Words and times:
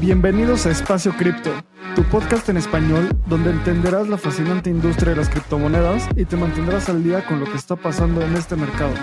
Bienvenidos 0.00 0.64
a 0.64 0.70
Espacio 0.70 1.12
Cripto, 1.12 1.50
tu 1.94 2.02
podcast 2.04 2.48
en 2.48 2.56
español 2.56 3.10
donde 3.26 3.50
entenderás 3.50 4.08
la 4.08 4.16
fascinante 4.16 4.70
industria 4.70 5.10
de 5.10 5.16
las 5.16 5.28
criptomonedas 5.28 6.08
y 6.16 6.24
te 6.24 6.36
mantendrás 6.36 6.88
al 6.88 7.04
día 7.04 7.26
con 7.26 7.40
lo 7.40 7.46
que 7.46 7.56
está 7.56 7.76
pasando 7.76 8.22
en 8.22 8.34
este 8.36 8.56
mercado. 8.56 8.94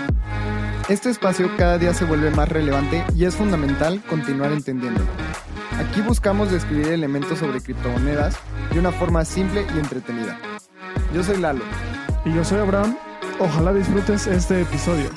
Este 0.88 1.10
espacio 1.10 1.50
cada 1.56 1.78
día 1.78 1.94
se 1.94 2.04
vuelve 2.06 2.30
más 2.30 2.48
relevante 2.48 3.04
y 3.14 3.24
es 3.24 3.36
fundamental 3.36 4.02
continuar 4.08 4.52
entendiéndolo. 4.52 5.25
Aquí 5.78 6.00
buscamos 6.00 6.50
describir 6.50 6.88
elementos 6.88 7.38
sobre 7.38 7.60
criptomonedas 7.60 8.36
de 8.72 8.78
una 8.78 8.92
forma 8.92 9.26
simple 9.26 9.66
y 9.74 9.78
entretenida. 9.78 10.38
Yo 11.12 11.22
soy 11.22 11.36
Lalo. 11.36 11.64
Y 12.24 12.34
yo 12.34 12.44
soy 12.44 12.60
Abraham. 12.60 12.96
Ojalá 13.38 13.74
disfrutes 13.74 14.26
este 14.26 14.62
episodio. 14.62 15.10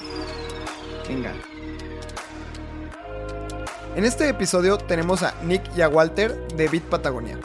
Venga. 1.08 1.34
En 3.96 4.04
este 4.04 4.28
episodio 4.28 4.78
tenemos 4.78 5.24
a 5.24 5.34
Nick 5.44 5.64
y 5.78 5.82
a 5.82 5.88
Walter 5.88 6.36
de 6.56 6.68
Bit 6.68 6.84
Patagonia. 6.84 7.40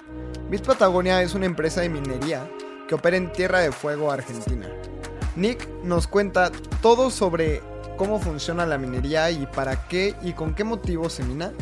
Bit 0.51 0.67
Patagonia 0.67 1.23
es 1.23 1.35
una 1.35 1.47
empresa 1.47 1.83
de 1.83 1.89
minería 1.89 2.51
que 2.89 2.97
opera 2.97 3.17
en 3.17 3.33
Tierra 3.33 3.61
de 3.61 3.71
Fuego, 3.71 4.11
Argentina. 4.11 4.67
Nick 5.37 5.69
nos 5.85 6.09
cuenta 6.09 6.51
todo 6.83 7.11
sobre 7.11 7.63
cómo 7.97 8.19
funciona 8.19 8.67
la 8.67 8.77
minería 8.77 9.31
y 9.31 9.47
para 9.47 9.87
qué 9.87 10.17
y 10.23 10.33
con 10.33 10.55
qué 10.55 10.65
motivo 10.65 11.09
se 11.09 11.23
mina. 11.23 11.53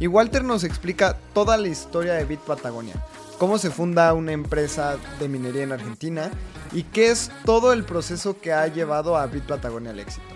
Y 0.00 0.06
Walter 0.06 0.42
nos 0.44 0.64
explica 0.64 1.16
toda 1.32 1.56
la 1.56 1.68
historia 1.68 2.14
de 2.14 2.24
Bit 2.24 2.40
Patagonia, 2.40 2.94
cómo 3.38 3.58
se 3.58 3.70
funda 3.70 4.12
una 4.14 4.32
empresa 4.32 4.96
de 5.20 5.28
minería 5.28 5.62
en 5.62 5.72
Argentina 5.72 6.30
y 6.72 6.84
qué 6.84 7.10
es 7.10 7.30
todo 7.44 7.72
el 7.72 7.84
proceso 7.84 8.40
que 8.40 8.52
ha 8.52 8.66
llevado 8.66 9.16
a 9.16 9.26
Bit 9.26 9.44
Patagonia 9.44 9.90
al 9.90 10.00
éxito. 10.00 10.26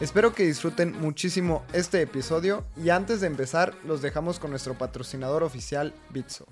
Espero 0.00 0.34
que 0.34 0.44
disfruten 0.44 1.00
muchísimo 1.00 1.64
este 1.72 2.02
episodio 2.02 2.64
y 2.76 2.90
antes 2.90 3.22
de 3.22 3.28
empezar 3.28 3.74
los 3.84 4.02
dejamos 4.02 4.38
con 4.38 4.50
nuestro 4.50 4.74
patrocinador 4.74 5.42
oficial 5.42 5.94
Bitso. 6.10 6.46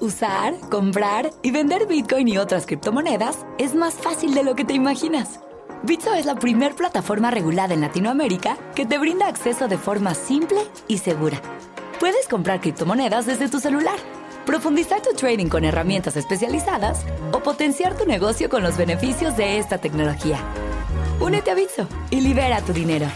Usar, 0.00 0.54
comprar 0.70 1.30
y 1.42 1.50
vender 1.50 1.86
Bitcoin 1.86 2.28
y 2.28 2.38
otras 2.38 2.66
criptomonedas 2.66 3.44
es 3.58 3.74
más 3.74 3.94
fácil 3.94 4.34
de 4.34 4.44
lo 4.44 4.54
que 4.54 4.64
te 4.64 4.72
imaginas. 4.72 5.40
Bitso 5.82 6.12
es 6.12 6.26
la 6.26 6.34
primer 6.34 6.74
plataforma 6.74 7.30
regulada 7.30 7.72
en 7.72 7.80
Latinoamérica 7.80 8.58
que 8.74 8.84
te 8.84 8.98
brinda 8.98 9.26
acceso 9.26 9.66
de 9.66 9.78
forma 9.78 10.14
simple 10.14 10.60
y 10.88 10.98
segura. 10.98 11.40
Puedes 11.98 12.28
comprar 12.28 12.60
criptomonedas 12.60 13.24
desde 13.24 13.48
tu 13.48 13.60
celular 13.60 13.98
profundizar 14.44 15.00
tu 15.00 15.14
trading 15.14 15.46
con 15.46 15.64
herramientas 15.64 16.16
especializadas 16.16 17.04
o 17.32 17.40
potenciar 17.40 17.96
tu 17.96 18.04
negocio 18.04 18.48
con 18.48 18.62
los 18.62 18.76
beneficios 18.76 19.36
de 19.36 19.58
esta 19.58 19.78
tecnología. 19.78 20.38
Únete 21.20 21.50
a 21.50 21.54
Bitso 21.54 21.86
y 22.10 22.20
libera 22.20 22.60
tu 22.60 22.72
dinero. 22.72 23.06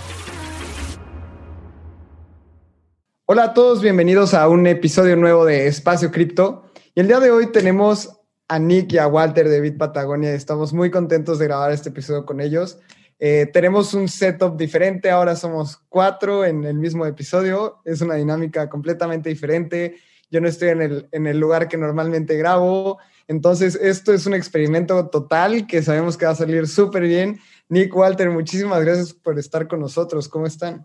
Hola 3.26 3.44
a 3.44 3.54
todos, 3.54 3.82
bienvenidos 3.82 4.32
a 4.32 4.48
un 4.48 4.66
episodio 4.66 5.16
nuevo 5.16 5.44
de 5.44 5.66
Espacio 5.66 6.12
Cripto. 6.12 6.70
Y 6.94 7.00
el 7.00 7.08
día 7.08 7.20
de 7.20 7.30
hoy 7.30 7.50
tenemos 7.50 8.20
a 8.54 8.58
Nick 8.58 8.92
y 8.92 8.98
a 8.98 9.06
Walter 9.06 9.48
de 9.48 9.60
Bit 9.60 9.78
Patagonia. 9.78 10.32
Estamos 10.32 10.72
muy 10.72 10.90
contentos 10.90 11.38
de 11.38 11.46
grabar 11.46 11.72
este 11.72 11.88
episodio 11.88 12.24
con 12.24 12.40
ellos. 12.40 12.78
Eh, 13.18 13.48
tenemos 13.52 13.94
un 13.94 14.08
setup 14.08 14.56
diferente, 14.56 15.10
ahora 15.10 15.36
somos 15.36 15.78
cuatro 15.88 16.44
en 16.44 16.64
el 16.64 16.74
mismo 16.74 17.06
episodio. 17.06 17.80
Es 17.84 18.00
una 18.00 18.14
dinámica 18.14 18.68
completamente 18.68 19.28
diferente 19.28 19.96
yo 20.34 20.40
no 20.40 20.48
estoy 20.48 20.70
en 20.70 20.82
el, 20.82 21.06
en 21.12 21.28
el 21.28 21.38
lugar 21.38 21.68
que 21.68 21.76
normalmente 21.76 22.36
grabo. 22.36 22.98
Entonces, 23.28 23.76
esto 23.76 24.12
es 24.12 24.26
un 24.26 24.34
experimento 24.34 25.08
total 25.08 25.64
que 25.64 25.80
sabemos 25.80 26.16
que 26.16 26.26
va 26.26 26.32
a 26.32 26.34
salir 26.34 26.66
súper 26.66 27.04
bien. 27.04 27.38
Nick 27.68 27.94
Walter, 27.94 28.30
muchísimas 28.30 28.84
gracias 28.84 29.14
por 29.14 29.38
estar 29.38 29.68
con 29.68 29.78
nosotros. 29.78 30.28
¿Cómo 30.28 30.46
están? 30.46 30.84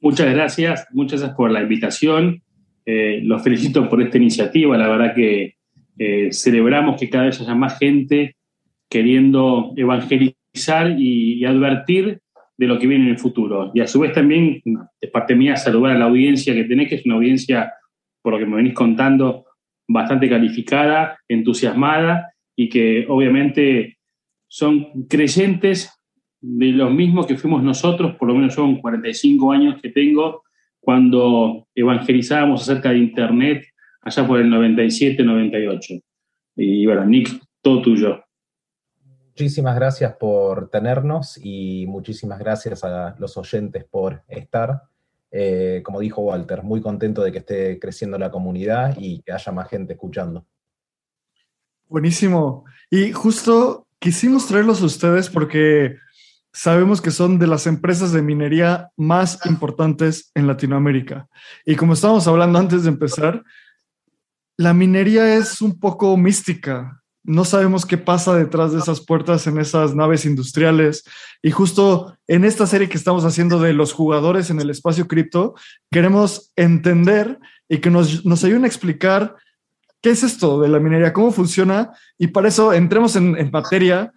Muchas 0.00 0.32
gracias, 0.32 0.86
muchas 0.92 1.20
gracias 1.20 1.36
por 1.36 1.50
la 1.50 1.60
invitación. 1.60 2.42
Eh, 2.86 3.20
los 3.22 3.42
felicito 3.42 3.86
por 3.86 4.00
esta 4.00 4.16
iniciativa. 4.16 4.78
La 4.78 4.88
verdad 4.88 5.14
que 5.14 5.55
eh, 5.98 6.28
celebramos 6.32 6.98
que 6.98 7.08
cada 7.08 7.26
vez 7.26 7.40
haya 7.40 7.54
más 7.54 7.78
gente 7.78 8.36
queriendo 8.88 9.72
evangelizar 9.76 10.94
y, 10.98 11.44
advertir 11.44 12.20
de 12.56 12.66
lo 12.66 12.78
que 12.78 12.86
viene 12.86 13.04
en 13.04 13.10
el 13.10 13.18
futuro. 13.18 13.70
Y 13.74 13.80
a 13.80 13.86
su 13.86 14.00
vez 14.00 14.12
también, 14.12 14.62
de 14.64 15.08
parte 15.08 15.34
mía, 15.34 15.56
saludar 15.56 15.92
a 15.92 15.98
la 15.98 16.06
audiencia 16.06 16.54
que 16.54 16.64
tenés, 16.64 16.88
que 16.88 16.94
es 16.96 17.06
una 17.06 17.16
audiencia 17.16 17.72
por 18.22 18.32
lo 18.32 18.38
que 18.38 18.46
me 18.46 18.56
venís 18.56 18.74
contando, 18.74 19.44
bastante 19.86 20.28
calificada, 20.28 21.18
entusiasmada 21.28 22.32
y 22.56 22.68
que 22.68 23.06
obviamente 23.08 23.98
son 24.48 25.06
creyentes 25.06 25.92
de 26.40 26.66
los 26.72 26.92
mismos 26.92 27.26
que 27.26 27.36
fuimos 27.36 27.62
nosotros, 27.62 28.16
por 28.16 28.28
lo 28.28 28.34
menos 28.34 28.56
yo 28.56 28.62
con 28.62 28.76
45 28.76 29.52
años 29.52 29.80
que 29.80 29.90
tengo, 29.90 30.42
cuando 30.80 31.66
evangelizábamos 31.74 32.62
acerca 32.62 32.90
de 32.90 32.98
Internet 32.98 33.66
allá 34.06 34.26
por 34.26 34.40
el 34.40 34.48
97, 34.48 35.22
98. 35.22 35.94
Y 36.56 36.86
bueno, 36.86 37.04
Nick, 37.04 37.28
todo 37.60 37.82
tuyo. 37.82 38.22
Muchísimas 39.28 39.74
gracias 39.74 40.14
por 40.14 40.70
tenernos 40.70 41.38
y 41.42 41.86
muchísimas 41.88 42.38
gracias 42.38 42.84
a 42.84 43.16
los 43.18 43.36
oyentes 43.36 43.84
por 43.84 44.22
estar. 44.28 44.82
Eh, 45.30 45.82
como 45.84 46.00
dijo 46.00 46.22
Walter, 46.22 46.62
muy 46.62 46.80
contento 46.80 47.22
de 47.22 47.32
que 47.32 47.38
esté 47.38 47.78
creciendo 47.78 48.16
la 48.16 48.30
comunidad 48.30 48.96
y 48.96 49.20
que 49.22 49.32
haya 49.32 49.52
más 49.52 49.68
gente 49.68 49.94
escuchando. 49.94 50.46
Buenísimo. 51.88 52.64
Y 52.88 53.12
justo 53.12 53.88
quisimos 53.98 54.46
traerlos 54.46 54.80
a 54.82 54.86
ustedes 54.86 55.28
porque 55.28 55.96
sabemos 56.52 57.02
que 57.02 57.10
son 57.10 57.38
de 57.38 57.48
las 57.48 57.66
empresas 57.66 58.12
de 58.12 58.22
minería 58.22 58.90
más 58.96 59.44
importantes 59.46 60.30
en 60.34 60.46
Latinoamérica. 60.46 61.28
Y 61.66 61.74
como 61.74 61.92
estábamos 61.92 62.26
hablando 62.28 62.58
antes 62.58 62.84
de 62.84 62.88
empezar, 62.88 63.42
la 64.56 64.74
minería 64.74 65.36
es 65.36 65.60
un 65.60 65.78
poco 65.78 66.16
mística 66.16 67.02
no 67.26 67.44
sabemos 67.44 67.84
qué 67.84 67.98
pasa 67.98 68.36
detrás 68.36 68.72
de 68.72 68.78
esas 68.78 69.00
puertas 69.00 69.46
en 69.48 69.58
esas 69.58 69.96
naves 69.96 70.24
industriales. 70.24 71.04
Y 71.42 71.50
justo 71.50 72.16
en 72.28 72.44
esta 72.44 72.66
serie 72.66 72.88
que 72.88 72.96
estamos 72.96 73.24
haciendo 73.24 73.58
de 73.58 73.72
los 73.72 73.92
jugadores 73.92 74.48
en 74.50 74.60
el 74.60 74.70
espacio 74.70 75.08
cripto, 75.08 75.54
queremos 75.90 76.52
entender 76.54 77.38
y 77.68 77.78
que 77.78 77.90
nos, 77.90 78.24
nos 78.24 78.44
ayuden 78.44 78.62
a 78.62 78.68
explicar 78.68 79.34
qué 80.00 80.10
es 80.10 80.22
esto 80.22 80.60
de 80.60 80.68
la 80.68 80.78
minería, 80.78 81.12
cómo 81.12 81.32
funciona. 81.32 81.90
Y 82.16 82.28
para 82.28 82.46
eso 82.46 82.72
entremos 82.72 83.16
en, 83.16 83.50
materia. 83.50 84.12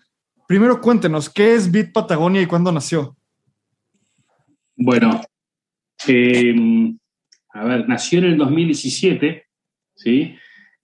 Primero 0.48 0.80
cuéntenos, 0.80 1.32
¿qué 1.32 1.56
es 1.56 1.72
Bit 1.72 1.92
Patagonia 1.92 2.44
y 2.44 2.46
cuándo 2.46 2.72
nació? 2.72 3.18
Bueno, 4.76 5.20
em, 6.06 6.96
a 7.50 7.64
ver, 7.64 7.90
nació 7.90 8.20
en 8.20 8.26
el 8.26 8.38
2017, 8.38 9.49
¿sí? 10.00 10.36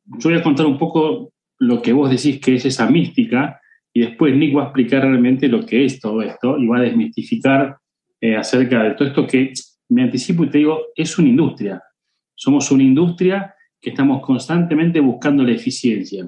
Yo 0.06 0.30
voy 0.30 0.40
a 0.40 0.44
contar 0.44 0.66
un 0.66 0.78
poco 0.78 1.34
lo 1.60 1.82
que 1.82 1.94
vos 1.94 2.10
decís 2.10 2.40
que 2.40 2.56
es 2.56 2.66
esa 2.66 2.90
mística, 2.90 3.60
y 3.94 4.02
después 4.02 4.36
Nick 4.36 4.56
va 4.56 4.64
a 4.64 4.66
explicar 4.66 5.04
realmente 5.04 5.48
lo 5.48 5.66
que 5.66 5.86
es 5.86 6.00
todo 6.00 6.22
esto 6.22 6.58
y 6.58 6.68
va 6.68 6.80
a 6.80 6.82
desmistificar 6.82 7.78
eh, 8.20 8.36
acerca 8.36 8.84
de 8.84 8.92
todo 8.92 9.08
esto 9.08 9.26
que 9.26 9.54
me 9.90 10.04
anticipo 10.04 10.44
y 10.44 10.50
te 10.50 10.58
digo, 10.58 10.80
es 10.96 11.18
una 11.18 11.30
industria. 11.30 11.82
Somos 12.36 12.70
una 12.72 12.84
industria 12.84 13.56
que 13.80 13.92
estamos 13.92 14.22
constantemente 14.22 15.00
buscando 15.00 15.44
la 15.44 15.54
eficiencia. 15.54 16.28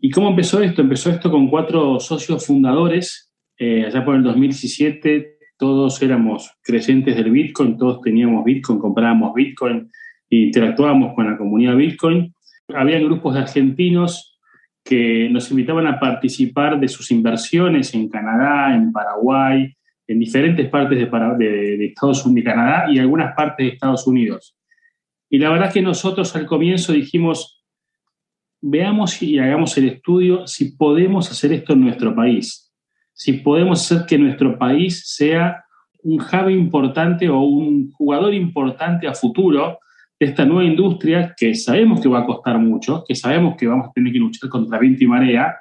¿Y 0.00 0.10
cómo 0.10 0.30
empezó 0.30 0.62
esto? 0.62 0.80
Empezó 0.80 1.10
esto 1.10 1.30
con 1.30 1.48
cuatro 1.48 2.00
socios 2.00 2.46
fundadores, 2.46 3.30
eh, 3.58 3.84
allá 3.84 4.02
por 4.02 4.14
el 4.14 4.22
2017, 4.22 5.36
todos 5.58 6.00
éramos 6.00 6.50
creyentes 6.62 7.16
del 7.16 7.30
Bitcoin, 7.30 7.76
todos 7.76 8.00
teníamos 8.00 8.44
Bitcoin, 8.44 8.78
comprábamos 8.78 9.34
Bitcoin, 9.34 9.90
interactuábamos 10.30 11.14
con 11.14 11.30
la 11.30 11.36
comunidad 11.36 11.76
Bitcoin 11.76 12.34
había 12.68 12.98
grupos 12.98 13.34
de 13.34 13.40
argentinos 13.40 14.38
que 14.82 15.28
nos 15.30 15.50
invitaban 15.50 15.86
a 15.86 15.98
participar 15.98 16.78
de 16.78 16.88
sus 16.88 17.10
inversiones 17.10 17.94
en 17.94 18.08
Canadá, 18.08 18.74
en 18.74 18.92
Paraguay, 18.92 19.74
en 20.06 20.18
diferentes 20.18 20.68
partes 20.68 20.98
de, 20.98 21.84
Estados 21.86 22.26
Unidos, 22.26 22.34
de 22.34 22.44
Canadá 22.44 22.86
y 22.90 22.98
algunas 22.98 23.34
partes 23.34 23.66
de 23.66 23.72
Estados 23.72 24.06
Unidos. 24.06 24.56
Y 25.30 25.38
la 25.38 25.50
verdad 25.50 25.72
que 25.72 25.80
nosotros 25.80 26.36
al 26.36 26.46
comienzo 26.46 26.92
dijimos, 26.92 27.64
veamos 28.60 29.22
y 29.22 29.38
hagamos 29.38 29.76
el 29.78 29.88
estudio 29.88 30.46
si 30.46 30.76
podemos 30.76 31.30
hacer 31.30 31.52
esto 31.52 31.72
en 31.72 31.80
nuestro 31.80 32.14
país, 32.14 32.70
si 33.14 33.34
podemos 33.34 33.80
hacer 33.80 34.06
que 34.06 34.18
nuestro 34.18 34.58
país 34.58 35.02
sea 35.06 35.64
un 36.02 36.20
hub 36.20 36.50
importante 36.50 37.30
o 37.30 37.40
un 37.40 37.90
jugador 37.92 38.34
importante 38.34 39.08
a 39.08 39.14
futuro 39.14 39.78
esta 40.24 40.44
nueva 40.44 40.64
industria 40.64 41.34
que 41.36 41.54
sabemos 41.54 42.00
que 42.00 42.08
va 42.08 42.20
a 42.20 42.26
costar 42.26 42.58
mucho, 42.58 43.04
que 43.06 43.14
sabemos 43.14 43.56
que 43.56 43.66
vamos 43.66 43.88
a 43.88 43.92
tener 43.92 44.12
que 44.12 44.18
luchar 44.18 44.50
contra 44.50 44.78
viento 44.78 45.04
y 45.04 45.06
marea, 45.06 45.56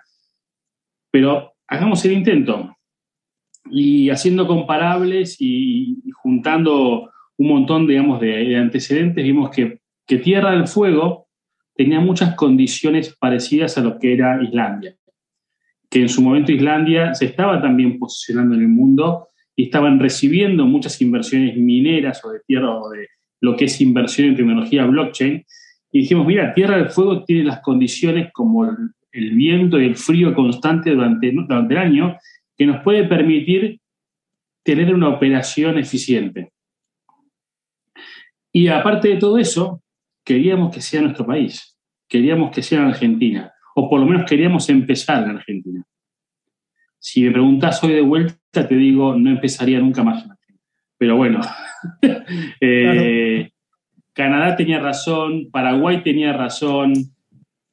pero 1.11 1.53
hagamos 1.67 2.03
el 2.05 2.13
intento. 2.13 2.75
Y 3.71 4.09
haciendo 4.09 4.45
comparables 4.47 5.37
y, 5.39 6.03
juntando 6.21 7.11
un 7.37 7.47
montón, 7.47 7.87
digamos, 7.87 8.19
de, 8.19 8.55
antecedentes, 8.57 9.23
vimos 9.23 9.49
que 9.49 9.79
que 10.05 10.17
Tierra 10.17 10.51
del 10.51 10.67
Fuego 10.67 11.27
tenía 11.75 11.99
muchas 11.99 12.35
condiciones 12.35 13.15
parecidas 13.17 13.77
a 13.77 13.81
lo 13.81 13.97
que 13.97 14.13
era 14.13 14.41
Islandia, 14.43 14.95
que 15.89 16.01
en 16.01 16.09
su 16.09 16.21
momento 16.21 16.51
Islandia 16.51 17.13
se 17.13 17.25
estaba 17.25 17.61
también 17.61 17.97
posicionando 17.97 18.55
en 18.55 18.61
el 18.61 18.67
mundo 18.67 19.27
y 19.55 19.63
estaban 19.65 19.99
recibiendo 19.99 20.65
muchas 20.65 20.99
inversiones 21.01 21.55
mineras 21.55 22.23
o 22.25 22.31
de 22.31 22.41
tierra 22.45 22.75
o 22.75 22.89
de 22.89 23.07
lo 23.43 23.57
que 23.57 23.65
es 23.65 23.81
inversión 23.81 24.29
en 24.29 24.35
tecnología 24.37 24.85
blockchain. 24.85 25.45
Y 25.91 25.99
dijimos, 25.99 26.25
mira, 26.25 26.53
Tierra 26.53 26.77
del 26.77 26.89
Fuego 26.89 27.25
tiene 27.25 27.43
las 27.43 27.59
condiciones 27.59 28.31
como 28.31 28.63
el, 28.63 29.35
viento 29.35 29.79
y 29.79 29.85
el 29.85 29.97
frío 29.97 30.33
constante 30.33 30.91
durante, 30.91 31.29
durante 31.31 31.73
el 31.73 31.79
año 31.79 32.17
que 32.57 32.65
nos 32.65 32.81
puede 32.83 33.03
permitir 33.03 33.81
tener 34.63 34.95
una 34.95 35.09
operación 35.09 35.77
eficiente. 35.77 36.53
Y 38.53 38.69
aparte 38.69 39.09
de 39.09 39.17
todo 39.17 39.37
eso, 39.37 39.83
queríamos 40.23 40.73
que 40.73 40.79
sea 40.79 41.01
nuestro 41.01 41.25
país, 41.25 41.77
queríamos 42.07 42.49
que 42.55 42.63
sea 42.63 42.79
en 42.79 42.85
Argentina, 42.85 43.51
o 43.75 43.89
por 43.89 43.99
lo 43.99 44.05
menos 44.05 44.23
queríamos 44.27 44.69
empezar 44.69 45.25
en 45.25 45.31
Argentina. 45.31 45.83
Si 46.97 47.23
me 47.23 47.31
preguntas 47.31 47.83
hoy 47.83 47.91
de 47.91 48.01
vuelta, 48.01 48.67
te 48.67 48.75
digo, 48.75 49.15
no 49.15 49.29
empezaría 49.29 49.79
nunca 49.79 50.01
más. 50.01 50.25
Pero 50.97 51.17
bueno, 51.17 51.41
eh, 52.61 53.49
Canadá 54.13 54.55
tenía 54.55 54.79
razón, 54.79 55.49
Paraguay 55.51 56.03
tenía 56.03 56.33
razón, 56.33 56.93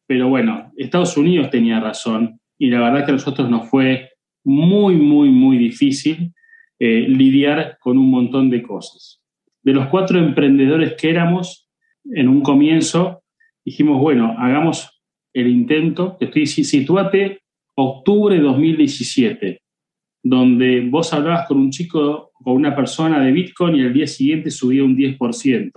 pero 0.07 0.29
bueno, 0.29 0.73
Estados 0.77 1.17
Unidos 1.17 1.51
tenía 1.51 1.81
razón, 1.81 2.41
y 2.59 2.71
la 2.71 2.81
verdad 2.81 3.05
que 3.05 3.13
a 3.13 3.15
nosotros 3.15 3.49
nos 3.49 3.69
fue 3.69 4.11
muy, 4.45 4.97
muy, 4.97 5.31
muy 5.31 5.59
difícil 5.59 6.33
eh, 6.79 7.07
lidiar 7.09 7.79
con 7.81 7.99
un 7.99 8.11
montón 8.11 8.51
de 8.51 8.63
cosas. 8.63 9.23
De 9.63 9.73
los 9.73 9.89
cuatro 9.89 10.19
emprendedores 10.19 10.95
que 10.95 11.11
éramos, 11.11 11.69
en 12.05 12.29
un 12.29 12.41
comienzo, 12.41 13.23
dijimos, 13.65 14.01
bueno, 14.01 14.35
hagamos 14.39 15.03
el 15.33 15.49
intento, 15.49 16.17
estoy, 16.21 16.47
situate 16.47 17.43
octubre 17.77 18.35
de 18.35 18.43
2017, 18.43 19.63
donde 20.23 20.89
vos 20.89 21.13
hablabas 21.13 21.47
con 21.47 21.59
un 21.59 21.71
chico, 21.71 22.33
con 22.33 22.55
una 22.55 22.75
persona 22.75 23.21
de 23.21 23.33
Bitcoin 23.33 23.77
y 23.77 23.81
el 23.81 23.93
día 23.93 24.07
siguiente 24.07 24.51
subía 24.51 24.85
un 24.85 24.97
10%. 24.97 25.73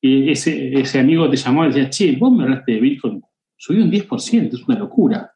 Y 0.00 0.30
ese, 0.30 0.78
ese 0.78 1.00
amigo 1.00 1.28
te 1.28 1.36
llamó 1.36 1.64
y 1.64 1.68
decía, 1.68 1.90
che, 1.90 2.16
vos 2.16 2.32
me 2.32 2.44
hablaste 2.44 2.72
de 2.72 2.80
Bitcoin, 2.80 3.22
subió 3.56 3.84
un 3.84 3.90
10%, 3.90 4.54
es 4.54 4.68
una 4.68 4.78
locura. 4.78 5.32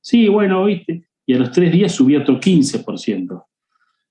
Sí, 0.00 0.28
bueno, 0.28 0.64
viste. 0.64 1.04
Y 1.26 1.34
a 1.34 1.38
los 1.38 1.52
tres 1.52 1.72
días 1.72 1.92
subía 1.92 2.20
otro 2.20 2.40
15% 2.40 3.44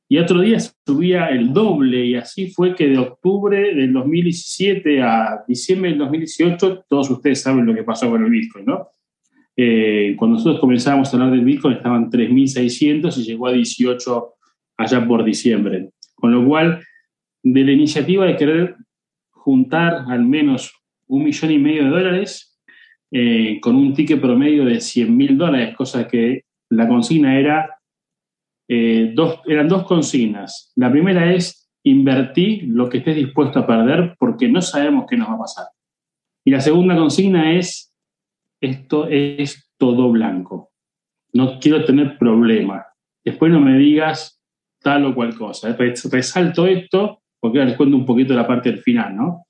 y 0.10 0.18
otro 0.19 0.42
día 0.42 0.57
subía 0.60 1.28
el 1.28 1.54
doble 1.54 2.06
y 2.06 2.16
así 2.16 2.50
fue 2.50 2.75
que 2.75 2.88
de 2.88 2.98
octubre 2.98 3.75
del 3.75 3.92
2017 3.92 5.01
a 5.01 5.44
diciembre 5.48 5.89
del 5.89 6.00
2018, 6.00 6.86
todos 6.88 7.10
ustedes 7.10 7.42
saben 7.42 7.66
lo 7.66 7.75
que 7.75 7.84
pasó 7.84 8.10
con 8.10 8.24
el 8.24 8.30
Bitcoin, 8.30 8.66
¿no? 8.66 8.88
Eh, 9.59 10.15
cuando 10.18 10.38
nosotros 10.38 10.62
comenzábamos 10.62 11.12
a 11.12 11.18
hablar 11.18 11.31
del 11.31 11.44
Bitcoin 11.44 11.77
estaban 11.77 12.12
3.600 12.12 13.18
y 13.18 13.24
llegó 13.24 13.48
a 13.48 13.54
18 13.54 14.33
allá 14.77 15.07
por 15.07 15.24
diciembre. 15.24 15.89
Con 16.15 16.31
lo 16.31 16.45
cual, 16.45 16.83
de 17.44 17.63
la 17.63 17.71
iniciativa 17.71 18.25
de 18.25 18.36
querer 18.36 18.75
juntar 19.31 20.06
al 20.07 20.24
menos 20.24 20.74
un 21.07 21.24
millón 21.24 21.51
y 21.51 21.57
medio 21.57 21.86
de 21.86 21.89
dólares 21.89 22.59
eh, 23.12 23.59
con 23.62 23.75
un 23.75 23.94
ticket 23.94 24.21
promedio 24.21 24.65
de 24.65 24.80
100 24.80 25.15
mil 25.15 25.38
dólares, 25.38 25.75
cosa 25.75 26.07
que 26.07 26.44
la 26.69 26.88
consigna 26.88 27.39
era 27.39 27.77
eh, 28.68 29.12
dos, 29.15 29.39
eran 29.45 29.68
dos 29.68 29.83
consignas. 29.86 30.74
La 30.75 30.92
primera 30.92 31.33
es 31.33 31.69
invertir 31.83 32.65
lo 32.68 32.89
que 32.89 32.98
estés 32.98 33.15
dispuesto 33.15 33.60
a 33.60 33.68
perder 33.68 34.15
porque 34.19 34.50
no 34.50 34.62
sabemos 34.62 35.06
qué 35.10 35.15
nos 35.15 35.30
va 35.30 35.36
a 35.36 35.39
pasar. 35.39 35.65
Y 36.45 36.51
la 36.51 36.60
segunda 36.60 36.95
consigna 36.95 37.53
es, 37.53 37.87
esto 38.62 39.07
es 39.07 39.71
todo 39.77 40.12
blanco. 40.12 40.71
No 41.33 41.59
quiero 41.59 41.86
tener 41.86 42.18
problema. 42.18 42.86
Después 43.24 43.51
no 43.51 43.59
me 43.59 43.77
digas 43.77 44.42
tal 44.81 45.06
o 45.06 45.15
cual 45.15 45.36
cosa. 45.36 45.75
Resalto 45.75 46.65
esto 46.65 47.21
porque 47.39 47.59
ahora 47.59 47.69
les 47.69 47.77
cuento 47.77 47.95
un 47.95 48.06
poquito 48.06 48.33
la 48.33 48.48
parte 48.48 48.71
del 48.71 48.80
final, 48.80 49.15
¿no? 49.15 49.45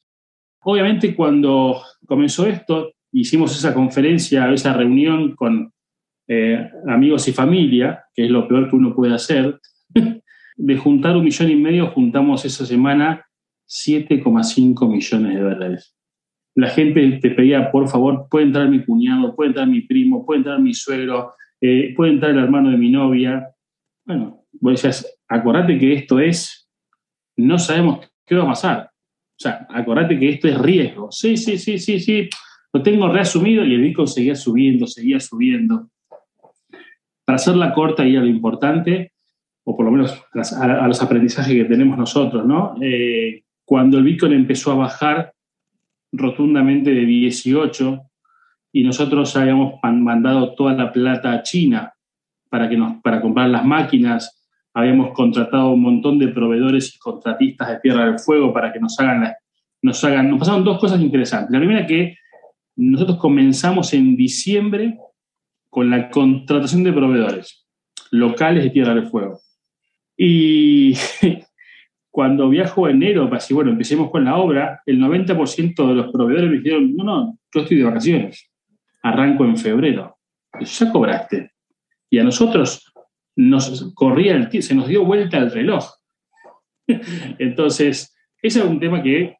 Obviamente 0.63 1.15
cuando 1.15 1.81
comenzó 2.05 2.45
esto, 2.45 2.91
hicimos 3.11 3.55
esa 3.57 3.73
conferencia, 3.73 4.51
esa 4.51 4.73
reunión 4.73 5.35
con 5.35 5.71
eh, 6.27 6.69
amigos 6.87 7.27
y 7.27 7.33
familia, 7.33 8.03
que 8.13 8.25
es 8.25 8.31
lo 8.31 8.47
peor 8.47 8.69
que 8.69 8.75
uno 8.75 8.93
puede 8.93 9.15
hacer, 9.15 9.59
de 10.57 10.77
juntar 10.77 11.15
un 11.15 11.23
millón 11.23 11.49
y 11.49 11.55
medio, 11.55 11.87
juntamos 11.87 12.43
esa 12.43 12.65
semana 12.65 13.25
7,5 13.67 14.89
millones 14.89 15.35
de 15.35 15.41
dólares. 15.41 15.96
La 16.57 16.69
gente 16.69 17.19
te 17.21 17.29
pedía, 17.29 17.69
por 17.71 17.87
favor, 17.87 18.27
puede 18.31 18.45
entrar 18.45 18.67
mi 18.67 18.83
cuñado, 18.83 19.35
puede 19.35 19.49
entrar 19.49 19.67
mi 19.67 19.81
primo, 19.81 20.25
puede 20.25 20.39
entrar 20.39 20.59
mi 20.59 20.73
suegro, 20.73 21.35
eh, 21.61 21.93
puede 21.95 22.13
entrar 22.13 22.31
el 22.31 22.39
hermano 22.39 22.71
de 22.71 22.77
mi 22.77 22.89
novia. 22.89 23.47
Bueno, 24.03 24.43
vos 24.53 24.71
decías, 24.71 25.19
acordate 25.27 25.77
que 25.77 25.93
esto 25.93 26.19
es, 26.19 26.67
no 27.35 27.59
sabemos 27.59 28.09
qué 28.25 28.33
va 28.33 28.45
a 28.45 28.47
pasar. 28.47 28.89
O 28.89 29.39
sea, 29.39 29.67
acordate 29.69 30.17
que 30.17 30.29
esto 30.29 30.47
es 30.47 30.57
riesgo. 30.57 31.11
Sí, 31.11 31.37
sí, 31.37 31.59
sí, 31.59 31.77
sí, 31.77 31.99
sí. 31.99 32.27
Lo 32.73 32.81
tengo 32.81 33.07
reasumido 33.07 33.63
y 33.63 33.75
el 33.75 33.81
Bitcoin 33.81 34.07
seguía 34.07 34.35
subiendo, 34.35 34.87
seguía 34.87 35.19
subiendo. 35.19 35.91
Para 37.23 37.35
hacerla 37.35 37.71
corta 37.71 38.03
y 38.03 38.15
a 38.15 38.21
lo 38.21 38.27
importante, 38.27 39.11
o 39.63 39.77
por 39.77 39.85
lo 39.85 39.91
menos 39.91 40.19
a, 40.59 40.87
los 40.87 41.03
aprendizajes 41.03 41.53
que 41.53 41.65
tenemos 41.65 41.99
nosotros, 41.99 42.47
¿no? 42.47 42.73
Eh, 42.81 43.43
cuando 43.63 43.99
el 43.99 44.05
Bitcoin 44.05 44.33
empezó 44.33 44.71
a 44.71 44.75
bajar 44.75 45.33
rotundamente 46.11 46.91
de 46.91 47.05
18 47.05 48.01
y 48.73 48.83
nosotros 48.83 49.35
habíamos 49.35 49.79
mandado 49.83 50.53
toda 50.53 50.73
la 50.73 50.91
plata 50.91 51.33
a 51.33 51.43
China 51.43 51.93
para, 52.49 52.69
que 52.69 52.77
nos, 52.77 53.01
para 53.01 53.21
comprar 53.21 53.49
las 53.49 53.65
máquinas, 53.65 54.45
habíamos 54.73 55.13
contratado 55.13 55.71
un 55.71 55.81
montón 55.81 56.19
de 56.19 56.27
proveedores 56.27 56.95
y 56.95 56.99
contratistas 56.99 57.69
de 57.69 57.79
Tierra 57.79 58.05
del 58.05 58.19
Fuego 58.19 58.53
para 58.53 58.71
que 58.71 58.79
nos 58.79 58.99
hagan, 58.99 59.33
nos 59.81 60.03
hagan, 60.03 60.29
nos 60.29 60.39
pasaron 60.39 60.63
dos 60.63 60.79
cosas 60.79 61.01
interesantes. 61.01 61.51
La 61.51 61.59
primera 61.59 61.87
que 61.87 62.17
nosotros 62.75 63.17
comenzamos 63.17 63.93
en 63.93 64.15
diciembre 64.15 64.97
con 65.69 65.89
la 65.89 66.09
contratación 66.09 66.83
de 66.83 66.93
proveedores 66.93 67.65
locales 68.11 68.63
de 68.63 68.69
Tierra 68.69 68.93
del 68.93 69.07
Fuego. 69.07 69.39
Y 70.15 70.93
cuando 72.11 72.49
viajo 72.49 72.87
enero, 72.87 73.25
para 73.25 73.37
decir, 73.37 73.55
bueno, 73.55 73.71
empecemos 73.71 74.09
con 74.09 74.25
la 74.25 74.37
obra, 74.37 74.81
el 74.85 74.99
90% 74.99 75.87
de 75.87 75.95
los 75.95 76.11
proveedores 76.11 76.49
me 76.49 76.57
dijeron, 76.57 76.95
no, 76.95 77.03
no, 77.03 77.39
yo 77.53 77.61
estoy 77.61 77.77
de 77.77 77.83
vacaciones, 77.83 78.51
arranco 79.03 79.45
en 79.45 79.57
febrero. 79.57 80.17
Ya 80.59 80.91
cobraste. 80.91 81.51
Y 82.09 82.19
a 82.19 82.23
nosotros 82.23 82.91
nos 83.35 83.93
corría 83.93 84.35
el 84.35 84.63
se 84.63 84.73
nos 84.73 84.87
dio 84.87 85.05
vuelta 85.05 85.37
el 85.37 85.51
reloj. 85.51 85.85
Entonces, 87.37 88.15
ese 88.41 88.59
es 88.59 88.65
un 88.65 88.79
tema 88.79 89.03
que 89.03 89.37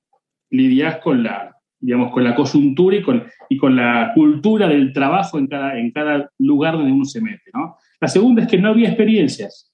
lidias 0.52 0.98
con 0.98 1.24
la, 1.24 1.56
digamos, 1.80 2.12
con 2.12 2.24
la 2.24 2.36
coyuntura 2.36 2.98
y 2.98 3.02
con, 3.02 3.26
y 3.50 3.58
con 3.58 3.76
la 3.76 4.12
cultura 4.14 4.68
del 4.68 4.94
trabajo 4.94 5.40
en 5.40 5.48
cada, 5.48 5.78
en 5.78 5.92
cada 5.92 6.30
lugar 6.38 6.74
donde 6.74 6.92
uno 6.92 7.06
se 7.06 7.22
mete. 7.22 7.50
¿no? 7.54 7.78
La 8.00 8.08
segunda 8.08 8.44
es 8.44 8.48
que 8.48 8.58
no 8.58 8.70
había 8.70 8.90
experiencias. 8.90 9.74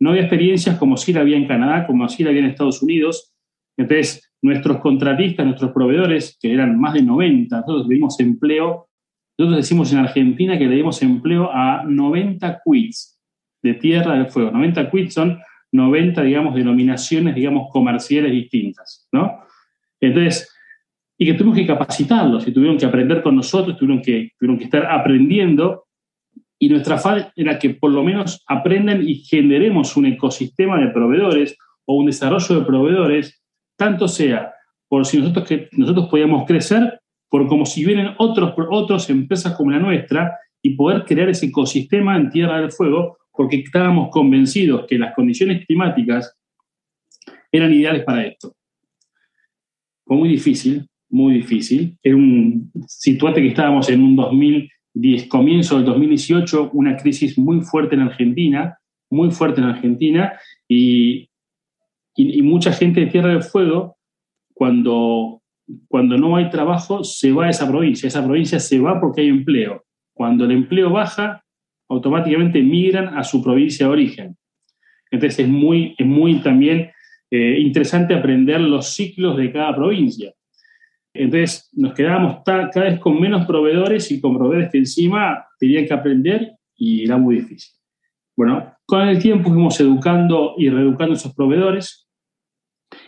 No 0.00 0.10
había 0.10 0.22
experiencias 0.22 0.78
como 0.78 0.96
si 0.96 1.12
la 1.12 1.20
había 1.20 1.36
en 1.36 1.46
Canadá, 1.46 1.86
como 1.86 2.08
si 2.08 2.24
la 2.24 2.30
había 2.30 2.42
en 2.42 2.50
Estados 2.50 2.82
Unidos. 2.82 3.34
Entonces, 3.76 4.32
nuestros 4.42 4.78
contratistas, 4.78 5.46
nuestros 5.46 5.72
proveedores, 5.72 6.36
que 6.40 6.52
eran 6.52 6.78
más 6.78 6.94
de 6.94 7.02
90, 7.02 7.60
nosotros 7.60 7.88
le 7.88 7.94
dimos 7.94 8.20
empleo, 8.20 8.88
nosotros 9.38 9.56
decimos 9.56 9.92
en 9.92 9.98
Argentina 9.98 10.58
que 10.58 10.66
le 10.66 10.76
dimos 10.76 11.02
empleo 11.02 11.50
a 11.52 11.82
90 11.84 12.62
quits 12.64 13.20
de 13.62 13.74
Tierra 13.74 14.14
del 14.14 14.28
Fuego. 14.28 14.50
90 14.50 14.90
quits 14.90 15.14
son 15.14 15.40
90, 15.72 16.22
digamos, 16.22 16.54
denominaciones, 16.54 17.34
digamos, 17.34 17.68
comerciales 17.72 18.30
distintas, 18.30 19.08
¿no? 19.10 19.40
Entonces, 20.00 20.54
y 21.18 21.26
que 21.26 21.34
tuvimos 21.34 21.56
que 21.56 21.66
capacitarlos 21.66 22.46
y 22.46 22.52
tuvieron 22.52 22.76
que 22.76 22.86
aprender 22.86 23.22
con 23.22 23.34
nosotros, 23.34 23.76
tuvieron 23.76 24.02
que, 24.02 24.30
tuvieron 24.38 24.58
que 24.58 24.64
estar 24.64 24.86
aprendiendo 24.86 25.84
y 26.64 26.68
nuestra 26.70 26.96
falta 26.96 27.30
era 27.36 27.58
que 27.58 27.70
por 27.74 27.90
lo 27.90 28.02
menos 28.02 28.42
aprendan 28.48 29.06
y 29.06 29.16
generemos 29.16 29.98
un 29.98 30.06
ecosistema 30.06 30.80
de 30.80 30.88
proveedores 30.92 31.58
o 31.84 31.96
un 31.96 32.06
desarrollo 32.06 32.58
de 32.58 32.64
proveedores, 32.64 33.42
tanto 33.76 34.08
sea 34.08 34.50
por 34.88 35.04
si 35.04 35.18
nosotros, 35.18 35.46
que, 35.46 35.68
nosotros 35.72 36.08
podíamos 36.08 36.46
crecer, 36.46 36.98
por 37.28 37.46
como 37.48 37.66
si 37.66 37.84
vienen 37.84 38.14
otros, 38.16 38.54
otras 38.70 39.10
empresas 39.10 39.54
como 39.54 39.72
la 39.72 39.78
nuestra 39.78 40.38
y 40.62 40.74
poder 40.74 41.04
crear 41.04 41.28
ese 41.28 41.46
ecosistema 41.46 42.16
en 42.16 42.30
Tierra 42.30 42.62
del 42.62 42.72
Fuego, 42.72 43.18
porque 43.30 43.56
estábamos 43.56 44.08
convencidos 44.08 44.86
que 44.86 44.96
las 44.96 45.14
condiciones 45.14 45.66
climáticas 45.66 46.34
eran 47.52 47.74
ideales 47.74 48.04
para 48.04 48.24
esto. 48.24 48.54
Fue 50.06 50.16
muy 50.16 50.30
difícil, 50.30 50.88
muy 51.10 51.34
difícil. 51.34 51.98
Era 52.02 52.16
un, 52.16 52.72
situate 52.86 53.42
que 53.42 53.48
estábamos 53.48 53.90
en 53.90 54.02
un 54.02 54.16
2010, 54.94 55.28
comienzo 55.28 55.76
del 55.76 55.84
2018, 55.86 56.70
una 56.72 56.96
crisis 56.96 57.36
muy 57.38 57.60
fuerte 57.60 57.94
en 57.94 58.02
Argentina, 58.02 58.78
muy 59.10 59.30
fuerte 59.30 59.60
en 59.60 59.66
Argentina, 59.66 60.38
y, 60.68 61.28
y, 62.16 62.42
mucha 62.42 62.72
gente 62.72 63.00
de 63.00 63.06
Tierra 63.06 63.30
del 63.30 63.42
Fuego, 63.42 63.96
cuando 64.54 65.42
cuando 65.88 66.16
no 66.16 66.36
hay 66.36 66.50
trabajo, 66.50 67.04
se 67.04 67.32
va 67.32 67.46
a 67.46 67.50
esa 67.50 67.66
provincia. 67.68 68.06
Esa 68.06 68.24
provincia 68.24 68.60
se 68.60 68.78
va 68.78 69.00
porque 69.00 69.22
hay 69.22 69.28
empleo. 69.28 69.84
Cuando 70.12 70.44
el 70.44 70.52
empleo 70.52 70.90
baja, 70.90 71.42
automáticamente 71.88 72.62
migran 72.62 73.16
a 73.16 73.24
su 73.24 73.42
provincia 73.42 73.86
de 73.86 73.92
origen. 73.92 74.36
Entonces 75.10 75.40
es 75.40 75.48
muy, 75.48 75.94
es 75.98 76.06
muy 76.06 76.40
también 76.40 76.90
eh, 77.30 77.58
interesante 77.60 78.14
aprender 78.14 78.60
los 78.60 78.94
ciclos 78.94 79.36
de 79.36 79.52
cada 79.52 79.74
provincia. 79.74 80.32
Entonces 81.14 81.70
nos 81.72 81.94
quedábamos 81.94 82.42
cada 82.44 82.68
vez 82.74 82.98
con 82.98 83.20
menos 83.20 83.46
proveedores 83.46 84.10
y 84.10 84.20
con 84.20 84.36
proveedores 84.36 84.72
que 84.72 84.78
encima 84.78 85.46
tenían 85.58 85.86
que 85.86 85.94
aprender 85.94 86.56
y 86.74 87.04
era 87.04 87.16
muy 87.16 87.36
difícil. 87.36 87.72
Bueno, 88.36 88.74
con 88.84 89.02
el 89.02 89.22
tiempo 89.22 89.48
fuimos 89.48 89.78
educando 89.80 90.54
y 90.58 90.68
reeducando 90.68 91.14
esos 91.14 91.32
proveedores. 91.32 92.08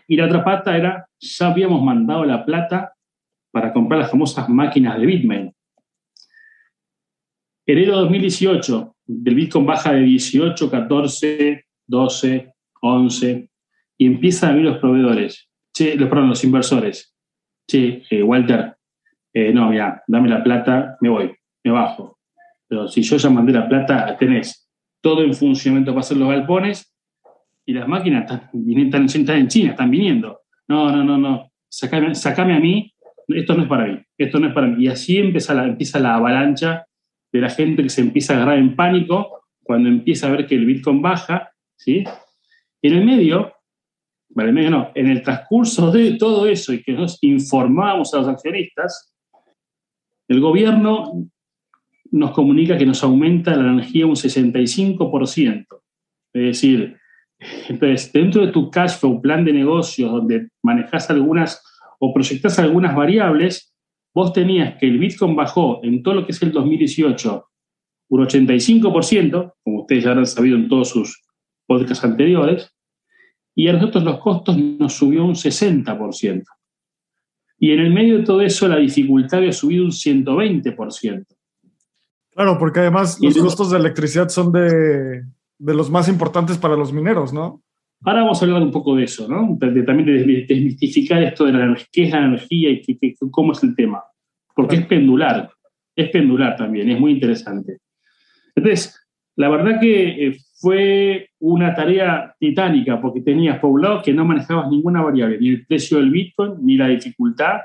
Y 0.06 0.16
la 0.16 0.26
otra 0.26 0.44
pata 0.44 0.76
era, 0.76 1.08
ya 1.18 1.48
habíamos 1.48 1.82
mandado 1.82 2.24
la 2.24 2.44
plata 2.44 2.92
para 3.50 3.72
comprar 3.72 4.00
las 4.00 4.10
famosas 4.10 4.48
máquinas 4.48 5.00
de 5.00 5.06
Bitmain. 5.06 5.52
Enero 7.66 7.96
de 7.96 8.02
2018, 8.02 8.96
del 9.06 9.34
Bitcoin 9.34 9.66
baja 9.66 9.92
de 9.92 10.02
18, 10.02 10.70
14, 10.70 11.66
12, 11.88 12.52
11, 12.82 13.50
y 13.98 14.06
empiezan 14.06 14.50
a 14.50 14.52
venir 14.52 14.70
los 14.70 14.78
proveedores, 14.78 15.50
perdón, 15.76 16.28
los 16.28 16.44
inversores. 16.44 17.15
Che, 17.68 18.02
eh, 18.08 18.22
Walter, 18.22 18.76
eh, 19.32 19.52
no, 19.52 19.68
mira, 19.68 20.02
dame 20.06 20.28
la 20.28 20.42
plata, 20.42 20.96
me 21.00 21.08
voy, 21.08 21.34
me 21.64 21.70
bajo. 21.70 22.18
Pero 22.68 22.88
si 22.88 23.02
yo 23.02 23.16
ya 23.16 23.30
mandé 23.30 23.52
la 23.52 23.68
plata, 23.68 24.16
tenés 24.16 24.70
todo 25.00 25.22
en 25.22 25.34
funcionamiento 25.34 25.92
para 25.92 26.00
hacer 26.00 26.16
los 26.16 26.28
galpones 26.28 26.92
y 27.64 27.72
las 27.72 27.86
máquinas 27.86 28.22
están, 28.22 28.50
están, 29.06 29.38
en 29.38 29.48
China, 29.48 29.70
están 29.70 29.90
viniendo. 29.90 30.40
No, 30.68 30.90
no, 30.90 31.04
no, 31.04 31.18
no, 31.18 31.52
sacame, 31.68 32.54
a 32.54 32.60
mí, 32.60 32.92
esto 33.28 33.54
no 33.54 33.64
es 33.64 33.68
para 33.68 33.86
mí, 33.86 34.00
esto 34.16 34.38
no 34.38 34.48
es 34.48 34.54
para 34.54 34.68
mí. 34.68 34.84
Y 34.84 34.88
así 34.88 35.18
empieza 35.18 35.54
la, 35.54 35.64
empieza 35.64 35.98
la 35.98 36.14
avalancha 36.14 36.86
de 37.32 37.40
la 37.40 37.50
gente 37.50 37.82
que 37.82 37.90
se 37.90 38.00
empieza 38.00 38.32
a 38.32 38.36
agarrar 38.36 38.58
en 38.58 38.74
pánico 38.74 39.42
cuando 39.62 39.88
empieza 39.88 40.28
a 40.28 40.30
ver 40.30 40.46
que 40.46 40.54
el 40.54 40.64
Bitcoin 40.64 41.02
baja, 41.02 41.50
¿sí? 41.76 42.04
en 42.82 42.94
el 42.94 43.04
medio, 43.04 43.52
vale, 44.36 44.66
en 44.94 45.06
el 45.06 45.22
transcurso 45.22 45.90
de 45.90 46.12
todo 46.18 46.46
eso 46.46 46.74
y 46.74 46.82
que 46.82 46.92
nos 46.92 47.18
informábamos 47.22 48.12
a 48.12 48.18
los 48.18 48.28
accionistas, 48.28 49.14
el 50.28 50.40
gobierno 50.40 51.26
nos 52.10 52.30
comunica 52.32 52.76
que 52.76 52.84
nos 52.84 53.02
aumenta 53.02 53.56
la 53.56 53.72
energía 53.72 54.06
un 54.06 54.14
65%. 54.14 55.66
Es 56.34 56.42
decir, 56.42 56.98
entonces, 57.68 58.12
dentro 58.12 58.44
de 58.44 58.52
tu 58.52 58.70
cash 58.70 58.98
flow, 58.98 59.22
plan 59.22 59.42
de 59.42 59.54
negocios, 59.54 60.12
donde 60.12 60.48
manejas 60.62 61.08
algunas 61.08 61.62
o 61.98 62.12
proyectas 62.12 62.58
algunas 62.58 62.94
variables, 62.94 63.74
vos 64.14 64.34
tenías 64.34 64.76
que 64.78 64.86
el 64.86 64.98
Bitcoin 64.98 65.34
bajó 65.34 65.80
en 65.82 66.02
todo 66.02 66.14
lo 66.14 66.26
que 66.26 66.32
es 66.32 66.42
el 66.42 66.52
2018 66.52 67.42
un 68.08 68.20
85%, 68.20 69.54
como 69.64 69.80
ustedes 69.80 70.04
ya 70.04 70.10
habrán 70.10 70.26
sabido 70.26 70.56
en 70.56 70.68
todos 70.68 70.90
sus 70.90 71.22
podcasts 71.66 72.04
anteriores, 72.04 72.75
y 73.58 73.68
a 73.68 73.72
nosotros 73.72 74.04
los 74.04 74.18
costos 74.20 74.56
nos 74.56 74.92
subió 74.92 75.24
un 75.24 75.34
60%. 75.34 76.44
Y 77.58 77.72
en 77.72 77.80
el 77.80 77.92
medio 77.92 78.18
de 78.18 78.24
todo 78.24 78.42
eso 78.42 78.68
la 78.68 78.76
dificultad 78.76 79.38
había 79.38 79.52
subido 79.52 79.84
un 79.86 79.90
120%. 79.90 81.24
Claro, 82.34 82.58
porque 82.58 82.80
además 82.80 83.18
los 83.18 83.38
costos 83.38 83.70
de 83.70 83.78
electricidad 83.78 84.28
son 84.28 84.52
de, 84.52 85.24
los 85.58 85.90
más 85.90 86.06
importantes 86.08 86.58
para 86.58 86.76
los 86.76 86.92
mineros, 86.92 87.32
¿no? 87.32 87.62
Ahora 88.04 88.24
vamos 88.24 88.42
a 88.42 88.44
hablar 88.44 88.62
un 88.62 88.70
poco 88.70 88.94
de 88.94 89.04
eso, 89.04 89.26
¿no? 89.26 89.56
también 89.58 90.04
de 90.04 90.44
desmistificar 90.46 91.22
esto 91.22 91.46
de 91.46 91.52
la 91.52 91.64
energía, 91.64 91.86
qué 91.90 92.04
es 92.04 92.10
la 92.10 92.26
energía 92.26 92.70
y 92.70 93.14
cómo 93.30 93.52
es 93.52 93.62
el 93.62 93.74
tema. 93.74 94.04
Porque 94.54 94.76
es 94.76 94.86
pendular, 94.86 95.50
es 95.96 96.10
pendular 96.10 96.56
también, 96.56 96.90
es 96.90 97.00
muy 97.00 97.12
interesante. 97.12 97.78
Entonces, 98.54 99.00
la 99.34 99.48
verdad 99.48 99.80
que 99.80 100.26
eh, 100.26 100.36
fue 100.58 101.30
una 101.38 101.74
tarea 101.74 102.34
titánica 102.38 103.00
porque 103.00 103.20
tenías 103.20 103.58
por 103.58 104.02
que 104.02 104.12
no 104.12 104.24
manejabas 104.24 104.70
ninguna 104.70 105.02
variable, 105.02 105.38
ni 105.38 105.48
el 105.48 105.66
precio 105.66 105.98
del 105.98 106.10
Bitcoin, 106.10 106.54
ni 106.62 106.76
la 106.76 106.88
dificultad, 106.88 107.60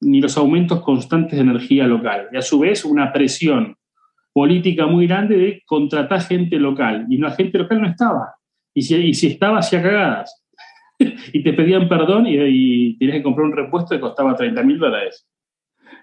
ni 0.00 0.20
los 0.20 0.36
aumentos 0.36 0.80
constantes 0.82 1.36
de 1.36 1.42
energía 1.42 1.86
local. 1.86 2.28
Y 2.32 2.36
a 2.36 2.42
su 2.42 2.60
vez 2.60 2.84
una 2.84 3.12
presión 3.12 3.76
política 4.32 4.86
muy 4.86 5.08
grande 5.08 5.36
de 5.36 5.62
contratar 5.66 6.20
gente 6.20 6.58
local. 6.58 7.06
Y 7.08 7.18
la 7.18 7.32
gente 7.32 7.58
local 7.58 7.80
no 7.80 7.88
estaba. 7.88 8.34
Y 8.72 8.82
si, 8.82 9.14
si 9.14 9.26
estaba, 9.26 9.58
hacía 9.58 9.82
cagadas. 9.82 10.44
y 11.32 11.42
te 11.42 11.52
pedían 11.52 11.88
perdón 11.88 12.26
y, 12.28 12.96
tenías 12.98 13.16
que 13.16 13.22
comprar 13.22 13.46
un 13.46 13.56
repuesto 13.56 13.94
que 13.94 14.00
costaba 14.00 14.36
30 14.36 14.62
mil 14.62 14.78
dólares. 14.78 15.26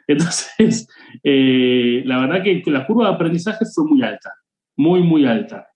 Entonces, 0.06 0.88
eh, 1.24 2.02
la 2.06 2.20
verdad 2.20 2.44
que 2.44 2.62
la 2.66 2.86
curva 2.86 3.08
de 3.08 3.16
aprendizaje 3.16 3.66
fue 3.74 3.86
muy 3.86 4.02
alta, 4.02 4.34
muy, 4.76 5.02
muy 5.02 5.26
alta. 5.26 5.68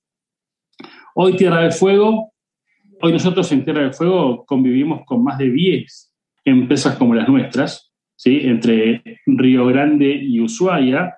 Hoy 1.22 1.36
Tierra 1.36 1.64
del 1.64 1.74
Fuego, 1.74 2.32
hoy 3.02 3.12
nosotros 3.12 3.52
en 3.52 3.66
Tierra 3.66 3.82
del 3.82 3.94
Fuego 3.94 4.46
convivimos 4.46 5.02
con 5.06 5.22
más 5.22 5.38
de 5.38 5.50
10 5.52 6.14
empresas 6.46 6.96
como 6.96 7.14
las 7.14 7.28
nuestras, 7.28 7.92
¿sí? 8.16 8.40
entre 8.44 9.04
Río 9.26 9.66
Grande 9.66 10.18
y 10.18 10.40
Ushuaia, 10.40 11.18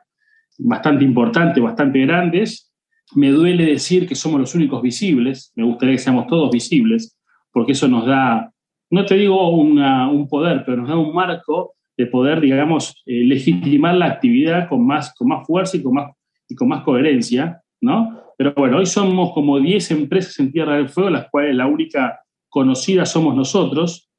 bastante 0.57 1.05
importantes, 1.05 1.61
bastante 1.61 1.99
grandes. 1.99 2.73
Me 3.13 3.29
duele 3.29 3.63
decir 3.63 4.07
que 4.07 4.15
somos 4.15 4.39
los 4.39 4.55
únicos 4.55 4.81
visibles, 4.81 5.53
me 5.55 5.65
gustaría 5.65 5.93
que 5.93 6.01
seamos 6.01 6.25
todos 6.25 6.49
visibles, 6.49 7.15
porque 7.51 7.73
eso 7.73 7.87
nos 7.87 8.07
da, 8.07 8.51
no 8.89 9.05
te 9.05 9.13
digo 9.13 9.55
un 9.55 10.27
poder, 10.27 10.63
pero 10.65 10.77
nos 10.77 10.89
da 10.89 10.97
un 10.97 11.13
marco 11.13 11.75
de 11.95 12.07
poder, 12.07 12.41
digamos, 12.41 13.03
eh, 13.05 13.23
legitimar 13.23 13.93
la 13.93 14.07
actividad 14.07 14.67
con 14.67 14.83
más, 14.83 15.13
con 15.13 15.27
más 15.27 15.45
fuerza 15.45 15.77
y 15.77 15.83
con 15.83 15.93
más, 15.93 16.11
y 16.49 16.55
con 16.55 16.69
más 16.69 16.81
coherencia, 16.81 17.60
¿no? 17.81 18.21
Pero 18.37 18.53
bueno, 18.55 18.77
hoy 18.77 18.85
somos 18.85 19.33
como 19.33 19.59
10 19.59 19.91
empresas 19.91 20.39
en 20.39 20.51
Tierra 20.51 20.77
del 20.77 20.89
Fuego, 20.89 21.09
las 21.09 21.29
cuales 21.29 21.55
la 21.55 21.67
única 21.67 22.21
conocida 22.49 23.05
somos 23.05 23.35
nosotros. 23.35 24.09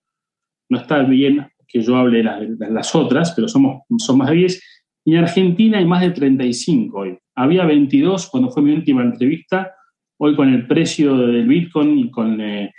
No 0.69 0.78
está 0.78 1.02
bien 1.02 1.49
que 1.66 1.83
yo 1.83 1.97
hable 1.97 2.19
de 2.19 2.71
las, 2.71 2.95
otras, 2.95 3.33
pero 3.33 3.49
somos, 3.49 3.83
son 3.99 4.19
más 4.19 4.31
de 4.31 4.37
10. 4.37 4.62
Y 5.04 5.14
en 5.16 5.25
Argentina 5.25 5.78
hay 5.78 5.87
más 5.87 6.02
de 6.02 6.11
35 6.11 6.99
hoy. 6.99 7.19
Había 7.35 7.64
22 7.64 8.28
cuando 8.28 8.50
fue 8.50 8.62
mi 8.62 8.73
última 8.73 9.02
entrevista. 9.02 9.73
Hoy 10.19 10.37
con 10.37 10.52
el 10.52 10.66
precio 10.66 11.16
del 11.16 11.49
Bitcoin 11.49 11.99
y, 11.99 12.11
eh, 12.40 12.73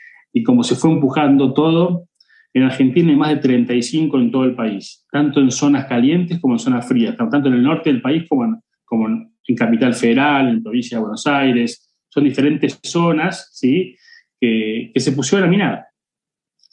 como 0.46 0.64
se 0.64 0.76
fue 0.76 0.92
empujando 0.92 1.54
todo, 1.54 2.06
en 2.54 2.64
Argentina 2.64 3.10
hay 3.10 3.18
más 3.18 3.30
de 3.30 3.38
35 3.38 4.18
en 4.18 4.32
todo 4.32 4.46
el 4.46 4.56
país, 4.56 5.06
tanto 5.12 5.40
en 5.40 5.52
zonas 5.52 5.88
calientes 5.88 6.40
como 6.40 6.54
en 6.54 6.60
zonas 6.60 6.88
frías, 6.88 7.18
tanto 7.18 7.50
en 7.50 7.56
el 7.56 7.64
norte 7.64 7.92
del 7.92 8.02
país 8.02 8.26
como 8.30 8.46
en, 8.46 8.62
como 8.86 9.08
en 9.08 9.33
Capital 9.56 9.94
Federal, 9.94 10.50
en 10.50 10.64
provincia 10.64 10.98
de 10.98 11.02
Buenos 11.02 11.28
Aires. 11.28 11.94
Son 12.10 12.24
diferentes 12.24 12.80
zonas 12.84 13.50
¿sí? 13.54 13.96
que, 14.40 14.92
se 14.96 15.12
pusieron 15.12 15.48
a 15.48 15.52
minar, 15.52 15.86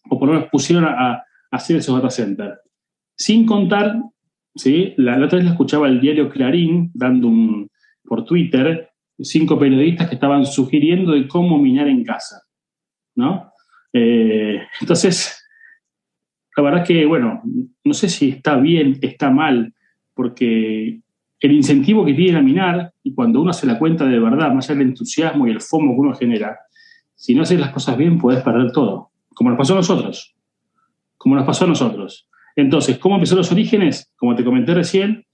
o 0.09 0.19
por 0.19 0.29
lo 0.29 0.35
menos 0.35 0.49
pusieron 0.51 0.85
a, 0.85 1.25
hacer 1.51 1.77
esos 1.77 1.97
data 1.97 2.11
centers. 2.11 2.61
Sin 3.17 3.45
contar 3.45 3.97
¿sí? 4.55 4.95
La, 4.97 5.17
otra 5.17 5.39
vez 5.39 5.45
la 5.45 5.51
escuchaba 5.53 5.89
el 5.89 6.01
diario 6.01 6.31
Clarín 6.31 6.91
dando 6.95 7.27
un, 7.27 7.69
por 8.05 8.25
Twitter 8.25 8.91
cinco 9.23 9.59
periodistas 9.59 10.09
que 10.09 10.15
estaban 10.15 10.47
sugiriendo 10.47 11.13
de 11.13 11.29
cómo 11.29 11.59
minar 11.59 11.89
en 11.89 12.05
casa, 12.05 12.43
¿no? 13.15 13.53
Eh, 13.93 14.63
entonces, 14.81 15.47
la 16.57 16.63
verdad 16.63 16.87
que, 16.87 17.05
bueno, 17.07 17.43
no 17.85 17.95
sé 17.95 18.09
si 18.09 18.31
está 18.31 18.57
bien, 18.57 18.99
está 19.03 19.31
mal, 19.31 19.75
porque 20.15 21.01
el 21.41 21.53
incentivo 21.53 22.05
que 22.05 22.15
tiene 22.15 22.39
a 22.39 22.43
minar, 22.43 22.93
y 23.03 23.15
cuando 23.15 23.41
uno 23.41 23.53
se 23.53 23.67
la 23.67 23.79
cuenta 23.79 24.05
de 24.05 24.19
verdad, 24.19 24.53
más 24.53 24.69
allá 24.69 24.79
del 24.79 24.89
entusiasmo 24.89 25.47
y 25.47 25.51
el 25.51 25.61
FOMO 25.61 25.95
que 25.95 26.01
uno 26.01 26.15
genera, 26.15 26.59
si 27.15 27.35
no 27.35 27.43
haces 27.43 27.59
las 27.59 27.71
cosas 27.71 27.97
bien, 27.97 28.19
puedes 28.19 28.43
perder 28.43 28.73
todo, 28.73 29.11
como 29.35 29.51
nos 29.51 29.59
pasó 29.59 29.73
a 29.73 29.77
nosotros, 29.77 30.35
como 31.17 31.37
nos 31.37 31.45
pasó 31.45 31.65
a 31.65 31.69
nosotros. 31.69 32.29
Entonces, 32.57 32.99
¿cómo 32.99 33.15
empezó 33.15 33.37
los 33.37 33.51
orígenes? 33.53 34.13
Como 34.17 34.35
te 34.35 34.45
comenté 34.45 34.75
recién, 34.75 35.25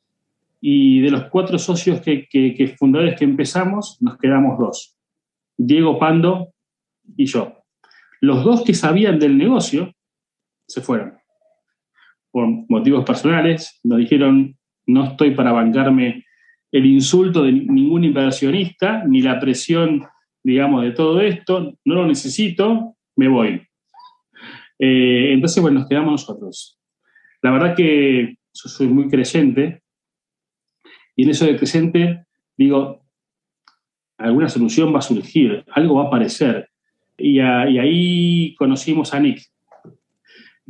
y 0.61 1.01
de 1.01 1.11
los 1.11 1.25
cuatro 1.25 1.59
socios 1.59 2.01
que, 2.01 2.27
que, 2.29 2.75
fundadores 2.79 3.19
que 3.19 3.25
empezamos, 3.25 3.99
nos 4.01 4.19
quedamos 4.19 4.59
dos, 4.59 4.97
Diego 5.57 5.99
Pando 5.99 6.53
y 7.17 7.27
yo. 7.27 7.63
Los 8.21 8.45
dos 8.45 8.63
que 8.65 8.75
sabían 8.75 9.19
del 9.19 9.37
negocio 9.37 9.93
se 10.67 10.81
fueron. 10.81 11.19
Por 12.31 12.49
motivos 12.69 13.05
personales, 13.05 13.79
nos 13.85 13.99
dijeron, 13.99 14.57
no 14.87 15.05
estoy 15.05 15.33
para 15.33 15.53
bancarme 15.53 16.25
el 16.73 16.87
insulto 16.87 17.43
de 17.43 17.53
ningún 17.53 18.05
inversionista, 18.05 19.05
ni 19.07 19.23
la 19.23 19.41
presión, 19.41 20.05
digamos, 20.43 20.83
de 20.83 20.93
todo 20.93 21.21
esto, 21.21 21.75
no 21.85 21.95
lo 21.95 22.07
necesito, 22.07 22.97
me 23.17 23.29
voy. 23.29 23.63
Eh, 24.79 25.33
entonces, 25.33 25.63
bueno, 25.63 25.81
nos 25.81 25.89
quedamos 25.89 26.13
nosotros. 26.13 26.79
La 27.43 27.51
verdad 27.51 27.75
que 27.75 28.37
soy 28.53 28.89
muy 28.89 29.09
creyente 29.09 29.83
y 31.15 31.25
en 31.25 31.31
eso 31.31 31.47
de 31.47 31.57
creyente 31.57 32.27
digo, 32.57 33.03
alguna 34.19 34.49
solución 34.49 34.95
va 34.95 34.99
a 34.99 35.03
surgir, 35.03 35.65
algo 35.73 35.97
va 35.97 36.05
a 36.05 36.07
aparecer. 36.07 36.69
Y, 37.19 37.41
ahí 37.41 38.55
conocimos 38.57 39.15
a 39.15 39.21
Nick. 39.21 39.43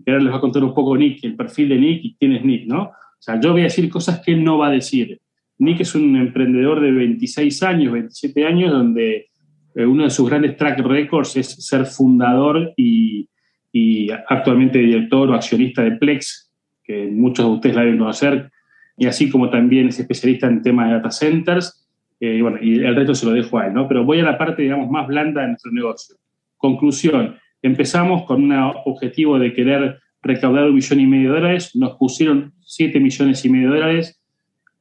ahora 0.07 0.21
les 0.21 0.33
va 0.33 0.37
a 0.37 0.41
contar 0.41 0.63
un 0.63 0.75
poco 0.75 0.97
Nick, 0.97 1.25
el 1.25 1.37
perfil 1.37 1.69
de 1.71 1.79
Nick 1.79 2.05
y 2.05 2.17
quién 2.17 2.33
es 2.33 2.45
Nick, 2.45 2.67
¿no? 2.67 2.93
O 3.19 3.23
sea, 3.23 3.41
yo 3.41 3.53
voy 3.53 3.63
a 3.63 3.65
decir 3.65 3.89
cosas 3.89 4.21
que 4.21 4.33
él 4.33 4.45
no 4.45 4.59
va 4.59 4.69
a 4.69 4.73
decir. 4.73 5.21
Nick 5.59 5.81
es 5.81 5.95
un 5.95 6.17
emprendedor 6.17 6.81
de 6.81 6.93
26 6.93 7.63
años, 7.63 7.93
27 7.93 8.47
años, 8.47 8.73
donde 8.73 9.29
eh, 9.75 9.87
uno 9.87 10.05
de 10.05 10.11
sus 10.11 10.29
grandes 10.29 10.57
track 10.57 10.81
records 10.81 11.37
es 11.37 11.67
ser 11.67 11.87
fundador 11.87 12.73
y, 12.77 13.29
y 13.73 14.11
actualmente 14.11 14.79
director 14.79 15.31
o 15.31 15.35
accionista 15.35 15.83
de 15.83 15.93
Plex, 15.93 16.53
que 16.85 17.07
muchos 17.07 17.47
de 17.47 17.53
ustedes 17.53 17.77
la 17.77 17.83
deben 17.83 17.99
conocer, 17.99 18.51
y 18.97 19.07
así 19.07 19.29
como 19.31 19.51
también 19.51 19.89
es 19.89 19.99
especialista 19.99 20.47
en 20.47 20.63
temas 20.63 20.89
de 20.89 20.95
data 20.95 21.11
centers. 21.11 21.87
Eh, 22.19 22.41
bueno, 22.41 22.59
y 22.61 22.83
el 22.83 22.97
resto 22.97 23.15
se 23.15 23.27
lo 23.27 23.33
dejo 23.33 23.59
a 23.59 23.67
él, 23.67 23.75
¿no? 23.75 23.87
Pero 23.87 24.05
voy 24.05 24.21
a 24.21 24.23
la 24.23 24.39
parte, 24.39 24.63
digamos, 24.63 24.91
más 24.91 25.07
blanda 25.07 25.43
de 25.43 25.49
nuestro 25.49 25.71
negocio. 25.71 26.17
Conclusión, 26.57 27.37
empezamos 27.61 28.25
con 28.25 28.45
un 28.45 28.53
objetivo 28.87 29.39
de 29.39 29.53
querer 29.53 30.01
recaudar 30.23 30.65
un 30.65 30.75
millón 30.75 31.01
y 31.01 31.07
medio 31.07 31.33
de 31.33 31.41
dólares, 31.41 31.75
nos 31.75 31.97
pusieron 31.97 32.53
siete 32.65 33.01
millones 33.01 33.45
y 33.45 33.49
medio 33.49 33.71
de 33.71 33.81
dólares. 33.81 34.21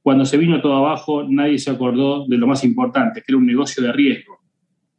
Cuando 0.02 0.26
se 0.26 0.38
vino 0.38 0.62
todo 0.62 0.76
abajo, 0.76 1.24
nadie 1.28 1.58
se 1.58 1.72
acordó 1.72 2.26
de 2.28 2.38
lo 2.38 2.48
más 2.48 2.64
importante, 2.64 3.22
que 3.22 3.32
era 3.32 3.38
un 3.38 3.46
negocio 3.46 3.84
de 3.84 3.92
riesgo. 3.92 4.40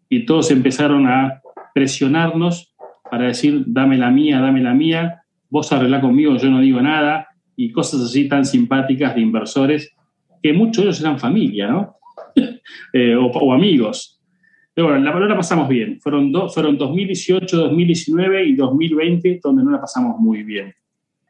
Y 0.09 0.25
todos 0.25 0.51
empezaron 0.51 1.07
a 1.07 1.41
presionarnos 1.75 2.75
para 3.11 3.27
decir, 3.27 3.65
dame 3.67 3.99
la 3.99 4.11
mía, 4.11 4.41
dame 4.41 4.61
la 4.61 4.75
mía, 4.75 5.23
vos 5.49 5.71
arreglá 5.73 6.01
conmigo, 6.01 6.37
yo 6.37 6.51
no 6.51 6.61
digo 6.61 6.81
nada, 6.81 7.29
y 7.57 7.73
cosas 7.73 8.03
así 8.03 8.29
tan 8.29 8.45
simpáticas 8.45 9.15
de 9.15 9.21
inversores, 9.21 9.95
que 10.43 10.53
muchos 10.53 10.85
de 10.85 10.91
ellos 10.91 11.01
eran 11.01 11.19
familia, 11.19 11.69
¿no? 11.69 11.97
Eh, 12.93 13.15
o, 13.15 13.53
amigos. 13.53 14.16
Pero 14.77 14.89
bueno, 14.89 15.03
la 15.03 15.11
palabra 15.11 15.35
pasamos 15.35 15.71
bien. 15.71 15.99
Fueron, 16.03 16.31
fueron 16.53 16.77
2018, 16.77 17.57
2019 17.57 18.45
y 18.45 18.55
2020 18.55 19.41
donde 19.43 19.65
no 19.65 19.71
la 19.71 19.81
pasamos 19.81 20.21
muy 20.21 20.43
bien. 20.43 20.75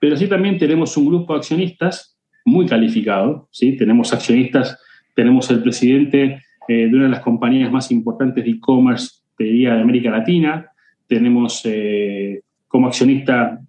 Pero 0.01 0.17
sí 0.17 0.27
también 0.27 0.59
tenemos 0.59 0.97
un 0.97 1.07
grupo 1.07 1.33
de 1.33 1.39
accionistas 1.39 2.19
muy 2.45 2.67
calificado, 2.67 3.47
¿sí? 3.53 3.77
Tenemos 3.77 4.13
accionistas, 4.13 4.77
tenemos 5.15 5.49
el 5.49 5.63
presidente 5.63 6.43
eh, 6.67 6.89
de 6.89 6.89
una 6.89 7.05
de 7.05 7.11
las 7.11 7.21
compañías 7.21 7.71
más 7.71 7.93
importantes 7.93 8.45
de 8.45 8.51
e-commerce, 8.51 9.21
de 9.39 9.71
América 9.71 10.11
Latina, 10.11 10.69
tenemos 11.07 11.61
eh, 11.67 12.41
como 12.67 12.89
accionista 12.89 13.61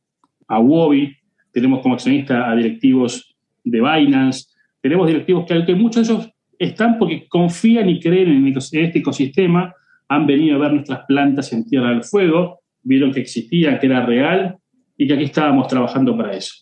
a 0.48 0.60
Wobi, 0.60 1.15
tenemos 1.51 1.81
como 1.81 1.93
accionista 1.93 2.50
a 2.50 2.55
directivos 2.55 3.38
de 3.63 3.79
Binance, 3.79 4.48
tenemos 4.81 5.05
directivos 5.05 5.46
que, 5.46 5.63
que 5.67 5.75
muchos 5.75 6.07
de 6.07 6.13
ellos 6.15 6.34
están 6.60 6.98
porque 6.98 7.28
confían 7.28 7.90
y 7.90 8.00
creen 8.00 8.30
en 8.30 8.58
este 8.58 9.00
ecosistema, 9.00 9.74
han 10.10 10.26
venido 10.26 10.56
a 10.56 10.60
ver 10.60 10.74
nuestras 10.74 11.06
plantas 11.06 11.52
en 11.54 11.66
Tierra 11.66 11.90
del 11.90 12.04
Fuego, 12.04 12.62
vieron 12.84 13.12
que 13.12 13.22
existía, 13.22 13.80
que 13.80 13.88
era 13.88 14.06
real 14.06 14.58
y 14.98 15.08
que 15.08 15.14
aquí 15.14 15.26
estábamos 15.26 15.68
trabajando 15.68 16.16
para 16.16 16.34
eso. 16.34 16.54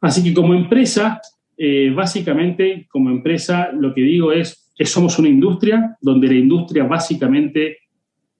Así 0.00 0.22
que 0.22 0.34
como 0.34 0.54
empresa, 0.54 1.20
eh, 1.56 1.90
básicamente 1.94 2.86
como 2.90 3.10
empresa 3.10 3.70
lo 3.72 3.94
que 3.94 4.02
digo 4.02 4.32
es 4.32 4.72
que 4.74 4.84
somos 4.84 5.18
una 5.18 5.28
industria 5.28 5.96
donde 6.00 6.28
la 6.28 6.34
industria 6.34 6.84
básicamente, 6.84 7.78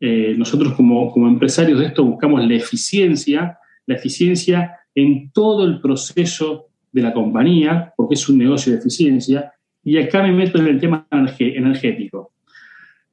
eh, 0.01 0.35
nosotros 0.37 0.75
como, 0.75 1.11
como 1.11 1.29
empresarios 1.29 1.79
de 1.79 1.87
esto 1.87 2.05
buscamos 2.05 2.45
la 2.45 2.55
eficiencia, 2.55 3.59
la 3.87 3.95
eficiencia 3.95 4.73
en 4.95 5.31
todo 5.33 5.65
el 5.65 5.81
proceso 5.81 6.69
de 6.93 7.03
la 7.03 7.13
compañía, 7.13 7.93
porque 7.97 8.15
es 8.15 8.29
un 8.29 8.39
negocio 8.39 8.73
de 8.73 8.79
eficiencia, 8.79 9.53
y 9.87 9.99
acá 9.99 10.21
me 10.21 10.33
meto 10.33 10.59
en 10.59 10.67
el 10.67 10.81
tema 10.81 11.07
energético, 11.11 12.33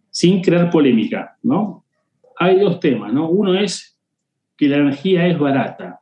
sin 0.10 0.42
crear 0.42 0.72
polémica, 0.72 1.38
¿no? 1.44 1.86
Hay 2.40 2.60
dos 2.60 2.80
temas, 2.80 3.14
¿no? 3.14 3.30
Uno 3.30 3.54
es 3.54 3.96
que 4.58 4.68
la 4.68 4.78
energía 4.78 5.28
es 5.28 5.38
barata. 5.38 6.02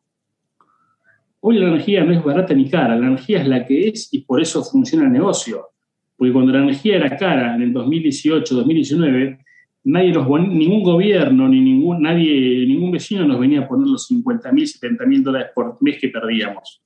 Hoy 1.42 1.60
la 1.60 1.68
energía 1.68 2.06
no 2.06 2.13
es 2.13 2.24
barata 2.24 2.54
ni 2.54 2.70
cara, 2.70 2.96
la 2.96 3.08
energía 3.08 3.42
es 3.42 3.48
la 3.50 3.66
que 3.66 3.90
es 3.90 4.13
y 4.13 4.22
por 4.22 4.42
eso 4.42 4.63
funciona 4.63 5.08
el 5.08 5.12
negocio. 5.12 5.72
Porque 6.16 6.32
cuando 6.32 6.54
la 6.54 6.60
energía 6.60 6.96
era 6.96 7.18
cara 7.18 7.53
en 7.53 7.64
el 7.64 7.74
2018, 7.74 8.55
2019, 8.55 9.40
nadie 9.84 10.14
ningún 10.14 10.84
gobierno, 10.84 11.50
ni 11.50 11.60
ningún, 11.60 12.01
nadie, 12.01 12.66
ningún 12.66 12.92
vecino 12.92 13.27
nos 13.27 13.42
venía 13.42 13.60
a 13.60 13.68
poner 13.68 13.88
los 13.88 14.07
50 14.07 14.50
mil, 14.53 14.66
70 14.66 15.05
mil 15.05 15.22
dólares 15.22 15.50
por 15.53 15.77
mes 15.81 16.00
que 16.00 16.07
perdíamos. 16.07 16.81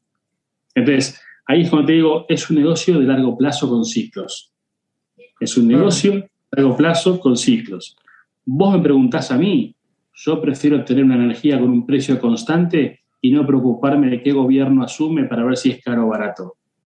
Entonces, 0.74 1.22
ahí 1.46 1.62
es 1.62 1.70
cuando 1.70 1.88
te 1.88 1.94
digo, 1.94 2.26
es 2.30 2.50
un 2.50 2.58
negocio 2.58 3.00
de 3.00 3.06
largo 3.06 3.38
plazo 3.38 3.70
con 3.70 3.86
ciclos. 3.86 4.52
Es 5.40 5.58
un 5.58 5.68
negocio 5.68 6.14
de 6.14 6.30
largo 6.52 6.78
plazo 6.78 7.20
con 7.20 7.38
ciclos. 7.38 7.96
Vos 8.46 8.76
me 8.76 8.82
preguntás 8.82 9.32
a 9.32 9.38
mí, 9.38 9.76
yo 10.14 10.42
prefiero 10.42 10.84
tener 10.86 11.04
una 11.04 11.16
energía 11.16 11.60
con 11.60 11.70
un 11.70 11.86
precio 11.86 12.20
constante 12.20 13.02
y 13.22 13.32
no 13.32 13.46
preocuparme 13.46 14.10
de 14.10 14.22
qué 14.22 14.32
gobierno 14.32 14.84
asume 14.84 15.26
para 15.26 15.44
ver 15.44 15.58
si 15.58 15.72
es 15.72 15.84
caro 15.84 16.06
o 16.06 16.10
barato. 16.10 16.56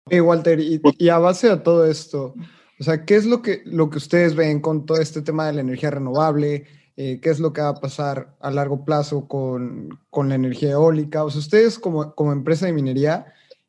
Hey, 0.09 0.21
Walter, 0.21 0.61
y, 0.61 0.81
y 0.99 1.09
a 1.09 1.19
base 1.19 1.49
de 1.49 1.57
todo 1.57 1.87
esto, 1.87 2.35
o 2.79 2.85
sea, 2.85 3.05
¿qué 3.05 3.17
es 3.17 3.25
lo 3.25 3.43
que, 3.43 3.63
lo 3.65 3.89
que 3.89 3.99
ustedes 3.99 4.35
ven 4.35 4.61
con 4.61 4.85
todo 4.85 5.01
este 5.01 5.23
tema 5.23 5.47
de 5.47 5.55
la 5.55 5.63
energía 5.63 5.91
renovable? 5.91 6.65
Eh, 6.97 7.21
¿Qué 7.21 7.31
es 7.31 7.41
lo 7.41 7.53
que 7.53 7.63
va 7.63 7.71
a 7.71 7.81
pasar 7.81 8.37
a 8.41 8.51
largo 8.51 8.85
plazo 8.85 9.27
con, 9.29 9.99
con 10.11 10.29
la 10.29 10.35
energía 10.35 10.73
eólica? 10.73 11.25
O 11.25 11.31
sea, 11.31 11.41
ustedes 11.41 11.79
como, 11.79 12.15
como, 12.15 12.33
empresa 12.33 12.67
de 12.67 12.73
minería, 12.73 13.27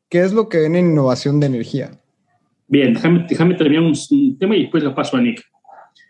¿qué 0.08 0.20
es 0.20 0.32
lo 0.32 0.48
que 0.48 0.58
ven 0.58 0.76
en 0.76 0.90
innovación 0.90 1.40
de 1.40 1.46
energía? 1.46 1.90
Bien, 2.66 2.94
déjame, 2.94 3.26
déjame 3.28 3.54
terminar 3.54 3.84
un, 3.84 4.38
tema 4.38 4.56
y 4.56 4.62
después 4.62 4.82
lo 4.82 4.94
paso 4.94 5.16
a 5.16 5.20
Nick. 5.20 5.42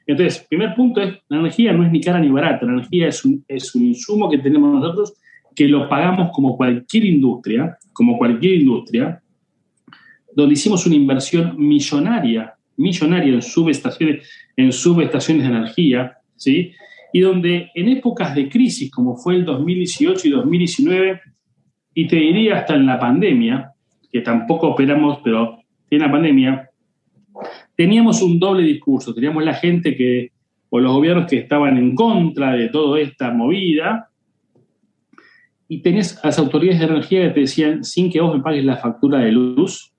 Entonces, 0.06 0.44
primer 0.48 0.74
punto 0.74 1.00
es, 1.00 1.14
la 1.28 1.38
energía 1.38 1.72
no 1.72 1.84
es 1.84 1.92
ni 1.92 2.00
cara 2.00 2.18
ni 2.18 2.30
barata, 2.30 2.66
la 2.66 2.72
energía 2.72 3.08
es 3.08 3.24
un, 3.24 3.44
es 3.46 3.74
un 3.74 3.84
insumo 3.84 4.30
que 4.30 4.38
tenemos 4.38 4.72
nosotros 4.72 5.14
que 5.54 5.68
lo 5.68 5.88
pagamos 5.88 6.30
como 6.32 6.56
cualquier 6.56 7.04
industria, 7.04 7.76
como 7.92 8.16
cualquier 8.16 8.54
industria, 8.54 9.20
donde 10.34 10.54
hicimos 10.54 10.86
una 10.86 10.94
inversión 10.94 11.54
millonaria 11.58 12.54
millonario 12.78 13.34
en 13.34 13.42
subestaciones, 13.42 14.26
en 14.56 14.72
subestaciones 14.72 15.42
de 15.42 15.48
energía, 15.50 16.16
¿sí? 16.36 16.72
Y 17.12 17.20
donde 17.20 17.70
en 17.74 17.88
épocas 17.88 18.34
de 18.34 18.48
crisis, 18.48 18.90
como 18.90 19.16
fue 19.16 19.34
el 19.34 19.44
2018 19.44 20.28
y 20.28 20.30
2019, 20.30 21.20
y 21.94 22.06
te 22.06 22.16
diría 22.16 22.58
hasta 22.58 22.74
en 22.74 22.86
la 22.86 22.98
pandemia, 22.98 23.72
que 24.10 24.20
tampoco 24.20 24.68
operamos, 24.68 25.18
pero 25.22 25.58
en 25.90 26.00
la 26.00 26.10
pandemia, 26.10 26.70
teníamos 27.76 28.22
un 28.22 28.38
doble 28.38 28.62
discurso. 28.62 29.14
Teníamos 29.14 29.44
la 29.44 29.54
gente 29.54 29.96
que, 29.96 30.32
o 30.70 30.80
los 30.80 30.92
gobiernos 30.92 31.28
que 31.28 31.38
estaban 31.38 31.76
en 31.76 31.94
contra 31.94 32.52
de 32.52 32.68
toda 32.68 33.00
esta 33.00 33.30
movida, 33.30 34.10
y 35.70 35.82
tenías 35.82 36.18
a 36.24 36.28
las 36.28 36.38
autoridades 36.38 36.80
de 36.80 36.86
energía 36.86 37.28
que 37.28 37.34
te 37.34 37.40
decían, 37.40 37.84
sin 37.84 38.10
que 38.10 38.20
vos 38.20 38.34
me 38.34 38.42
pagues 38.42 38.64
la 38.64 38.78
factura 38.78 39.18
de 39.18 39.32
luz, 39.32 39.92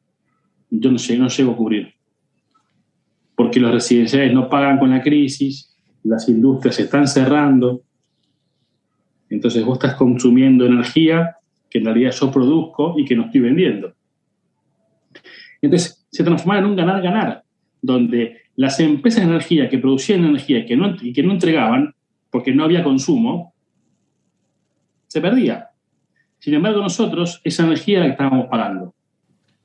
yo 0.72 0.92
no, 0.92 0.98
no 0.98 1.28
llego 1.28 1.52
a 1.52 1.56
cubrir 1.56 2.00
porque 3.40 3.62
los 3.62 3.72
residenciales 3.72 4.34
no 4.34 4.50
pagan 4.50 4.78
con 4.80 4.90
la 4.90 5.02
crisis, 5.02 5.74
las 6.04 6.28
industrias 6.28 6.76
se 6.76 6.84
están 6.84 7.08
cerrando, 7.08 7.84
entonces 9.30 9.64
vos 9.64 9.78
estás 9.78 9.96
consumiendo 9.96 10.66
energía 10.66 11.38
que 11.70 11.78
en 11.78 11.86
realidad 11.86 12.12
yo 12.12 12.30
produzco 12.32 12.96
y 12.98 13.06
que 13.06 13.16
no 13.16 13.28
estoy 13.28 13.40
vendiendo. 13.40 13.94
Entonces 15.62 16.06
se 16.12 16.24
transforma 16.24 16.60
en 16.60 16.66
un 16.66 16.76
ganar-ganar, 16.76 17.44
donde 17.82 18.42
las 18.56 18.80
empresas 18.80 19.22
de 19.22 19.30
energía 19.30 19.70
que 19.70 19.78
producían 19.78 20.24
energía 20.26 20.66
que 20.66 20.76
no, 20.76 20.96
y 21.02 21.14
que 21.14 21.24
no 21.24 21.32
entregaban, 21.32 21.96
porque 22.30 22.54
no 22.54 22.64
había 22.64 22.84
consumo, 22.84 23.54
se 25.08 25.22
perdía. 25.22 25.70
Sin 26.40 26.54
embargo, 26.54 26.82
nosotros 26.82 27.42
esa 27.44 27.64
energía 27.64 28.00
la 28.00 28.06
que 28.06 28.12
estábamos 28.12 28.48
pagando. 28.48 28.94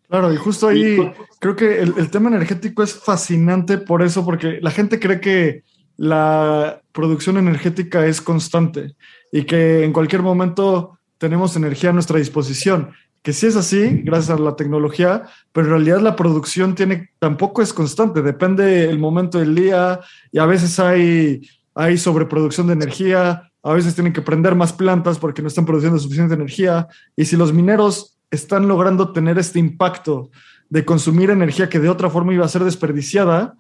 Claro, 0.08 0.32
y 0.32 0.36
justo 0.36 0.68
ahí 0.68 0.96
creo 1.40 1.56
que 1.56 1.80
el, 1.80 2.10
tema 2.10 2.28
energético 2.28 2.82
es 2.82 2.94
fascinante 2.94 3.78
por 3.78 4.02
eso, 4.02 4.24
porque 4.24 4.58
la 4.60 4.70
gente 4.70 5.00
cree 5.00 5.20
que 5.20 5.62
la 5.96 6.80
producción 6.92 7.36
energética 7.36 8.06
es 8.06 8.20
constante 8.20 8.94
y 9.32 9.44
que 9.44 9.84
en 9.84 9.92
cualquier 9.92 10.22
momento 10.22 10.98
tenemos 11.18 11.56
energía 11.56 11.90
a 11.90 11.92
nuestra 11.92 12.18
disposición. 12.18 12.92
Que 13.24 13.32
sí 13.32 13.46
es 13.46 13.56
así, 13.56 14.02
gracias 14.04 14.38
a 14.38 14.40
la 14.40 14.54
tecnología, 14.54 15.22
pero 15.50 15.66
en 15.66 15.72
realidad 15.72 16.00
la 16.00 16.14
producción 16.14 16.74
tiene, 16.74 17.10
tampoco 17.18 17.62
es 17.62 17.72
constante, 17.72 18.20
depende 18.20 18.84
el 18.84 18.98
momento 18.98 19.38
del 19.38 19.54
día 19.54 19.98
y 20.30 20.38
a 20.38 20.44
veces 20.44 20.78
hay, 20.78 21.48
hay 21.74 21.96
sobreproducción 21.96 22.66
de 22.66 22.74
energía, 22.74 23.50
a 23.62 23.72
veces 23.72 23.94
tienen 23.94 24.12
que 24.12 24.20
prender 24.20 24.54
más 24.54 24.74
plantas 24.74 25.18
porque 25.18 25.40
no 25.40 25.48
están 25.48 25.64
produciendo 25.64 25.98
suficiente 25.98 26.34
energía. 26.34 26.86
Y 27.16 27.24
si 27.24 27.36
los 27.36 27.52
mineros 27.52 28.18
están 28.30 28.68
logrando 28.68 29.12
tener 29.12 29.38
este 29.38 29.58
impacto 29.58 30.30
de 30.68 30.84
consumir 30.84 31.30
energía 31.30 31.70
que 31.70 31.80
de 31.80 31.88
otra 31.88 32.10
forma 32.10 32.34
iba 32.34 32.44
a 32.44 32.48
ser 32.48 32.62
desperdiciada, 32.62 33.54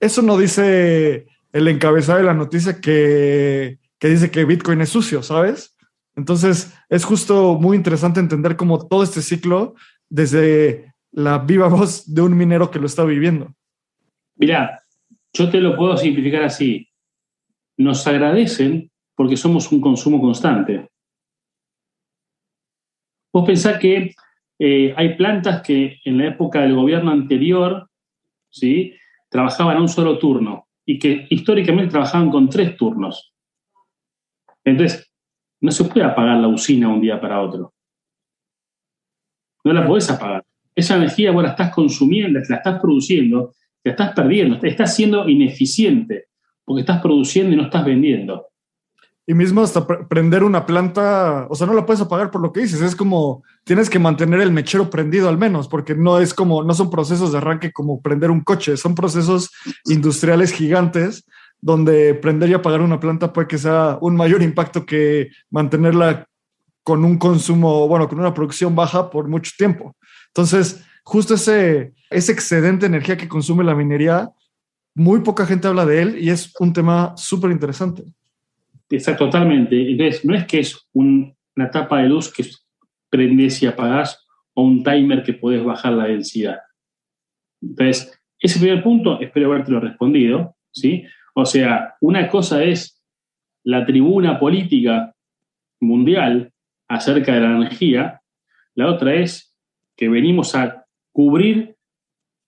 eso 0.00 0.22
no 0.22 0.38
dice 0.38 1.26
el 1.52 1.68
encabezado 1.68 2.18
de 2.18 2.24
la 2.24 2.34
noticia 2.34 2.80
que, 2.80 3.78
dice 4.00 4.30
que 4.30 4.46
Bitcoin 4.46 4.80
es 4.80 4.88
sucio, 4.88 5.22
¿sabes? 5.22 5.76
Entonces 6.20 6.78
es 6.90 7.02
justo 7.06 7.58
muy 7.58 7.78
interesante 7.78 8.20
entender 8.20 8.54
cómo 8.54 8.86
todo 8.86 9.02
este 9.02 9.22
ciclo 9.22 9.74
desde 10.10 10.92
la 11.12 11.38
viva 11.38 11.66
voz 11.68 12.12
de 12.14 12.20
un 12.20 12.36
minero 12.36 12.70
que 12.70 12.78
lo 12.78 12.84
está 12.84 13.04
viviendo. 13.04 13.54
Mira, 14.36 14.82
yo 15.32 15.50
te 15.50 15.60
lo 15.62 15.74
puedo 15.78 15.96
simplificar 15.96 16.42
así. 16.42 16.86
Nos 17.78 18.06
agradecen 18.06 18.90
porque 19.16 19.38
somos 19.38 19.72
un 19.72 19.80
consumo 19.80 20.20
constante. 20.20 20.90
Vos 23.32 23.46
pensás 23.46 23.78
que 23.78 24.14
eh, 24.58 24.92
hay 24.94 25.16
plantas 25.16 25.62
que 25.62 26.00
en 26.04 26.18
la 26.18 26.26
época 26.26 26.60
del 26.60 26.74
gobierno 26.74 27.12
anterior 27.12 27.88
¿sí? 28.50 28.94
trabajaban 29.30 29.78
a 29.78 29.80
un 29.80 29.88
solo 29.88 30.18
turno 30.18 30.68
y 30.84 30.98
que 30.98 31.26
históricamente 31.30 31.92
trabajaban 31.92 32.30
con 32.30 32.50
tres 32.50 32.76
turnos. 32.76 33.32
Entonces, 34.64 35.09
no 35.60 35.70
se 35.70 35.84
puede 35.84 36.06
apagar 36.06 36.38
la 36.38 36.48
usina 36.48 36.88
un 36.88 37.00
día 37.00 37.20
para 37.20 37.40
otro. 37.40 37.72
No 39.64 39.72
la 39.72 39.86
podés 39.86 40.10
apagar. 40.10 40.44
Esa 40.74 40.96
energía 40.96 41.32
vos 41.32 41.42
la 41.42 41.50
estás 41.50 41.72
consumiendo, 41.74 42.40
la 42.48 42.56
estás 42.56 42.80
produciendo, 42.80 43.52
te 43.82 43.90
estás 43.90 44.12
perdiendo, 44.12 44.58
estás 44.62 44.94
siendo 44.94 45.28
ineficiente 45.28 46.26
porque 46.64 46.80
estás 46.80 47.02
produciendo 47.02 47.52
y 47.52 47.56
no 47.56 47.64
estás 47.64 47.84
vendiendo. 47.84 48.46
Y 49.26 49.34
mismo 49.34 49.62
hasta 49.62 49.86
prender 49.86 50.42
una 50.42 50.66
planta, 50.66 51.46
o 51.48 51.54
sea, 51.54 51.66
no 51.66 51.74
la 51.74 51.86
puedes 51.86 52.00
apagar 52.00 52.30
por 52.30 52.40
lo 52.40 52.52
que 52.52 52.60
dices, 52.60 52.80
es 52.80 52.96
como 52.96 53.44
tienes 53.64 53.90
que 53.90 53.98
mantener 53.98 54.40
el 54.40 54.50
mechero 54.50 54.90
prendido 54.90 55.28
al 55.28 55.38
menos, 55.38 55.68
porque 55.68 55.94
no 55.94 56.18
es 56.18 56.34
como, 56.34 56.64
no 56.64 56.74
son 56.74 56.90
procesos 56.90 57.30
de 57.30 57.38
arranque 57.38 57.70
como 57.70 58.00
prender 58.00 58.30
un 58.30 58.40
coche, 58.40 58.76
son 58.76 58.94
procesos 58.94 59.50
industriales 59.84 60.52
gigantes 60.52 61.24
donde 61.60 62.14
prender 62.14 62.50
y 62.50 62.54
apagar 62.54 62.80
una 62.80 63.00
planta 63.00 63.32
puede 63.32 63.48
que 63.48 63.58
sea 63.58 63.98
un 64.00 64.16
mayor 64.16 64.42
impacto 64.42 64.86
que 64.86 65.30
mantenerla 65.50 66.26
con 66.82 67.04
un 67.04 67.18
consumo, 67.18 67.86
bueno, 67.86 68.08
con 68.08 68.18
una 68.18 68.32
producción 68.32 68.74
baja 68.74 69.10
por 69.10 69.28
mucho 69.28 69.52
tiempo. 69.56 69.96
Entonces, 70.28 70.84
justo 71.04 71.34
ese, 71.34 71.92
ese 72.08 72.32
excedente 72.32 72.88
de 72.88 72.96
energía 72.96 73.16
que 73.16 73.28
consume 73.28 73.64
la 73.64 73.74
minería, 73.74 74.30
muy 74.94 75.20
poca 75.20 75.46
gente 75.46 75.68
habla 75.68 75.86
de 75.86 76.02
él 76.02 76.18
y 76.18 76.30
es 76.30 76.52
un 76.58 76.72
tema 76.72 77.14
súper 77.16 77.50
interesante. 77.50 78.04
Exacto, 78.88 79.26
totalmente. 79.26 79.90
Entonces, 79.90 80.24
no 80.24 80.34
es 80.34 80.46
que 80.46 80.60
es 80.60 80.88
una 80.92 81.70
tapa 81.70 82.00
de 82.00 82.08
luz 82.08 82.32
que 82.32 82.44
prendes 83.08 83.62
y 83.62 83.66
apagás 83.66 84.26
o 84.54 84.64
un 84.64 84.82
timer 84.82 85.22
que 85.22 85.34
puedes 85.34 85.62
bajar 85.62 85.92
la 85.92 86.06
densidad. 86.06 86.58
Entonces, 87.62 88.18
ese 88.38 88.58
primer 88.58 88.82
punto, 88.82 89.20
espero 89.20 89.52
haberte 89.52 89.70
lo 89.70 89.80
respondido, 89.80 90.56
¿sí? 90.72 91.04
O 91.34 91.44
sea, 91.44 91.94
una 92.00 92.28
cosa 92.28 92.62
es 92.62 93.00
la 93.62 93.84
tribuna 93.84 94.38
política 94.38 95.14
mundial 95.80 96.52
acerca 96.88 97.34
de 97.34 97.40
la 97.40 97.56
energía, 97.56 98.20
la 98.74 98.88
otra 98.88 99.14
es 99.14 99.54
que 99.96 100.08
venimos 100.08 100.54
a 100.54 100.84
cubrir 101.12 101.76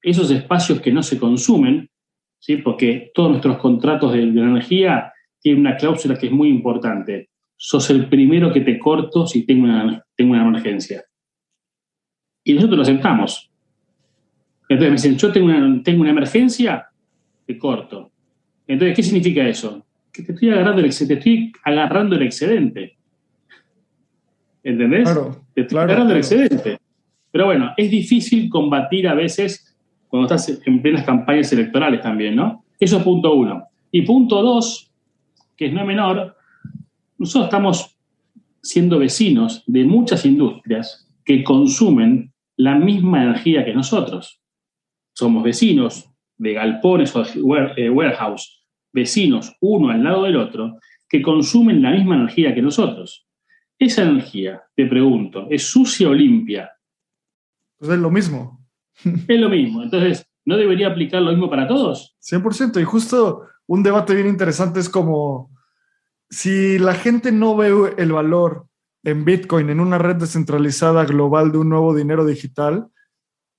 esos 0.01 0.31
espacios 0.31 0.81
que 0.81 0.93
no 0.93 1.03
se 1.03 1.19
consumen, 1.19 1.91
¿sí? 2.39 2.57
porque 2.57 3.11
todos 3.15 3.31
nuestros 3.31 3.59
contratos 3.59 4.13
de, 4.13 4.23
energía 4.23 5.13
tienen 5.41 5.61
una 5.61 5.77
cláusula 5.77 6.17
que 6.17 6.27
es 6.27 6.33
muy 6.33 6.49
importante. 6.49 7.31
Sos 7.57 7.91
el 7.91 8.09
primero 8.09 8.53
que 8.53 8.63
te 8.63 8.79
corto 8.79 9.27
si 9.27 9.45
tengo 9.47 9.65
una, 9.65 10.05
tengo 10.17 10.33
una 10.33 10.43
emergencia. 10.43 11.05
Y 12.45 12.55
nosotros 12.55 12.79
lo 12.79 12.83
aceptamos. 12.83 13.51
Entonces 14.69 14.89
me 14.89 14.97
dicen, 14.97 15.17
yo 15.17 15.33
tengo 15.33 15.47
una, 15.47 15.83
tengo 15.83 16.01
una 16.01 16.11
emergencia, 16.11 16.89
te 17.47 17.59
corto. 17.59 18.12
Entonces, 18.67 18.97
¿qué 18.97 19.03
significa 19.03 19.47
eso? 19.47 19.85
Que 20.13 20.23
te 20.23 20.33
estoy 20.33 20.51
agarrando 20.51 20.83
el, 20.83 20.97
te 20.97 21.15
estoy 21.15 21.53
agarrando 21.65 22.17
el 22.17 22.23
excedente. 22.23 22.97
¿Entendés? 24.63 25.05
Claro, 25.05 25.45
te 25.55 25.63
estoy 25.63 25.79
agarrando 25.79 26.13
el 26.13 26.19
excedente. 26.19 26.79
Pero 27.31 27.47
bueno, 27.47 27.73
es 27.77 27.91
difícil 27.91 28.49
combatir 28.49 29.09
a 29.09 29.15
veces 29.15 29.75
cuando 30.09 30.27
estás 30.27 30.61
en 30.67 30.83
plenas 30.83 31.05
campañas 31.05 31.53
electorales 31.53 32.03
también, 32.03 32.37
¿no? 32.37 32.65
Eso 32.79 32.99
es 32.99 33.03
punto 33.03 33.35
uno. 33.35 33.65
Y 33.91 34.03
punto 34.03 34.43
dos, 34.43 34.93
que 35.57 35.67
es 35.67 35.73
no 35.73 35.85
menor, 35.87 36.37
nosotros 37.19 37.45
estamos 37.45 37.97
siendo 38.61 38.99
vecinos 38.99 39.65
de 39.67 39.85
muchas 39.85 40.25
industrias 40.27 41.09
que 41.25 41.43
consumen 41.43 42.33
la 42.57 42.75
misma 42.75 43.23
energía 43.23 43.65
que 43.65 43.73
nosotros. 43.73 44.41
Somos 45.15 45.43
vecinos 45.43 46.12
de 46.43 46.55
galpones 46.55 47.15
o 47.15 47.25
eh, 47.77 47.89
warehouse, 47.89 48.67
vecinos 48.93 49.55
uno 49.61 49.91
al 49.91 50.03
lado 50.03 50.25
del 50.25 50.37
otro, 50.37 50.79
que 51.09 51.23
consumen 51.23 51.81
la 51.81 51.93
misma 51.93 52.17
energía 52.17 52.53
que 52.53 52.61
nosotros. 52.61 53.29
Esa 53.79 54.03
energía, 54.03 54.63
te 54.75 54.87
pregunto, 54.87 55.47
¿es 55.51 55.63
sucia 55.63 56.09
o 56.09 56.15
limpia? 56.15 56.73
Pues 57.79 57.93
es 57.93 57.99
lo 57.99 58.11
mismo. 58.11 58.61
Es 59.29 59.41
lo 59.41 59.49
mismo. 59.49 59.83
Entonces, 59.83 60.27
¿no 60.45 60.57
debería 60.57 60.89
aplicar 60.89 61.23
lo 61.23 61.31
mismo 61.31 61.49
para 61.49 61.67
todos? 61.67 62.17
100%. 62.21 62.81
Y 62.81 62.85
justo 62.85 63.47
un 63.67 63.83
debate 63.83 64.15
bien 64.15 64.27
interesante 64.27 64.81
es 64.81 64.89
como, 64.89 65.51
si 66.29 66.79
la 66.79 66.95
gente 66.95 67.33
no 67.33 67.57
ve 67.57 67.95
el 67.99 68.13
valor 68.13 68.67
en 69.05 69.25
Bitcoin, 69.25 69.71
en 69.71 69.81
una 69.81 69.99
red 69.99 70.17
descentralizada 70.17 71.05
global 71.05 71.53
de 71.53 71.59
un 71.59 71.69
nuevo 71.69 71.95
dinero 71.95 72.25
digital, 72.25 72.89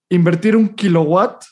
invertir 0.10 0.56
un 0.56 0.70
kilowatt 0.70 1.44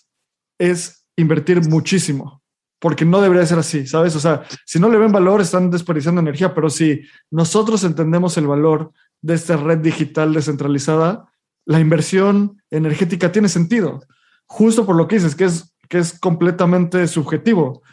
es 0.59 1.00
invertir 1.15 1.67
muchísimo, 1.67 2.41
porque 2.80 3.06
no 3.06 3.21
debería 3.21 3.45
ser 3.45 3.60
así, 3.60 3.86
¿sabes? 3.86 4.15
O 4.15 4.19
sea, 4.19 4.43
si 4.65 4.80
no 4.80 4.89
le 4.89 4.97
ven 4.97 5.12
valor, 5.12 5.41
están 5.41 5.69
desperdiciando 5.69 6.21
energía, 6.21 6.54
pero 6.54 6.69
si 6.69 7.02
nosotros 7.30 7.84
entendemos 7.84 8.38
el 8.38 8.47
valor 8.47 8.91
de 9.21 9.36
esta 9.36 9.58
red 9.58 9.80
digital 9.80 10.34
descentralizada, 10.34 11.26
la 11.65 11.80
inversión 11.80 12.62
energética 12.71 13.32
tiene 13.32 13.50
sentido, 13.50 14.02
justo 14.45 14.86
por 14.86 14.95
lo 14.95 15.08
que 15.08 15.15
dices, 15.15 15.36
que 15.36 15.45
es, 15.45 15.76
que 15.88 16.00
es 16.00 16.19
completamente 16.19 17.08
subjetivo. 17.08 17.84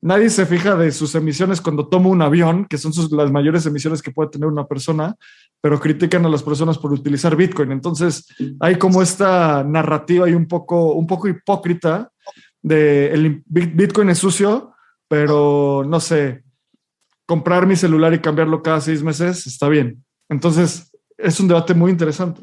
Nadie 0.00 0.30
se 0.30 0.46
fija 0.46 0.74
de 0.74 0.90
sus 0.90 1.14
emisiones 1.14 1.60
cuando 1.60 1.86
toma 1.86 2.08
un 2.08 2.22
avión, 2.22 2.64
que 2.64 2.76
son 2.76 2.92
las 3.12 3.30
mayores 3.30 3.64
emisiones 3.66 4.02
que 4.02 4.10
puede 4.10 4.30
tener 4.30 4.48
una 4.48 4.66
persona, 4.66 5.14
pero 5.60 5.78
critican 5.78 6.26
a 6.26 6.28
las 6.28 6.42
personas 6.42 6.76
por 6.76 6.92
utilizar 6.92 7.36
Bitcoin. 7.36 7.70
Entonces, 7.70 8.26
hay 8.58 8.78
como 8.78 9.00
esta 9.00 9.62
narrativa 9.62 10.28
y 10.28 10.34
un 10.34 10.48
poco, 10.48 10.94
un 10.94 11.06
poco 11.06 11.28
hipócrita 11.28 12.10
de 12.62 13.12
el 13.12 13.42
Bitcoin 13.46 14.10
es 14.10 14.18
sucio, 14.18 14.74
pero 15.08 15.84
no 15.86 16.00
sé, 16.00 16.44
comprar 17.26 17.66
mi 17.66 17.76
celular 17.76 18.14
y 18.14 18.20
cambiarlo 18.20 18.62
cada 18.62 18.80
seis 18.80 19.02
meses 19.02 19.46
está 19.46 19.68
bien. 19.68 20.04
Entonces, 20.28 20.90
es 21.18 21.38
un 21.40 21.48
debate 21.48 21.74
muy 21.74 21.90
interesante. 21.90 22.40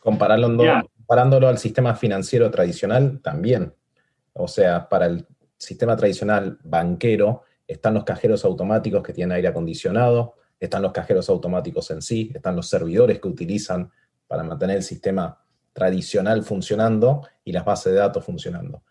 Comparándolo, 0.00 0.82
comparándolo 0.96 1.48
al 1.48 1.58
sistema 1.58 1.94
financiero 1.94 2.50
tradicional, 2.50 3.20
también. 3.22 3.74
O 4.32 4.48
sea, 4.48 4.88
para 4.88 5.06
el 5.06 5.26
sistema 5.58 5.96
tradicional 5.96 6.58
banquero 6.62 7.42
están 7.66 7.94
los 7.94 8.04
cajeros 8.04 8.44
automáticos 8.44 9.02
que 9.02 9.12
tienen 9.12 9.32
aire 9.32 9.48
acondicionado, 9.48 10.36
están 10.60 10.82
los 10.82 10.92
cajeros 10.92 11.28
automáticos 11.28 11.90
en 11.90 12.00
sí, 12.00 12.30
están 12.34 12.56
los 12.56 12.68
servidores 12.68 13.20
que 13.20 13.28
utilizan 13.28 13.90
para 14.26 14.42
mantener 14.42 14.76
el 14.76 14.82
sistema 14.82 15.38
tradicional 15.72 16.42
funcionando 16.42 17.26
y 17.44 17.52
las 17.52 17.64
bases 17.64 17.92
de 17.92 17.98
datos 17.98 18.24
funcionando 18.24 18.82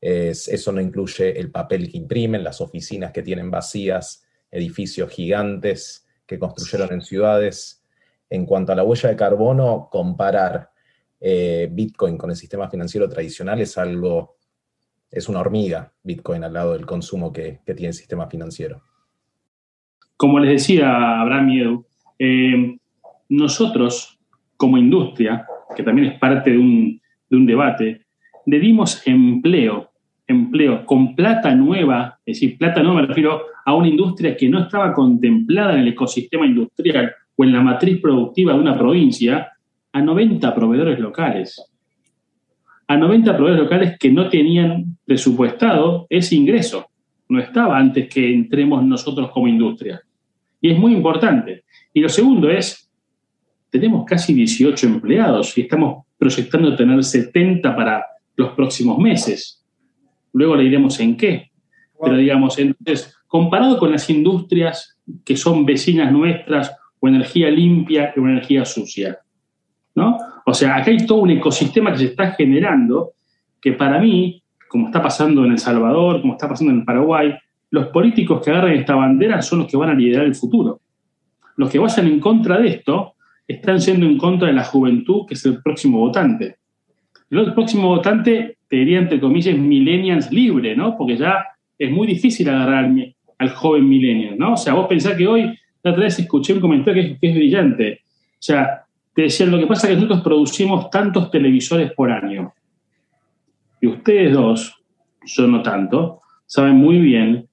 eso 0.00 0.72
no 0.72 0.80
incluye 0.80 1.38
el 1.38 1.50
papel 1.50 1.90
que 1.90 1.98
imprimen, 1.98 2.44
las 2.44 2.60
oficinas 2.60 3.12
que 3.12 3.22
tienen 3.22 3.50
vacías, 3.50 4.24
edificios 4.50 5.10
gigantes 5.10 6.06
que 6.26 6.38
construyeron 6.38 6.92
en 6.92 7.00
ciudades. 7.00 7.84
En 8.30 8.46
cuanto 8.46 8.72
a 8.72 8.76
la 8.76 8.84
huella 8.84 9.08
de 9.08 9.16
carbono, 9.16 9.88
comparar 9.90 10.70
eh, 11.20 11.68
Bitcoin 11.70 12.16
con 12.16 12.30
el 12.30 12.36
sistema 12.36 12.68
financiero 12.68 13.08
tradicional 13.08 13.60
es 13.60 13.76
algo, 13.76 14.36
es 15.10 15.28
una 15.28 15.40
hormiga 15.40 15.92
Bitcoin 16.02 16.44
al 16.44 16.52
lado 16.52 16.74
del 16.74 16.86
consumo 16.86 17.32
que, 17.32 17.60
tiene 17.64 17.88
el 17.88 17.94
sistema 17.94 18.28
financiero. 18.28 18.82
Como 20.16 20.38
les 20.38 20.50
decía 20.50 21.20
Abraham 21.20 21.48
y 21.50 21.60
Edu, 21.60 21.86
eh, 22.18 22.78
nosotros 23.28 24.18
como 24.56 24.76
industria, 24.78 25.46
que 25.74 25.82
también 25.82 26.12
es 26.12 26.18
parte 26.18 26.50
de 26.50 26.58
un, 26.58 27.00
de 27.30 27.36
un 27.36 27.46
debate, 27.46 28.06
le 28.44 28.58
empleo, 29.04 29.87
empleo 30.28 30.84
con 30.84 31.16
plata 31.16 31.54
nueva, 31.54 32.18
es 32.24 32.36
decir, 32.36 32.58
plata 32.58 32.82
nueva 32.82 33.00
me 33.00 33.06
refiero 33.08 33.46
a 33.64 33.74
una 33.74 33.88
industria 33.88 34.36
que 34.36 34.48
no 34.48 34.60
estaba 34.60 34.92
contemplada 34.92 35.74
en 35.74 35.80
el 35.80 35.88
ecosistema 35.88 36.46
industrial 36.46 37.12
o 37.34 37.44
en 37.44 37.52
la 37.52 37.62
matriz 37.62 38.00
productiva 38.00 38.52
de 38.52 38.60
una 38.60 38.78
provincia, 38.78 39.52
a 39.92 40.02
90 40.02 40.54
proveedores 40.54 40.98
locales. 40.98 41.62
A 42.86 42.96
90 42.96 43.36
proveedores 43.36 43.64
locales 43.64 43.98
que 43.98 44.10
no 44.10 44.28
tenían 44.28 44.98
presupuestado 45.04 46.06
ese 46.08 46.34
ingreso. 46.34 46.86
No 47.28 47.40
estaba 47.40 47.78
antes 47.78 48.08
que 48.08 48.32
entremos 48.32 48.84
nosotros 48.84 49.30
como 49.30 49.48
industria. 49.48 50.00
Y 50.60 50.70
es 50.70 50.78
muy 50.78 50.92
importante. 50.92 51.64
Y 51.92 52.00
lo 52.00 52.08
segundo 52.08 52.50
es, 52.50 52.90
tenemos 53.70 54.04
casi 54.04 54.34
18 54.34 54.86
empleados 54.86 55.56
y 55.56 55.62
estamos 55.62 56.04
proyectando 56.18 56.74
tener 56.74 57.02
70 57.02 57.76
para 57.76 58.04
los 58.36 58.50
próximos 58.52 58.98
meses. 58.98 59.57
Luego 60.32 60.56
le 60.56 60.64
diremos 60.64 60.98
en 61.00 61.16
qué. 61.16 61.50
Pero 62.00 62.16
digamos, 62.16 62.58
entonces, 62.58 63.16
comparado 63.26 63.78
con 63.78 63.90
las 63.90 64.08
industrias 64.08 64.98
que 65.24 65.36
son 65.36 65.64
vecinas 65.64 66.12
nuestras, 66.12 66.72
o 67.00 67.08
energía 67.08 67.50
limpia 67.50 68.12
o 68.16 68.20
energía 68.20 68.64
sucia, 68.64 69.18
¿no? 69.94 70.18
O 70.44 70.54
sea, 70.54 70.76
acá 70.76 70.90
hay 70.90 71.06
todo 71.06 71.18
un 71.18 71.30
ecosistema 71.30 71.92
que 71.92 71.98
se 71.98 72.04
está 72.06 72.32
generando 72.32 73.12
que 73.60 73.72
para 73.72 74.00
mí, 74.00 74.42
como 74.68 74.86
está 74.86 75.02
pasando 75.02 75.44
en 75.44 75.52
El 75.52 75.58
Salvador, 75.58 76.20
como 76.20 76.34
está 76.34 76.48
pasando 76.48 76.72
en 76.72 76.84
Paraguay, 76.84 77.34
los 77.70 77.88
políticos 77.88 78.40
que 78.42 78.50
agarren 78.50 78.78
esta 78.78 78.94
bandera 78.94 79.42
son 79.42 79.60
los 79.60 79.68
que 79.68 79.76
van 79.76 79.90
a 79.90 79.94
liderar 79.94 80.24
el 80.24 80.34
futuro. 80.34 80.80
Los 81.56 81.70
que 81.70 81.78
vayan 81.78 82.06
en 82.06 82.20
contra 82.20 82.58
de 82.58 82.68
esto 82.68 83.14
están 83.46 83.78
yendo 83.78 84.06
en 84.06 84.16
contra 84.16 84.48
de 84.48 84.54
la 84.54 84.64
juventud, 84.64 85.26
que 85.26 85.34
es 85.34 85.44
el 85.44 85.62
próximo 85.62 85.98
votante. 85.98 86.57
El 87.30 87.52
próximo 87.54 87.88
votante, 87.88 88.58
te 88.68 88.76
diría 88.76 88.98
entre 88.98 89.20
comillas, 89.20 89.56
millennials 89.56 90.30
libre, 90.32 90.74
¿no? 90.74 90.96
Porque 90.96 91.16
ya 91.16 91.44
es 91.78 91.90
muy 91.90 92.06
difícil 92.06 92.48
agarrar 92.48 92.90
al 93.38 93.50
joven 93.50 93.88
millennial, 93.88 94.38
¿no? 94.38 94.54
O 94.54 94.56
sea, 94.56 94.74
vos 94.74 94.86
pensás 94.88 95.14
que 95.16 95.26
hoy, 95.26 95.42
la 95.82 95.90
otra 95.90 96.04
vez 96.04 96.18
escuché 96.18 96.54
un 96.54 96.60
comentario 96.60 97.02
que 97.02 97.12
es, 97.12 97.20
que 97.20 97.28
es 97.28 97.34
brillante. 97.34 98.00
O 98.32 98.40
sea, 98.40 98.84
te 99.14 99.22
decían, 99.22 99.50
lo 99.50 99.58
que 99.58 99.66
pasa 99.66 99.86
es 99.86 99.90
que 99.90 99.96
nosotros 99.96 100.22
producimos 100.22 100.90
tantos 100.90 101.30
televisores 101.30 101.92
por 101.92 102.10
año. 102.10 102.52
Y 103.80 103.86
ustedes 103.86 104.32
dos, 104.32 104.74
yo 105.24 105.46
no 105.46 105.62
tanto, 105.62 106.22
saben 106.46 106.76
muy 106.76 106.98
bien 106.98 107.46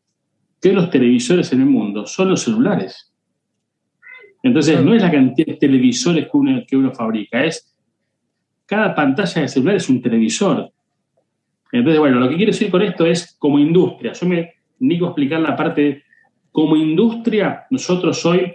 que 0.62 0.74
los 0.74 0.90
televisores 0.90 1.52
en 1.54 1.62
el 1.62 1.68
mundo 1.68 2.08
son 2.08 2.30
los 2.30 2.42
celulares. 2.42 3.12
Entonces, 4.42 4.82
no 4.84 4.94
es 4.94 5.02
la 5.02 5.12
cantidad 5.12 5.48
de 5.48 5.56
televisores 5.56 6.26
que 6.26 6.38
uno, 6.38 6.64
que 6.68 6.78
uno 6.78 6.92
fabrica, 6.92 7.44
es 7.44 7.75
cada 8.66 8.96
pantalla 8.96 9.42
de 9.42 9.48
celular 9.48 9.76
es 9.76 9.90
un 9.90 10.02
televisor. 10.02 10.72
Entonces, 11.72 12.00
bueno, 12.00 12.20
lo 12.20 12.30
que 12.30 12.36
quiero 12.36 12.52
decir 12.52 12.72
con 12.72 12.82
esto 12.82 13.06
es 13.06 13.36
como 13.38 13.60
industria. 13.60 14.14
Yo 14.14 14.28
me 14.28 14.54
digo 14.80 15.08
explicar 15.08 15.42
la 15.42 15.56
parte, 15.56 16.04
como 16.52 16.76
industria, 16.76 17.66
nosotros 17.70 18.26
hoy 18.26 18.54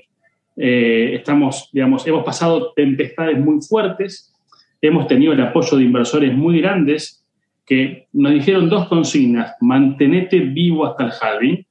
eh, 0.57 1.16
estamos, 1.16 1.68
digamos, 1.73 2.07
hemos 2.07 2.25
pasado 2.25 2.73
tempestades 2.75 3.38
muy 3.38 3.61
fuertes, 3.61 4.35
hemos 4.81 5.07
tenido 5.07 5.33
el 5.33 5.40
apoyo 5.42 5.77
de 5.77 5.85
inversores 5.85 6.35
muy 6.35 6.61
grandes 6.61 7.27
que 7.66 8.09
nos 8.12 8.33
dijeron 8.33 8.68
dos 8.68 8.88
consignas, 8.88 9.55
mantenete 9.61 10.40
vivo 10.40 10.87
hasta 10.87 11.05
el 11.05 11.12
halving, 11.20 11.66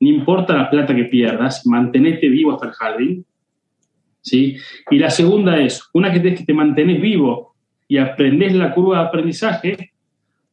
no 0.00 0.08
importa 0.08 0.54
la 0.54 0.68
plata 0.68 0.94
que 0.94 1.04
pierdas, 1.04 1.66
mantenete 1.66 2.28
vivo 2.28 2.52
hasta 2.52 2.66
el 2.66 2.72
jardín. 2.74 3.24
¿Sí? 4.24 4.56
Y 4.90 4.98
la 4.98 5.10
segunda 5.10 5.58
es, 5.58 5.88
una 5.92 6.12
que 6.12 6.20
que 6.22 6.44
te 6.44 6.54
mantenés 6.54 7.00
vivo 7.00 7.54
y 7.86 7.98
aprendes 7.98 8.54
la 8.54 8.74
curva 8.74 8.98
de 8.98 9.06
aprendizaje, 9.06 9.92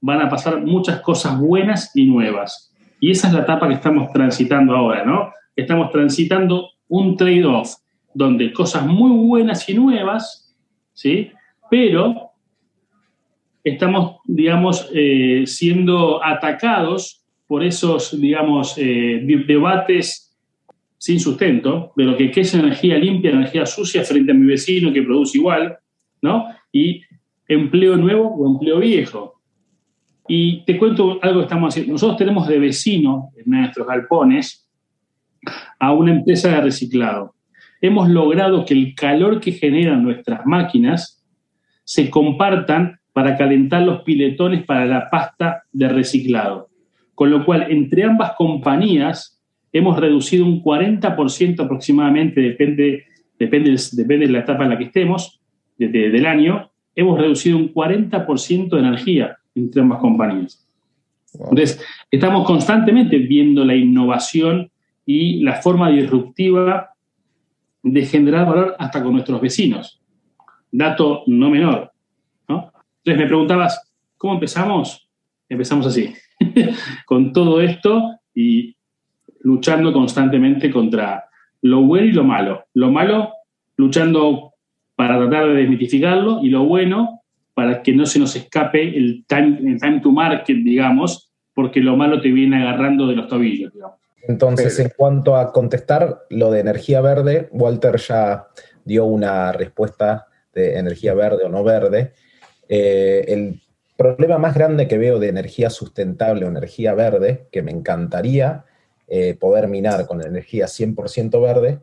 van 0.02 0.22
a 0.22 0.30
pasar 0.30 0.62
muchas 0.62 1.02
cosas 1.02 1.40
buenas 1.40 1.96
y 1.96 2.06
nuevas. 2.06 2.74
Y 3.00 3.12
esa 3.12 3.28
es 3.28 3.34
la 3.34 3.42
etapa 3.42 3.68
que 3.68 3.76
estamos 3.76 4.12
transitando 4.12 4.76
ahora, 4.76 5.06
¿no? 5.06 5.32
Estamos 5.56 5.90
transitando 5.92 6.70
un 6.90 7.16
trade-off 7.16 7.76
donde 8.14 8.52
cosas 8.52 8.86
muy 8.86 9.12
buenas 9.28 9.68
y 9.70 9.74
nuevas, 9.74 10.54
¿sí? 10.94 11.32
Pero 11.70 12.32
estamos, 13.64 14.18
digamos, 14.26 14.90
eh, 14.94 15.44
siendo 15.46 16.24
atacados 16.24 17.24
por 17.48 17.64
esos, 17.64 18.20
digamos, 18.20 18.76
eh, 18.78 19.22
debates 19.48 20.31
sin 21.02 21.20
sustento 21.20 21.94
de 21.96 22.04
lo 22.04 22.16
que 22.16 22.32
es 22.32 22.54
energía 22.54 22.96
limpia, 22.96 23.32
energía 23.32 23.66
sucia 23.66 24.04
frente 24.04 24.34
a 24.34 24.36
mi 24.36 24.46
vecino 24.46 24.94
que 24.94 25.02
produce 25.02 25.40
igual, 25.40 25.76
¿no? 26.22 26.46
Y 26.72 27.02
empleo 27.48 27.98
nuevo 27.98 28.28
o 28.28 28.48
empleo 28.48 28.78
viejo. 28.78 29.42
Y 30.28 30.64
te 30.64 30.78
cuento 30.78 31.18
algo 31.24 31.40
que 31.40 31.46
estamos 31.46 31.74
haciendo. 31.74 31.94
Nosotros 31.94 32.18
tenemos 32.20 32.48
de 32.48 32.60
vecino 32.60 33.32
en 33.36 33.50
nuestros 33.50 33.88
galpones 33.88 34.70
a 35.80 35.92
una 35.92 36.12
empresa 36.12 36.50
de 36.50 36.62
reciclado. 36.62 37.34
Hemos 37.82 38.08
logrado 38.08 38.64
que 38.64 38.76
el 38.76 38.94
calor 38.94 39.40
que 39.40 39.54
generan 39.54 40.04
nuestras 40.04 40.46
máquinas 40.46 41.26
se 41.84 42.12
compartan 42.12 43.00
para 43.12 43.36
calentar 43.36 43.82
los 43.82 44.04
piletones 44.04 44.66
para 44.66 44.86
la 44.86 45.10
pasta 45.10 45.64
de 45.72 45.90
reciclado. 45.90 46.70
Con 47.16 47.32
lo 47.32 47.44
cual, 47.44 47.72
entre 47.72 48.04
ambas 48.04 48.34
compañías 48.38 49.41
hemos 49.72 50.00
reducido 50.00 50.46
un 50.46 50.64
40% 50.64 51.64
aproximadamente, 51.64 52.42
depende, 52.42 53.06
depende, 53.40 53.76
depende 53.94 54.28
de 54.28 54.32
la 54.32 54.40
etapa 54.40 54.64
en 54.64 54.70
la 54.70 54.78
que 54.78 54.86
estemos, 54.86 55.40
del 55.78 56.26
año, 56.26 56.70
hemos 56.96 57.20
reducido 57.20 57.58
un 57.58 57.74
40% 57.74 58.70
de 58.70 58.80
energía 58.80 59.38
entre 59.56 59.82
ambas 59.82 60.00
compañías. 60.00 60.68
Entonces, 61.34 61.84
estamos 62.12 62.46
constantemente 62.46 63.18
viendo 63.18 63.66
la 63.66 63.76
innovación 63.76 64.70
y 65.06 65.42
la 65.42 65.62
forma 65.62 65.90
disruptiva 65.90 66.92
de 67.82 68.06
generar 68.06 68.46
valor 68.46 68.76
hasta 68.78 69.02
con 69.02 69.14
nuestros 69.14 69.42
vecinos. 69.42 70.02
Dato 70.72 71.24
no 71.28 71.50
menor. 71.50 71.92
Entonces 73.04 73.24
me 73.24 73.28
preguntabas, 73.28 73.92
¿cómo 74.16 74.36
empezamos? 74.36 75.10
Empezamos 75.50 75.88
así. 75.88 76.14
con 77.06 77.34
todo 77.34 77.62
esto 77.62 78.20
y 78.36 78.76
luchando 79.44 79.92
constantemente 79.94 80.72
contra 80.72 81.26
lo 81.62 81.82
bueno 81.82 82.08
y 82.08 82.12
lo 82.12 82.24
malo. 82.24 82.66
Lo 82.74 82.92
malo 82.92 83.32
luchando 83.78 84.54
para 84.96 85.18
tratar 85.18 85.48
de 85.48 85.56
desmitificarlo 85.56 86.42
y 86.44 86.50
lo 86.50 86.64
bueno 86.66 87.22
para 87.54 87.82
que 87.82 87.94
no 87.94 88.06
se 88.06 88.20
nos 88.20 88.36
escape 88.36 88.98
el 88.98 89.26
time, 89.28 89.78
time 89.80 90.00
to 90.02 90.12
market, 90.12 90.58
digamos, 90.58 91.32
porque 91.54 91.80
lo 91.80 91.96
malo 91.96 92.22
te 92.22 92.32
viene 92.32 92.62
agarrando 92.62 93.08
de 93.08 93.16
los 93.16 93.28
tobillos, 93.28 93.72
Entonces, 94.28 94.80
en 94.80 94.92
cuanto 94.96 95.36
a 95.36 95.52
contestar 95.52 96.22
lo 96.30 96.52
de 96.52 96.62
energía 96.62 97.02
verde, 97.02 97.50
Walter 97.52 97.98
ya 97.98 98.48
dio 98.86 99.06
una 99.06 99.52
respuesta 99.52 100.28
de 100.54 100.78
energía 100.78 101.14
verde 101.14 101.44
o 101.46 101.50
no 101.50 101.64
verde. 101.64 102.14
Eh, 102.70 103.26
el 103.28 103.62
problema 103.98 104.38
más 104.38 104.56
grande 104.56 104.88
que 104.88 104.98
veo 104.98 105.20
de 105.20 105.30
energía 105.30 105.70
sustentable 105.70 106.46
o 106.46 106.48
energía 106.48 106.94
verde, 106.94 107.48
que 107.52 107.62
me 107.62 107.72
encantaría 107.72 108.66
eh, 109.14 109.34
poder 109.34 109.68
minar 109.68 110.08
con 110.08 110.26
energía 110.26 110.68
100% 110.68 111.42
verde, 111.42 111.82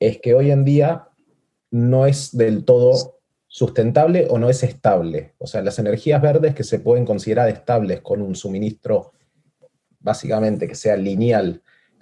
es 0.00 0.18
que 0.18 0.32
hoy 0.32 0.50
en 0.50 0.64
día 0.64 1.08
no 1.70 2.06
es 2.06 2.34
del 2.34 2.64
todo 2.64 3.20
sustentable 3.46 4.28
o 4.30 4.38
no 4.38 4.48
es 4.48 4.62
estable. 4.62 5.34
O 5.36 5.46
sea, 5.46 5.60
las 5.60 5.78
energías 5.78 6.22
verdes 6.22 6.54
que 6.54 6.64
se 6.64 6.78
pueden 6.78 7.04
considerar 7.04 7.50
estables 7.50 8.00
con 8.00 8.22
un 8.22 8.34
suministro 8.34 9.12
básicamente 10.00 10.66
que 10.66 10.74
sea 10.74 10.96
lineal 10.96 11.60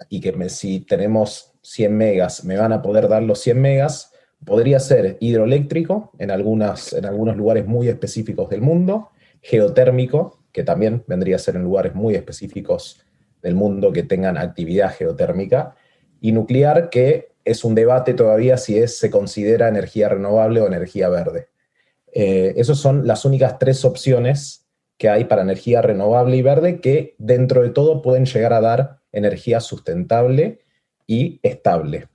y 0.08 0.20
que 0.20 0.48
si 0.48 0.78
tenemos 0.82 1.54
100 1.62 1.96
megas 1.96 2.44
me 2.44 2.56
van 2.56 2.72
a 2.72 2.82
poder 2.82 3.08
dar 3.08 3.24
los 3.24 3.40
100 3.40 3.60
megas, 3.60 4.12
podría 4.44 4.78
ser 4.78 5.16
hidroeléctrico 5.18 6.12
en, 6.20 6.30
algunas, 6.30 6.92
en 6.92 7.04
algunos 7.04 7.36
lugares 7.36 7.66
muy 7.66 7.88
específicos 7.88 8.48
del 8.48 8.60
mundo, 8.60 9.10
geotérmico, 9.40 10.38
que 10.52 10.62
también 10.62 11.02
vendría 11.08 11.34
a 11.34 11.40
ser 11.40 11.56
en 11.56 11.64
lugares 11.64 11.96
muy 11.96 12.14
específicos 12.14 13.04
del 13.42 13.54
mundo 13.54 13.92
que 13.92 14.02
tengan 14.02 14.38
actividad 14.38 14.94
geotérmica, 14.94 15.74
y 16.20 16.32
nuclear, 16.32 16.88
que 16.88 17.32
es 17.44 17.64
un 17.64 17.74
debate 17.74 18.14
todavía 18.14 18.56
si 18.56 18.78
es, 18.78 18.96
se 18.96 19.10
considera 19.10 19.68
energía 19.68 20.08
renovable 20.08 20.60
o 20.60 20.66
energía 20.66 21.08
verde. 21.08 21.48
Eh, 22.12 22.54
esas 22.56 22.78
son 22.78 23.06
las 23.06 23.24
únicas 23.24 23.58
tres 23.58 23.84
opciones 23.84 24.68
que 24.98 25.08
hay 25.08 25.24
para 25.24 25.42
energía 25.42 25.82
renovable 25.82 26.36
y 26.36 26.42
verde 26.42 26.80
que 26.80 27.16
dentro 27.18 27.62
de 27.62 27.70
todo 27.70 28.02
pueden 28.02 28.26
llegar 28.26 28.52
a 28.52 28.60
dar 28.60 29.00
energía 29.10 29.60
sustentable 29.60 30.60
y 31.06 31.40
estable. 31.42 32.08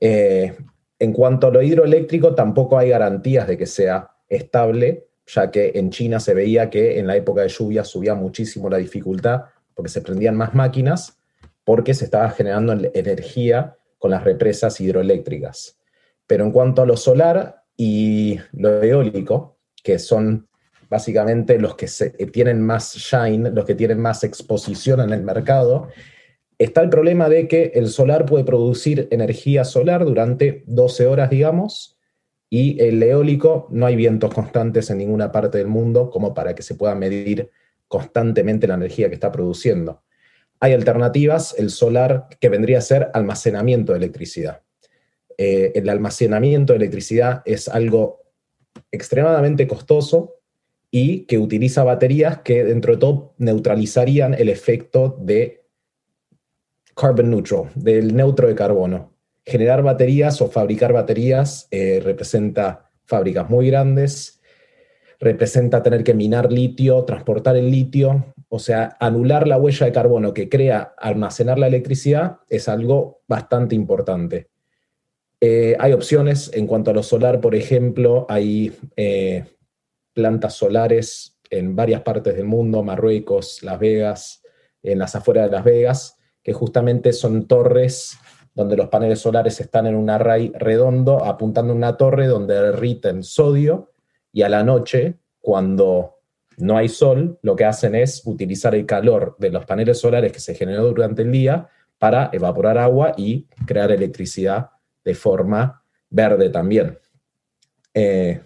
Eh, 0.00 0.56
en 0.98 1.12
cuanto 1.12 1.46
a 1.46 1.50
lo 1.50 1.62
hidroeléctrico, 1.62 2.34
tampoco 2.34 2.78
hay 2.78 2.88
garantías 2.88 3.46
de 3.46 3.56
que 3.56 3.66
sea 3.66 4.10
estable, 4.28 5.06
ya 5.26 5.50
que 5.50 5.72
en 5.74 5.90
China 5.90 6.18
se 6.18 6.34
veía 6.34 6.70
que 6.70 6.98
en 6.98 7.06
la 7.06 7.16
época 7.16 7.42
de 7.42 7.48
lluvia 7.48 7.84
subía 7.84 8.14
muchísimo 8.14 8.68
la 8.68 8.78
dificultad 8.78 9.44
porque 9.74 9.90
se 9.90 10.00
prendían 10.00 10.36
más 10.36 10.54
máquinas, 10.54 11.18
porque 11.64 11.94
se 11.94 12.04
estaba 12.04 12.30
generando 12.30 12.72
energía 12.94 13.76
con 13.98 14.10
las 14.10 14.24
represas 14.24 14.80
hidroeléctricas. 14.80 15.78
Pero 16.26 16.44
en 16.44 16.52
cuanto 16.52 16.82
a 16.82 16.86
lo 16.86 16.96
solar 16.96 17.62
y 17.76 18.38
lo 18.52 18.82
eólico, 18.82 19.58
que 19.82 19.98
son 19.98 20.48
básicamente 20.88 21.58
los 21.58 21.74
que 21.74 21.88
tienen 22.32 22.60
más 22.60 22.94
shine, 22.94 23.50
los 23.50 23.64
que 23.64 23.74
tienen 23.74 24.00
más 24.00 24.24
exposición 24.24 25.00
en 25.00 25.10
el 25.10 25.22
mercado, 25.22 25.88
está 26.58 26.82
el 26.82 26.88
problema 26.88 27.28
de 27.28 27.48
que 27.48 27.72
el 27.74 27.88
solar 27.88 28.26
puede 28.26 28.44
producir 28.44 29.08
energía 29.10 29.64
solar 29.64 30.04
durante 30.04 30.64
12 30.66 31.06
horas, 31.06 31.30
digamos, 31.30 31.98
y 32.48 32.80
el 32.80 33.02
eólico, 33.02 33.66
no 33.70 33.86
hay 33.86 33.96
vientos 33.96 34.32
constantes 34.32 34.88
en 34.90 34.98
ninguna 34.98 35.32
parte 35.32 35.58
del 35.58 35.66
mundo 35.66 36.10
como 36.10 36.34
para 36.34 36.54
que 36.54 36.62
se 36.62 36.76
pueda 36.76 36.94
medir 36.94 37.50
constantemente 37.88 38.66
la 38.66 38.74
energía 38.74 39.08
que 39.08 39.14
está 39.14 39.30
produciendo. 39.32 40.02
Hay 40.60 40.72
alternativas, 40.72 41.54
el 41.58 41.70
solar, 41.70 42.28
que 42.40 42.48
vendría 42.48 42.78
a 42.78 42.82
ser 42.82 43.10
almacenamiento 43.12 43.92
de 43.92 43.98
electricidad. 43.98 44.62
Eh, 45.36 45.72
el 45.74 45.88
almacenamiento 45.88 46.72
de 46.72 46.78
electricidad 46.78 47.42
es 47.44 47.68
algo 47.68 48.22
extremadamente 48.90 49.66
costoso 49.66 50.36
y 50.90 51.26
que 51.26 51.38
utiliza 51.38 51.82
baterías 51.84 52.38
que 52.38 52.64
dentro 52.64 52.94
de 52.94 52.98
todo 52.98 53.34
neutralizarían 53.38 54.34
el 54.34 54.48
efecto 54.48 55.18
de 55.20 55.64
carbon 56.94 57.30
neutral, 57.30 57.70
del 57.74 58.14
neutro 58.14 58.46
de 58.46 58.54
carbono 58.54 59.14
generar 59.44 59.82
baterías 59.82 60.40
o 60.40 60.48
fabricar 60.48 60.92
baterías 60.92 61.68
eh, 61.70 62.00
representa 62.02 62.90
fábricas 63.04 63.48
muy 63.50 63.66
grandes, 63.68 64.40
representa 65.20 65.82
tener 65.82 66.04
que 66.04 66.14
minar 66.14 66.52
litio, 66.52 67.04
transportar 67.04 67.56
el 67.56 67.70
litio, 67.70 68.34
o 68.48 68.58
sea, 68.58 68.96
anular 69.00 69.48
la 69.48 69.58
huella 69.58 69.86
de 69.86 69.92
carbono 69.92 70.34
que 70.34 70.48
crea 70.48 70.94
almacenar 70.98 71.58
la 71.58 71.66
electricidad 71.66 72.38
es 72.48 72.68
algo 72.68 73.22
bastante 73.26 73.74
importante. 73.74 74.48
Eh, 75.40 75.76
hay 75.78 75.92
opciones 75.92 76.50
en 76.54 76.66
cuanto 76.66 76.90
a 76.90 76.94
lo 76.94 77.02
solar, 77.02 77.40
por 77.40 77.54
ejemplo, 77.54 78.26
hay 78.28 78.72
eh, 78.96 79.44
plantas 80.12 80.54
solares 80.54 81.38
en 81.50 81.76
varias 81.76 82.02
partes 82.02 82.36
del 82.36 82.46
mundo, 82.46 82.82
Marruecos, 82.82 83.62
Las 83.62 83.78
Vegas, 83.78 84.42
en 84.82 84.98
las 84.98 85.14
afueras 85.14 85.46
de 85.46 85.56
Las 85.56 85.64
Vegas, 85.64 86.16
que 86.42 86.52
justamente 86.52 87.12
son 87.12 87.46
torres 87.46 88.16
donde 88.54 88.76
los 88.76 88.88
paneles 88.88 89.18
solares 89.18 89.60
están 89.60 89.86
en 89.86 89.96
un 89.96 90.08
array 90.08 90.52
redondo 90.54 91.24
apuntando 91.24 91.72
a 91.72 91.76
una 91.76 91.96
torre 91.96 92.26
donde 92.26 92.54
derriten 92.54 93.22
sodio 93.22 93.93
y 94.34 94.42
a 94.42 94.48
la 94.48 94.64
noche, 94.64 95.14
cuando 95.40 96.18
no 96.56 96.76
hay 96.76 96.88
sol, 96.88 97.38
lo 97.42 97.54
que 97.54 97.64
hacen 97.64 97.94
es 97.94 98.20
utilizar 98.26 98.74
el 98.74 98.84
calor 98.84 99.36
de 99.38 99.50
los 99.50 99.64
paneles 99.64 100.00
solares 100.00 100.32
que 100.32 100.40
se 100.40 100.56
generó 100.56 100.88
durante 100.88 101.22
el 101.22 101.30
día 101.30 101.68
para 101.98 102.30
evaporar 102.32 102.76
agua 102.76 103.14
y 103.16 103.46
crear 103.64 103.92
electricidad 103.92 104.70
de 105.04 105.14
forma 105.14 105.84
verde 106.10 106.50
también. 106.50 106.98
Eh, 107.94 108.40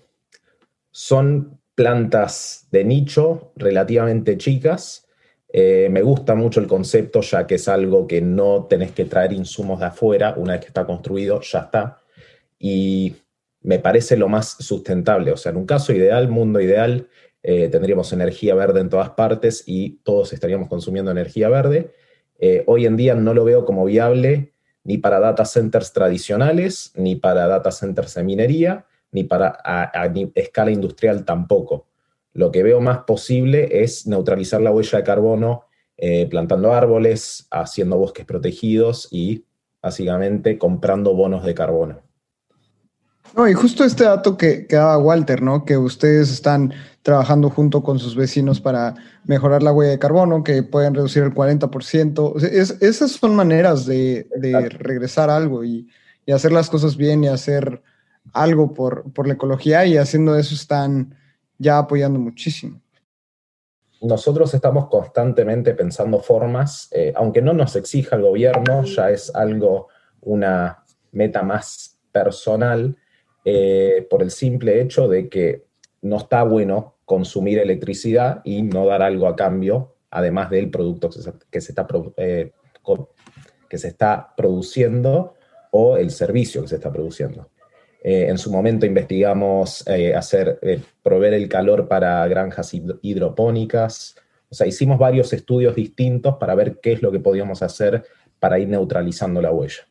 son 0.90 1.59
plantas 1.74 2.68
de 2.70 2.85
nicho 2.85 3.53
relativamente 3.57 4.37
chicas. 4.37 5.07
Eh, 5.51 5.88
me 5.90 6.03
gusta 6.03 6.35
mucho 6.35 6.61
el 6.61 6.66
concepto 6.66 7.22
ya 7.22 7.46
que 7.46 7.55
es 7.55 7.66
algo 7.66 8.07
que 8.07 8.20
no 8.20 8.66
tenés 8.68 8.92
que 8.92 9.07
traer 9.07 9.33
insumos 9.33 9.81
de 9.81 9.87
afuera, 9.87 10.35
una 10.37 10.53
vez 10.53 10.61
que 10.61 10.66
está 10.68 10.85
construido, 10.85 11.40
ya 11.40 11.61
está. 11.61 12.03
Y 12.59 13.16
me 13.60 13.78
parece 13.78 14.16
lo 14.16 14.28
más 14.28 14.56
sustentable. 14.60 15.32
O 15.32 15.36
sea, 15.36 15.50
en 15.50 15.58
un 15.58 15.66
caso 15.66 15.92
ideal, 15.92 16.28
mundo 16.28 16.60
ideal, 16.60 17.08
eh, 17.42 17.68
tendríamos 17.68 18.12
energía 18.12 18.54
verde 18.54 18.80
en 18.80 18.88
todas 18.88 19.10
partes 19.10 19.64
y 19.66 20.00
todos 20.02 20.32
estaríamos 20.32 20.68
consumiendo 20.68 21.10
energía 21.10 21.48
verde. 21.48 21.92
Eh, 22.38 22.62
hoy 22.66 22.86
en 22.86 22.96
día 22.96 23.14
no 23.14 23.34
lo 23.34 23.44
veo 23.44 23.64
como 23.64 23.84
viable 23.84 24.52
ni 24.84 24.98
para 24.98 25.20
data 25.20 25.44
centers 25.44 25.92
tradicionales, 25.92 26.92
ni 26.94 27.16
para 27.16 27.46
data 27.46 27.70
centers 27.70 28.14
de 28.14 28.24
minería, 28.24 28.86
ni 29.12 29.24
para 29.24 29.58
escala 30.34 30.70
industrial 30.70 31.24
tampoco. 31.24 31.86
Lo 32.32 32.50
que 32.50 32.62
veo 32.62 32.80
más 32.80 32.98
posible 32.98 33.82
es 33.82 34.06
neutralizar 34.06 34.60
la 34.60 34.70
huella 34.70 34.98
de 34.98 35.04
carbono 35.04 35.64
eh, 35.96 36.26
plantando 36.30 36.72
árboles, 36.72 37.48
haciendo 37.50 37.98
bosques 37.98 38.24
protegidos 38.24 39.08
y 39.10 39.44
básicamente 39.82 40.56
comprando 40.56 41.14
bonos 41.14 41.44
de 41.44 41.54
carbono. 41.54 42.07
No, 43.36 43.48
y 43.48 43.54
justo 43.54 43.84
este 43.84 44.04
dato 44.04 44.36
que, 44.36 44.66
que, 44.66 44.76
daba 44.76 44.98
Walter, 44.98 45.42
¿no? 45.42 45.64
Que 45.64 45.76
ustedes 45.76 46.30
están 46.30 46.72
trabajando 47.02 47.50
junto 47.50 47.82
con 47.82 47.98
sus 47.98 48.16
vecinos 48.16 48.60
para 48.60 48.94
mejorar 49.24 49.62
la 49.62 49.72
huella 49.72 49.92
de 49.92 49.98
carbono, 49.98 50.44
que 50.44 50.62
pueden 50.62 50.94
reducir 50.94 51.22
el 51.22 51.34
40%. 51.34 52.36
esas 52.80 53.12
son 53.12 53.34
maneras 53.34 53.86
de, 53.86 54.26
regresar 54.78 55.30
algo 55.30 55.64
y, 55.64 55.88
hacer 56.30 56.52
las 56.52 56.68
cosas 56.68 56.98
bien 56.98 57.24
y 57.24 57.28
hacer 57.28 57.82
algo 58.34 58.74
por, 58.74 59.10
por 59.14 59.26
la 59.26 59.32
ecología 59.32 59.86
y 59.86 59.96
haciendo 59.96 60.36
eso 60.36 60.54
están 60.54 61.14
ya 61.56 61.78
apoyando 61.78 62.18
muchísimo. 62.18 62.82
Nosotros 64.02 64.52
estamos 64.52 64.88
constantemente 64.88 65.74
pensando 65.74 66.20
formas, 66.20 66.88
eh, 66.92 67.14
aunque 67.16 67.40
no 67.40 67.54
nos 67.54 67.74
exija 67.76 68.16
el 68.16 68.22
gobierno, 68.22 68.84
ya 68.84 69.08
es 69.08 69.34
algo, 69.34 69.88
una 70.20 70.84
meta 71.12 71.42
más 71.42 71.98
personal 72.12 72.94
eh, 73.44 74.07
por 74.11 74.22
el 74.22 74.31
simple 74.31 74.81
hecho 74.81 75.09
de 75.09 75.29
que 75.29 75.64
no 76.03 76.18
está 76.18 76.42
bueno 76.42 76.96
consumir 77.05 77.59
electricidad 77.59 78.40
y 78.44 78.62
no 78.62 78.87
dar 78.87 79.03
algo 79.03 79.27
a 79.27 79.37
cambio, 79.37 79.94
además 80.11 80.51
del 80.51 80.70
producto 80.70 81.09
que 81.51 81.61
se, 81.61 81.72
está, 81.72 81.87
eh, 82.16 82.53
que 83.68 83.79
se 83.79 83.88
está 83.88 84.35
produciendo 84.37 85.35
o 85.70 85.96
el 85.96 86.11
servicio 86.11 86.62
que 86.62 86.68
se 86.68 86.77
está 86.77 86.92
produciendo. 86.92 87.48
Eh, 88.03 88.27
en 88.29 88.38
su 88.38 88.53
momento 88.53 88.87
investigamos 88.87 89.85
hacer, 90.14 90.61
proveer 91.03 91.35
el 91.35 91.48
calor 91.48 91.88
para 91.88 92.27
granjas 92.29 92.72
hidropónicas. 93.03 94.16
O 94.51 94.55
sea, 94.55 94.66
hicimos 94.66 94.98
varios 94.98 95.33
estudios 95.33 95.74
distintos 95.74 96.37
para 96.38 96.55
ver 96.55 96.79
qué 96.81 96.92
es 96.92 97.03
lo 97.03 97.11
que 97.11 97.20
podíamos 97.20 97.62
hacer 97.62 98.05
para 98.38 98.59
ir 98.59 98.68
neutralizando 98.68 99.42
la 99.42 99.51
huella. 99.51 99.88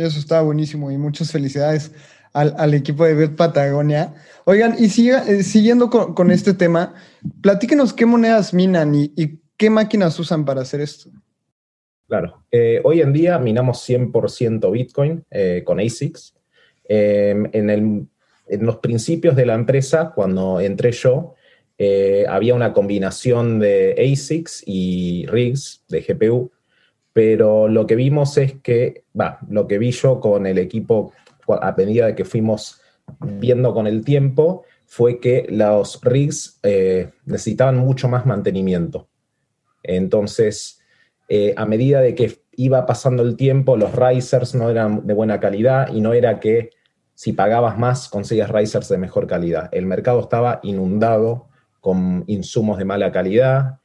Eso 0.00 0.18
está 0.18 0.40
buenísimo 0.40 0.90
y 0.90 0.96
muchas 0.96 1.30
felicidades 1.30 1.92
al, 2.32 2.72
equipo 2.72 3.04
de 3.04 3.14
Bet 3.14 3.36
Patagonia. 3.36 4.14
Oigan, 4.46 4.76
y 4.78 4.86
eh, 5.10 5.42
siguiendo 5.42 5.90
con, 5.90 6.30
este 6.30 6.54
tema, 6.54 6.94
platíquenos 7.42 7.92
qué 7.92 8.06
monedas 8.06 8.54
minan 8.54 8.94
y, 8.94 9.40
qué 9.58 9.68
máquinas 9.68 10.18
usan 10.18 10.46
para 10.46 10.62
hacer 10.62 10.80
esto. 10.80 11.10
Claro, 12.08 12.42
eh, 12.50 12.80
hoy 12.82 13.02
en 13.02 13.12
día 13.12 13.38
minamos 13.38 13.86
100% 13.86 14.72
Bitcoin 14.72 15.22
eh, 15.30 15.62
con 15.66 15.80
ASICs. 15.80 16.34
Em, 16.88 17.50
en, 17.52 18.08
los 18.60 18.78
principios 18.78 19.36
de 19.36 19.44
la 19.44 19.54
empresa, 19.54 20.12
cuando 20.14 20.60
entré 20.60 20.92
yo, 20.92 21.34
había 22.28 22.54
una 22.54 22.72
combinación 22.72 23.58
de 23.60 23.94
ASICs 23.96 24.64
y 24.66 25.26
rigs 25.26 25.84
de 25.88 26.00
GPU, 26.00 26.50
pero 27.20 27.68
lo 27.68 27.86
que 27.86 27.96
vimos 27.96 28.38
es 28.38 28.54
que, 28.62 29.04
lo 29.50 29.68
que 29.68 29.76
vi 29.76 29.90
yo 29.90 30.20
con 30.20 30.46
el 30.46 30.56
equipo 30.56 31.12
a 31.48 31.74
medida 31.76 32.06
de 32.06 32.14
que 32.14 32.24
fuimos 32.24 32.80
viendo 33.20 33.74
con 33.74 33.86
el 33.86 34.06
tiempo, 34.06 34.64
fue 34.86 35.20
que 35.20 35.46
los 35.50 36.00
rigs 36.02 36.58
eh, 36.62 37.10
necesitaban 37.26 37.76
mucho 37.76 38.08
más 38.08 38.24
mantenimiento. 38.24 39.10
Entonces, 39.82 40.80
eh, 41.28 41.52
a 41.58 41.66
medida 41.66 42.00
de 42.00 42.14
que 42.14 42.40
iba 42.52 42.86
pasando 42.86 43.22
el 43.22 43.36
tiempo, 43.36 43.76
los 43.76 43.94
risers 43.94 44.54
no 44.54 44.70
eran 44.70 45.06
de 45.06 45.12
buena 45.12 45.40
calidad 45.40 45.92
y 45.92 46.00
no 46.00 46.14
era 46.14 46.40
que 46.40 46.70
si 47.12 47.34
pagabas 47.34 47.76
más 47.76 48.08
conseguías 48.08 48.48
risers 48.48 48.88
de 48.88 48.96
mejor 48.96 49.26
calidad. 49.26 49.68
El 49.72 49.84
mercado 49.84 50.20
estaba 50.20 50.60
inundado 50.62 51.50
con 51.80 52.24
insumos 52.28 52.78
de 52.78 52.86
mala 52.86 53.12
calidad, 53.12 53.80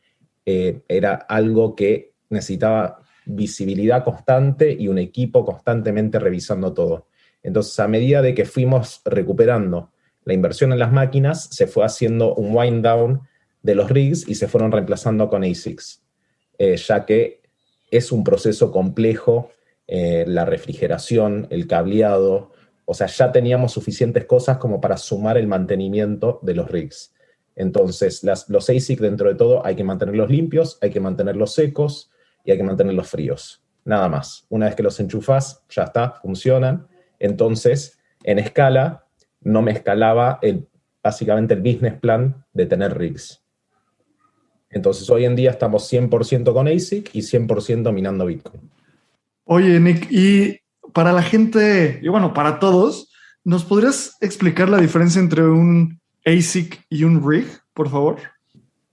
eh, 0.45 0.83
era 0.87 1.15
algo 1.15 1.75
que 1.75 2.13
necesitaba 2.29 3.01
visibilidad 3.25 4.03
constante 4.03 4.71
y 4.71 4.87
un 4.87 4.97
equipo 4.97 5.45
constantemente 5.45 6.19
revisando 6.19 6.73
todo. 6.73 7.07
Entonces, 7.43 7.79
a 7.79 7.87
medida 7.87 8.21
de 8.21 8.33
que 8.33 8.45
fuimos 8.45 9.01
recuperando 9.05 9.91
la 10.23 10.33
inversión 10.33 10.71
en 10.73 10.79
las 10.79 10.91
máquinas, 10.91 11.47
se 11.51 11.67
fue 11.67 11.85
haciendo 11.85 12.33
un 12.35 12.55
wind 12.55 12.83
down 12.83 13.21
de 13.61 13.75
los 13.75 13.89
rigs 13.89 14.27
y 14.27 14.35
se 14.35 14.47
fueron 14.47 14.71
reemplazando 14.71 15.29
con 15.29 15.43
ASICs, 15.43 16.03
eh, 16.57 16.77
ya 16.77 17.05
que 17.05 17.41
es 17.91 18.11
un 18.11 18.23
proceso 18.23 18.71
complejo, 18.71 19.51
eh, 19.87 20.25
la 20.27 20.45
refrigeración, 20.45 21.47
el 21.51 21.67
cableado, 21.67 22.51
o 22.85 22.93
sea, 22.93 23.07
ya 23.07 23.31
teníamos 23.31 23.73
suficientes 23.73 24.25
cosas 24.25 24.57
como 24.57 24.81
para 24.81 24.97
sumar 24.97 25.37
el 25.37 25.47
mantenimiento 25.47 26.39
de 26.41 26.55
los 26.55 26.69
rigs. 26.69 27.13
Entonces, 27.55 28.23
los 28.47 28.69
ASIC 28.69 28.99
dentro 28.99 29.29
de 29.29 29.35
todo 29.35 29.65
hay 29.65 29.75
que 29.75 29.83
mantenerlos 29.83 30.29
limpios, 30.29 30.77
hay 30.81 30.89
que 30.89 30.99
mantenerlos 30.99 31.53
secos 31.53 32.11
y 32.45 32.51
hay 32.51 32.57
que 32.57 32.63
mantenerlos 32.63 33.09
fríos. 33.09 33.61
Nada 33.83 34.07
más. 34.07 34.45
Una 34.49 34.67
vez 34.67 34.75
que 34.75 34.83
los 34.83 34.99
enchufas, 34.99 35.63
ya 35.69 35.83
está, 35.83 36.11
funcionan 36.21 36.87
entonces, 37.19 37.99
en 38.23 38.39
escala, 38.39 39.05
no 39.41 39.61
me 39.61 39.71
escalaba 39.71 40.39
el, 40.41 40.67
básicamente 41.03 41.53
el 41.53 41.61
business 41.61 41.93
plan 41.99 42.45
de 42.53 42.65
tener 42.65 42.97
rigs. 42.97 43.41
Entonces, 44.69 45.09
hoy 45.09 45.25
en 45.25 45.35
día 45.35 45.51
estamos 45.51 45.91
100% 45.91 46.53
con 46.53 46.67
ASIC 46.67 47.11
y 47.13 47.19
100% 47.21 47.93
minando 47.93 48.25
Bitcoin. 48.25 48.69
Oye, 49.45 49.79
Nick, 49.79 50.07
y 50.11 50.59
para 50.93 51.13
la 51.13 51.21
gente, 51.21 51.99
y 52.01 52.07
bueno, 52.07 52.33
para 52.33 52.59
todos, 52.59 53.11
¿nos 53.43 53.63
podrías 53.63 54.17
explicar 54.21 54.69
la 54.69 54.77
diferencia 54.77 55.21
entre 55.21 55.43
un 55.43 55.99
ASIC 56.25 56.83
y 56.89 57.03
un 57.03 57.27
rig, 57.27 57.45
por 57.73 57.89
favor? 57.89 58.17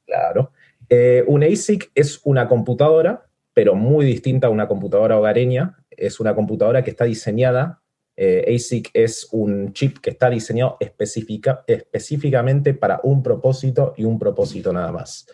Claro. 0.06 0.52
Eh, 0.88 1.24
un 1.26 1.42
ASIC 1.42 1.90
es 1.94 2.20
una 2.24 2.46
computadora, 2.48 3.26
pero 3.54 3.74
muy 3.74 4.06
distinta 4.06 4.46
a 4.46 4.50
una 4.50 4.68
computadora 4.68 5.18
hogareña. 5.18 5.78
Es 5.90 6.20
una 6.20 6.34
computadora 6.34 6.82
que 6.82 6.90
está 6.90 7.04
diseñada 7.04 7.82
eh, 8.16 8.54
ASIC 8.54 8.90
es 8.92 9.28
un 9.32 9.72
chip 9.72 9.98
que 9.98 10.10
está 10.10 10.28
diseñado 10.28 10.76
específicamente 10.80 12.74
para 12.74 13.00
un 13.02 13.22
propósito 13.22 13.94
y 13.96 14.04
un 14.04 14.18
propósito 14.18 14.72
nada 14.72 14.92
más. 14.92 15.26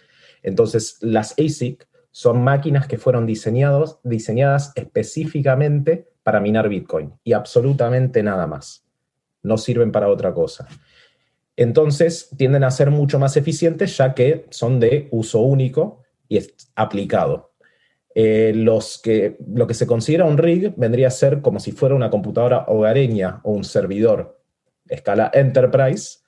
Entonces, 0.43 0.99
las 1.01 1.33
ASIC 1.33 1.89
son 2.11 2.43
máquinas 2.43 2.87
que 2.87 2.99
fueron 2.99 3.27
diseñados, 3.27 3.99
diseñadas 4.05 4.73
específicamente 4.77 6.09
para 6.23 6.41
minar 6.41 6.69
Bitcoin 6.69 7.14
y 7.25 7.33
absolutamente 7.33 8.23
nada 8.23 8.47
más. 8.47 8.85
No 9.43 9.59
sirven 9.59 9.93
para 9.93 10.09
otra 10.09 10.33
cosa. 10.33 10.69
Entonces, 11.57 12.31
tienden 12.37 12.62
a 12.62 12.71
ser 12.71 12.91
mucho 12.91 13.19
más 13.19 13.37
eficientes 13.37 13.97
ya 13.97 14.14
que 14.14 14.47
son 14.51 14.79
de 14.79 15.09
uso 15.11 15.41
único 15.41 16.05
y 16.29 16.37
es 16.37 16.55
aplicado. 16.77 17.48
Eh, 18.21 18.53
los 18.53 18.99
que, 18.99 19.37
lo 19.47 19.69
que 19.69 19.75
se 19.75 19.87
considera 19.87 20.25
un 20.25 20.39
rig 20.39 20.75
vendría 20.77 21.07
a 21.07 21.12
ser 21.12 21.41
como 21.41 21.61
si 21.61 21.71
fuera 21.71 21.95
una 21.95 22.11
computadora 22.11 22.64
hogareña 22.66 23.39
o 23.45 23.53
un 23.53 23.62
servidor 23.62 24.43
escala 24.89 25.31
enterprise, 25.33 26.19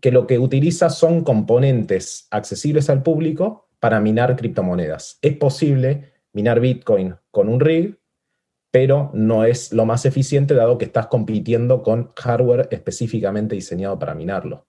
que 0.00 0.10
lo 0.10 0.26
que 0.26 0.40
utiliza 0.40 0.90
son 0.90 1.22
componentes 1.22 2.26
accesibles 2.32 2.90
al 2.90 3.04
público 3.04 3.68
para 3.78 4.00
minar 4.00 4.34
criptomonedas. 4.34 5.20
Es 5.22 5.36
posible 5.36 6.14
minar 6.32 6.58
Bitcoin 6.58 7.14
con 7.30 7.48
un 7.48 7.60
rig, 7.60 7.96
pero 8.72 9.12
no 9.14 9.44
es 9.44 9.72
lo 9.72 9.86
más 9.86 10.06
eficiente 10.06 10.54
dado 10.54 10.78
que 10.78 10.86
estás 10.86 11.06
compitiendo 11.06 11.84
con 11.84 12.10
hardware 12.16 12.66
específicamente 12.72 13.54
diseñado 13.54 13.96
para 14.00 14.16
minarlo. 14.16 14.66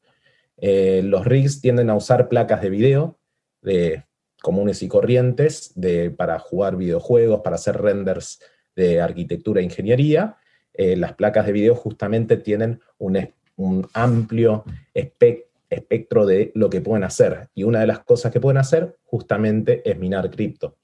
Eh, 0.57 1.01
los 1.03 1.25
rigs 1.25 1.59
tienden 1.59 1.89
a 1.89 1.95
usar 1.95 2.29
placas 2.29 2.61
de 2.61 2.69
video 2.69 3.17
de 3.63 4.03
comunes 4.41 4.81
y 4.83 4.87
corrientes 4.87 5.73
para 6.17 6.39
jugar 6.39 6.75
videojuegos, 6.75 7.41
para 7.41 7.55
hacer 7.55 7.81
renders 7.81 8.41
de 8.75 8.99
arquitectura 9.01 9.61
e 9.61 9.65
ingeniería. 9.65 10.37
Eh, 10.73 10.95
las 10.95 11.13
placas 11.13 11.45
de 11.45 11.51
video 11.51 11.75
justamente 11.75 12.37
tienen 12.37 12.81
un, 12.97 13.29
un 13.55 13.87
amplio 13.93 14.63
espectro 14.93 16.25
de 16.25 16.51
lo 16.55 16.69
que 16.69 16.81
pueden 16.81 17.03
hacer. 17.03 17.49
Y 17.53 17.63
una 17.63 17.81
de 17.81 17.87
las 17.87 17.99
cosas 17.99 18.31
que 18.31 18.39
pueden 18.39 18.57
hacer 18.57 18.97
justamente 19.03 19.87
es 19.89 19.97
minar 19.97 20.29
cripto. 20.31 20.77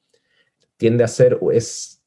Tiende 0.77 1.03
a 1.03 1.07
ser, 1.07 1.39
es 1.51 2.03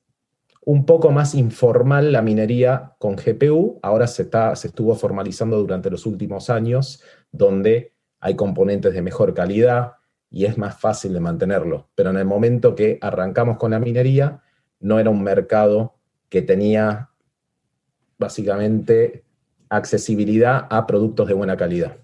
un 0.65 0.87
poco 0.87 1.11
más 1.11 1.35
informal 1.35 2.13
la 2.13 2.23
minería 2.23 2.95
con 2.99 3.17
GPU. 3.17 3.81
Ahora 3.83 4.07
se, 4.07 4.23
está, 4.23 4.55
se 4.55 4.69
estuvo 4.69 4.95
formalizando 4.95 5.59
durante 5.59 5.91
los 5.91 6.07
últimos 6.07 6.49
años, 6.51 7.03
donde 7.33 7.95
hay 8.21 8.37
componentes 8.37 8.93
de 8.93 9.03
mejor 9.03 9.35
calidad 9.35 9.95
y 10.31 10.45
es 10.45 10.57
más 10.57 10.79
fácil 10.79 11.13
de 11.13 11.21
mantenerlo. 11.21 11.89
Pero 11.95 12.11
en 12.11 12.17
el 12.17 12.25
momento 12.25 12.75
que 12.75 12.99
arrancamos 13.01 13.59
con 13.59 13.73
la 13.73 13.81
minería, 13.81 14.43
no 14.79 14.99
era 14.99 15.11
un 15.11 15.23
mercado 15.23 15.97
que 16.29 16.43
tenía 16.43 17.11
básicamente 18.19 19.25
accesibilidad 19.69 20.67
a 20.71 20.87
productos 20.87 21.27
de 21.29 21.35
buena 21.35 21.57
calidad. 21.57 21.97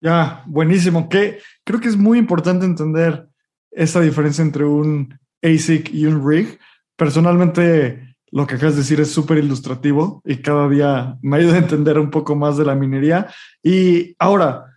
Ya, 0.00 0.42
buenísimo. 0.46 1.08
Que 1.08 1.38
creo 1.64 1.80
que 1.80 1.88
es 1.88 1.96
muy 1.96 2.18
importante 2.18 2.64
entender 2.64 3.28
esa 3.70 4.00
diferencia 4.00 4.42
entre 4.42 4.64
un 4.64 5.18
ASIC 5.42 5.92
y 5.92 6.06
un 6.06 6.28
rig. 6.28 6.58
Personalmente, 6.96 8.16
lo 8.30 8.46
que 8.46 8.56
acabas 8.56 8.74
de 8.74 8.80
decir 8.80 9.00
es 9.00 9.12
súper 9.12 9.38
ilustrativo 9.38 10.22
y 10.24 10.36
cada 10.36 10.68
día 10.68 11.18
me 11.22 11.36
ayuda 11.36 11.54
a 11.54 11.58
entender 11.58 11.98
un 11.98 12.10
poco 12.10 12.34
más 12.34 12.56
de 12.56 12.64
la 12.64 12.74
minería. 12.74 13.28
Y 13.62 14.16
ahora, 14.18 14.71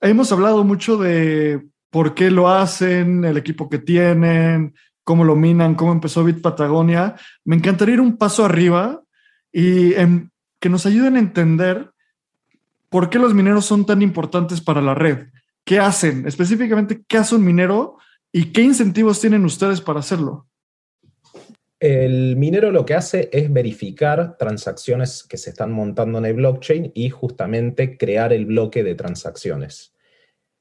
hemos 0.00 0.32
hablado 0.32 0.64
mucho 0.64 0.96
de 0.96 1.66
por 1.90 2.14
qué 2.14 2.30
lo 2.30 2.48
hacen, 2.48 3.24
el 3.24 3.36
equipo 3.36 3.68
que 3.68 3.78
tienen, 3.78 4.74
cómo 5.04 5.24
lo 5.24 5.36
minan, 5.36 5.74
cómo 5.74 5.92
empezó 5.92 6.24
Bit 6.24 6.40
Patagonia. 6.40 7.16
Me 7.44 7.56
encantaría 7.56 7.94
ir 7.94 8.00
un 8.00 8.16
paso 8.16 8.44
arriba 8.44 9.02
y 9.52 9.92
que 10.60 10.68
nos 10.68 10.86
ayuden 10.86 11.16
a 11.16 11.20
entender 11.20 11.90
por 12.88 13.10
qué 13.10 13.18
los 13.18 13.34
mineros 13.34 13.64
son 13.64 13.86
tan 13.86 14.02
importantes 14.02 14.60
para 14.60 14.80
la 14.80 14.94
red. 14.94 15.28
¿Qué 15.64 15.78
hacen? 15.78 16.26
Específicamente, 16.26 17.02
¿qué 17.06 17.18
hace 17.18 17.34
un 17.34 17.44
minero 17.44 17.98
¿Y 18.32 18.52
qué 18.52 18.62
incentivos 18.62 19.20
tienen 19.20 19.44
ustedes 19.44 19.80
para 19.80 20.00
hacerlo? 20.00 20.46
El 21.80 22.36
minero 22.36 22.72
lo 22.72 22.84
que 22.84 22.92
hace 22.92 23.30
es 23.32 23.50
verificar 23.50 24.36
transacciones 24.36 25.24
que 25.24 25.38
se 25.38 25.48
están 25.48 25.72
montando 25.72 26.18
en 26.18 26.26
el 26.26 26.34
blockchain 26.34 26.92
y 26.94 27.08
justamente 27.08 27.96
crear 27.96 28.34
el 28.34 28.44
bloque 28.44 28.84
de 28.84 28.94
transacciones. 28.94 29.94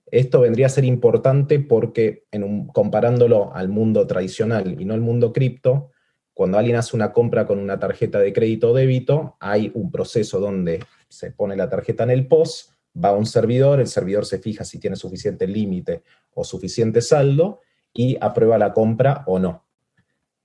Esto 0.10 0.40
vendría 0.40 0.68
a 0.68 0.70
ser 0.70 0.86
importante 0.86 1.60
porque 1.60 2.24
en 2.32 2.68
comparándolo 2.68 3.54
al 3.54 3.68
mundo 3.68 4.08
tradicional 4.08 4.80
y 4.80 4.86
no 4.86 4.94
al 4.94 5.02
mundo 5.02 5.34
cripto, 5.34 5.92
cuando 6.34 6.58
alguien 6.58 6.78
hace 6.78 6.96
una 6.96 7.12
compra 7.12 7.46
con 7.46 7.60
una 7.60 7.78
tarjeta 7.80 8.18
de 8.20 8.32
crédito 8.32 8.72
o 8.72 8.74
débito, 8.74 9.36
hay 9.42 9.74
un 9.74 9.92
proceso 9.92 10.40
donde 10.40 10.80
se 11.10 11.32
pone 11.32 11.58
la 11.58 11.68
tarjeta 11.68 12.06
en 12.06 12.12
el 12.12 12.28
POS, 12.28 12.74
va 12.96 13.10
a 13.10 13.18
un 13.18 13.26
servidor, 13.26 13.82
el 13.82 13.88
servidor 13.88 14.26
se 14.26 14.40
fija 14.40 14.64
si 14.64 14.80
tiene 14.80 14.96
suficiente 14.96 15.46
límite 15.48 16.02
o 16.34 16.46
suficiente 16.46 17.02
saldo 17.02 17.60
y 17.94 18.18
aprueba 18.22 18.58
la 18.58 18.72
compra 18.72 19.26
o 19.28 19.38
no. 19.38 19.69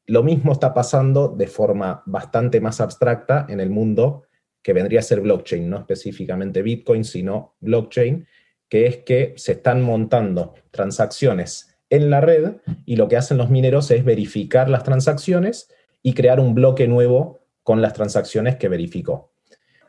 Lo 0.06 0.22
mismo 0.22 0.52
está 0.52 0.74
pasando 0.74 1.28
de 1.28 1.46
forma 1.46 2.02
bastante 2.06 2.60
más 2.60 2.80
abstracta 2.80 3.46
en 3.48 3.60
el 3.60 3.70
mundo 3.70 4.24
que 4.62 4.72
vendría 4.72 5.00
a 5.00 5.02
ser 5.02 5.20
blockchain, 5.20 5.68
no 5.68 5.78
específicamente 5.78 6.62
Bitcoin, 6.62 7.04
sino 7.04 7.56
blockchain, 7.60 8.26
que 8.68 8.86
es 8.86 8.98
que 8.98 9.34
se 9.36 9.52
están 9.52 9.82
montando 9.82 10.54
transacciones 10.70 11.76
en 11.90 12.10
la 12.10 12.20
red 12.20 12.56
y 12.86 12.96
lo 12.96 13.08
que 13.08 13.16
hacen 13.16 13.36
los 13.36 13.50
mineros 13.50 13.90
es 13.90 14.04
verificar 14.04 14.68
las 14.70 14.82
transacciones 14.82 15.68
y 16.02 16.14
crear 16.14 16.40
un 16.40 16.54
bloque 16.54 16.88
nuevo 16.88 17.40
con 17.62 17.80
las 17.82 17.92
transacciones 17.92 18.56
que 18.56 18.68
verificó. 18.68 19.32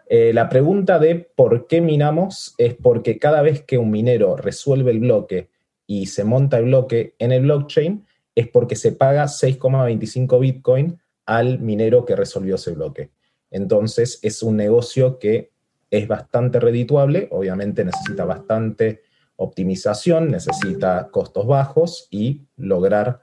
Eh, 0.07 0.33
la 0.33 0.49
pregunta 0.49 0.99
de 0.99 1.15
por 1.15 1.67
qué 1.67 1.81
minamos 1.81 2.53
es 2.57 2.75
porque 2.75 3.17
cada 3.17 3.41
vez 3.41 3.63
que 3.63 3.77
un 3.77 3.89
minero 3.89 4.35
resuelve 4.35 4.91
el 4.91 4.99
bloque 4.99 5.49
y 5.87 6.07
se 6.07 6.23
monta 6.23 6.57
el 6.57 6.65
bloque 6.65 7.15
en 7.17 7.31
el 7.31 7.43
blockchain, 7.43 8.05
es 8.35 8.47
porque 8.49 8.75
se 8.75 8.91
paga 8.91 9.25
6,25 9.25 10.39
Bitcoin 10.39 10.99
al 11.25 11.59
minero 11.59 12.05
que 12.05 12.15
resolvió 12.15 12.55
ese 12.55 12.71
bloque. 12.71 13.09
Entonces 13.49 14.19
es 14.21 14.43
un 14.43 14.57
negocio 14.57 15.17
que 15.17 15.51
es 15.89 16.07
bastante 16.07 16.59
redituable, 16.59 17.29
obviamente 17.31 17.85
necesita 17.85 18.25
bastante 18.25 19.01
optimización, 19.37 20.29
necesita 20.29 21.09
costos 21.11 21.47
bajos 21.47 22.07
y 22.11 22.41
lograr 22.57 23.21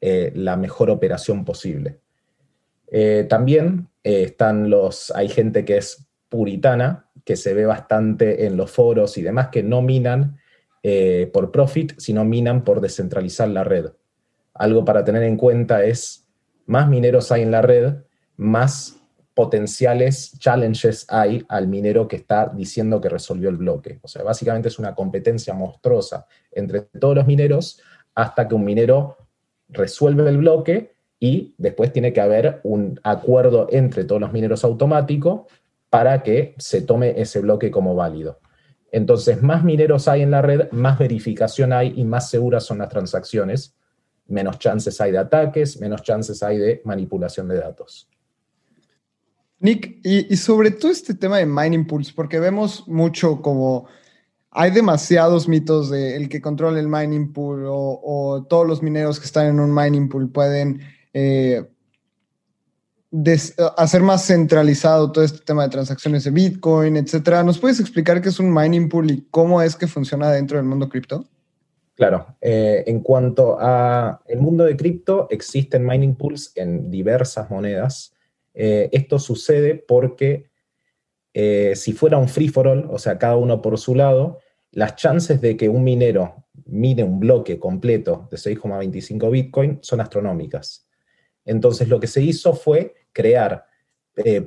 eh, 0.00 0.32
la 0.34 0.56
mejor 0.56 0.90
operación 0.90 1.44
posible. 1.44 1.98
Eh, 2.90 3.26
también 3.28 3.88
están 4.02 4.68
los, 4.70 5.10
hay 5.12 5.28
gente 5.28 5.64
que 5.64 5.78
es 5.78 6.06
puritana, 6.28 7.08
que 7.24 7.36
se 7.36 7.54
ve 7.54 7.66
bastante 7.66 8.46
en 8.46 8.56
los 8.56 8.70
foros 8.70 9.16
y 9.18 9.22
demás, 9.22 9.48
que 9.48 9.62
no 9.62 9.82
minan 9.82 10.38
eh, 10.82 11.30
por 11.32 11.52
profit, 11.52 11.92
sino 11.98 12.24
minan 12.24 12.64
por 12.64 12.80
descentralizar 12.80 13.48
la 13.48 13.64
red. 13.64 13.90
Algo 14.54 14.84
para 14.84 15.04
tener 15.04 15.22
en 15.22 15.36
cuenta 15.36 15.84
es, 15.84 16.28
más 16.66 16.88
mineros 16.88 17.32
hay 17.32 17.42
en 17.42 17.50
la 17.50 17.62
red, 17.62 17.94
más 18.36 18.98
potenciales 19.34 20.38
challenges 20.38 21.06
hay 21.08 21.44
al 21.48 21.68
minero 21.68 22.06
que 22.06 22.16
está 22.16 22.52
diciendo 22.54 23.00
que 23.00 23.08
resolvió 23.08 23.48
el 23.48 23.56
bloque. 23.56 23.98
O 24.02 24.08
sea, 24.08 24.22
básicamente 24.22 24.68
es 24.68 24.78
una 24.78 24.94
competencia 24.94 25.54
monstruosa 25.54 26.26
entre 26.50 26.82
todos 26.82 27.16
los 27.16 27.26
mineros 27.26 27.80
hasta 28.14 28.46
que 28.46 28.54
un 28.54 28.64
minero 28.64 29.16
resuelve 29.68 30.28
el 30.28 30.38
bloque 30.38 30.92
y 31.18 31.54
después 31.56 31.92
tiene 31.92 32.12
que 32.12 32.20
haber 32.20 32.60
un 32.64 33.00
acuerdo 33.04 33.68
entre 33.70 34.04
todos 34.04 34.20
los 34.20 34.32
mineros 34.32 34.64
automático 34.64 35.46
para 35.88 36.22
que 36.22 36.54
se 36.58 36.82
tome 36.82 37.20
ese 37.20 37.40
bloque 37.40 37.70
como 37.70 37.94
válido. 37.94 38.40
Entonces, 38.90 39.42
más 39.42 39.64
mineros 39.64 40.08
hay 40.08 40.22
en 40.22 40.30
la 40.30 40.42
red, 40.42 40.70
más 40.72 40.98
verificación 40.98 41.72
hay 41.72 41.94
y 41.96 42.04
más 42.04 42.28
seguras 42.28 42.64
son 42.64 42.78
las 42.78 42.90
transacciones. 42.90 43.74
Menos 44.26 44.58
chances 44.58 45.00
hay 45.00 45.12
de 45.12 45.18
ataques, 45.18 45.80
menos 45.80 46.02
chances 46.02 46.42
hay 46.42 46.58
de 46.58 46.82
manipulación 46.84 47.48
de 47.48 47.58
datos. 47.58 48.08
Nick, 49.62 50.00
y, 50.02 50.36
sobre 50.36 50.72
todo 50.72 50.90
este 50.90 51.14
tema 51.14 51.38
de 51.38 51.46
mining 51.46 51.86
pools, 51.86 52.12
porque 52.12 52.40
vemos 52.40 52.86
mucho 52.88 53.40
como 53.40 53.86
hay 54.50 54.70
demasiados 54.72 55.48
mitos 55.48 55.88
de 55.88 56.16
el 56.16 56.28
que 56.28 56.40
controla 56.40 56.80
el 56.80 56.88
mining 56.88 57.32
pool 57.32 57.64
o, 57.66 58.44
todos 58.48 58.66
los 58.66 58.82
mineros 58.82 59.20
que 59.20 59.26
están 59.26 59.46
en 59.46 59.60
un 59.60 59.72
mining 59.72 60.08
pool 60.08 60.30
pueden 60.30 60.80
eh, 61.14 61.64
hacer 63.76 64.02
más 64.02 64.26
centralizado 64.26 65.12
todo 65.12 65.22
este 65.22 65.38
tema 65.44 65.62
de 65.62 65.68
transacciones 65.68 66.24
de 66.24 66.32
Bitcoin, 66.32 66.96
etcétera. 66.96 67.44
¿Nos 67.44 67.58
puedes 67.58 67.78
explicar 67.78 68.20
qué 68.20 68.30
es 68.30 68.40
un 68.40 68.52
mining 68.52 68.88
pool 68.88 69.10
y 69.10 69.26
cómo 69.30 69.62
es 69.62 69.76
que 69.76 69.86
funciona 69.86 70.30
dentro 70.30 70.56
del 70.56 70.66
mundo 70.66 70.88
cripto? 70.88 71.24
Claro, 72.02 72.34
eh, 72.40 72.82
en 72.88 72.98
cuanto 72.98 73.58
a 73.60 74.22
el 74.26 74.40
mundo 74.40 74.64
de 74.64 74.76
cripto, 74.76 75.28
existen 75.30 75.86
mining 75.86 76.16
pools 76.16 76.50
en 76.56 76.90
diversas 76.90 77.48
monedas. 77.48 78.12
Eh, 78.54 78.88
esto 78.90 79.20
sucede 79.20 79.76
porque 79.76 80.50
eh, 81.32 81.74
si 81.76 81.92
fuera 81.92 82.18
un 82.18 82.28
free 82.28 82.48
for 82.48 82.66
all, 82.66 82.88
o 82.90 82.98
sea, 82.98 83.18
cada 83.18 83.36
uno 83.36 83.62
por 83.62 83.78
su 83.78 83.94
lado, 83.94 84.40
las 84.72 84.96
chances 84.96 85.40
de 85.40 85.56
que 85.56 85.68
un 85.68 85.84
minero 85.84 86.48
mine 86.64 87.04
un 87.04 87.20
bloque 87.20 87.60
completo 87.60 88.26
de 88.32 88.36
6,25 88.36 89.30
Bitcoin 89.30 89.78
son 89.80 90.00
astronómicas. 90.00 90.88
Entonces 91.44 91.86
lo 91.86 92.00
que 92.00 92.08
se 92.08 92.20
hizo 92.20 92.54
fue 92.54 92.94
crear 93.12 93.64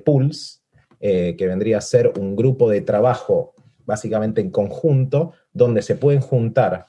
pools, 0.04 0.62
que 1.00 1.48
vendría 1.48 1.78
a 1.78 1.82
ser 1.82 2.12
un 2.20 2.36
grupo 2.36 2.70
de 2.70 2.82
trabajo 2.82 3.54
básicamente 3.86 4.42
en 4.42 4.50
conjunto, 4.50 5.32
donde 5.54 5.82
se 5.82 5.96
pueden 5.96 6.20
juntar 6.20 6.86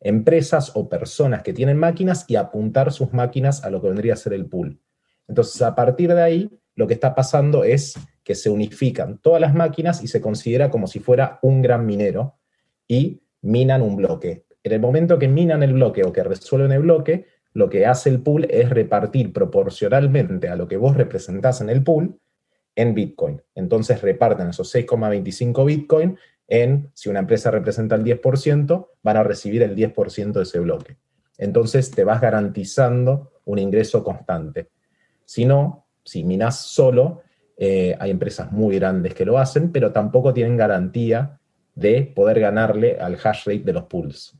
empresas 0.00 0.72
o 0.74 0.88
personas 0.88 1.42
que 1.42 1.52
tienen 1.52 1.76
máquinas 1.76 2.24
y 2.28 2.36
apuntar 2.36 2.92
sus 2.92 3.12
máquinas 3.12 3.64
a 3.64 3.70
lo 3.70 3.80
que 3.80 3.88
vendría 3.88 4.14
a 4.14 4.16
ser 4.16 4.32
el 4.32 4.46
pool. 4.46 4.80
Entonces, 5.28 5.60
a 5.62 5.74
partir 5.74 6.14
de 6.14 6.22
ahí, 6.22 6.50
lo 6.74 6.86
que 6.86 6.94
está 6.94 7.14
pasando 7.14 7.64
es 7.64 7.94
que 8.24 8.34
se 8.34 8.50
unifican 8.50 9.18
todas 9.18 9.40
las 9.40 9.54
máquinas 9.54 10.02
y 10.02 10.08
se 10.08 10.20
considera 10.20 10.70
como 10.70 10.86
si 10.86 11.00
fuera 11.00 11.38
un 11.42 11.62
gran 11.62 11.84
minero 11.84 12.36
y 12.88 13.20
minan 13.42 13.82
un 13.82 13.96
bloque. 13.96 14.44
En 14.62 14.72
el 14.72 14.80
momento 14.80 15.18
que 15.18 15.28
minan 15.28 15.62
el 15.62 15.74
bloque 15.74 16.04
o 16.04 16.12
que 16.12 16.22
resuelven 16.22 16.72
el 16.72 16.82
bloque, 16.82 17.26
lo 17.52 17.68
que 17.68 17.86
hace 17.86 18.10
el 18.10 18.22
pool 18.22 18.46
es 18.50 18.70
repartir 18.70 19.32
proporcionalmente 19.32 20.48
a 20.48 20.56
lo 20.56 20.68
que 20.68 20.76
vos 20.76 20.96
representás 20.96 21.60
en 21.60 21.70
el 21.70 21.82
pool 21.82 22.18
en 22.76 22.94
Bitcoin. 22.94 23.42
Entonces 23.54 24.00
reparten 24.02 24.48
esos 24.48 24.74
6,25 24.74 25.64
Bitcoin 25.64 26.18
en, 26.50 26.90
si 26.94 27.08
una 27.08 27.20
empresa 27.20 27.50
representa 27.50 27.94
el 27.94 28.04
10%, 28.04 28.88
van 29.02 29.16
a 29.16 29.22
recibir 29.22 29.62
el 29.62 29.74
10% 29.74 30.32
de 30.32 30.42
ese 30.42 30.58
bloque. 30.58 30.96
Entonces 31.38 31.90
te 31.90 32.04
vas 32.04 32.20
garantizando 32.20 33.32
un 33.44 33.58
ingreso 33.58 34.04
constante. 34.04 34.68
Si 35.24 35.46
no, 35.46 35.86
si 36.04 36.24
minas 36.24 36.58
solo, 36.58 37.22
eh, 37.56 37.96
hay 37.98 38.10
empresas 38.10 38.50
muy 38.50 38.76
grandes 38.76 39.14
que 39.14 39.24
lo 39.24 39.38
hacen, 39.38 39.70
pero 39.70 39.92
tampoco 39.92 40.34
tienen 40.34 40.56
garantía 40.56 41.38
de 41.76 42.02
poder 42.02 42.40
ganarle 42.40 42.98
al 42.98 43.14
hash 43.22 43.46
rate 43.46 43.62
de 43.64 43.72
los 43.72 43.84
pools. 43.84 44.36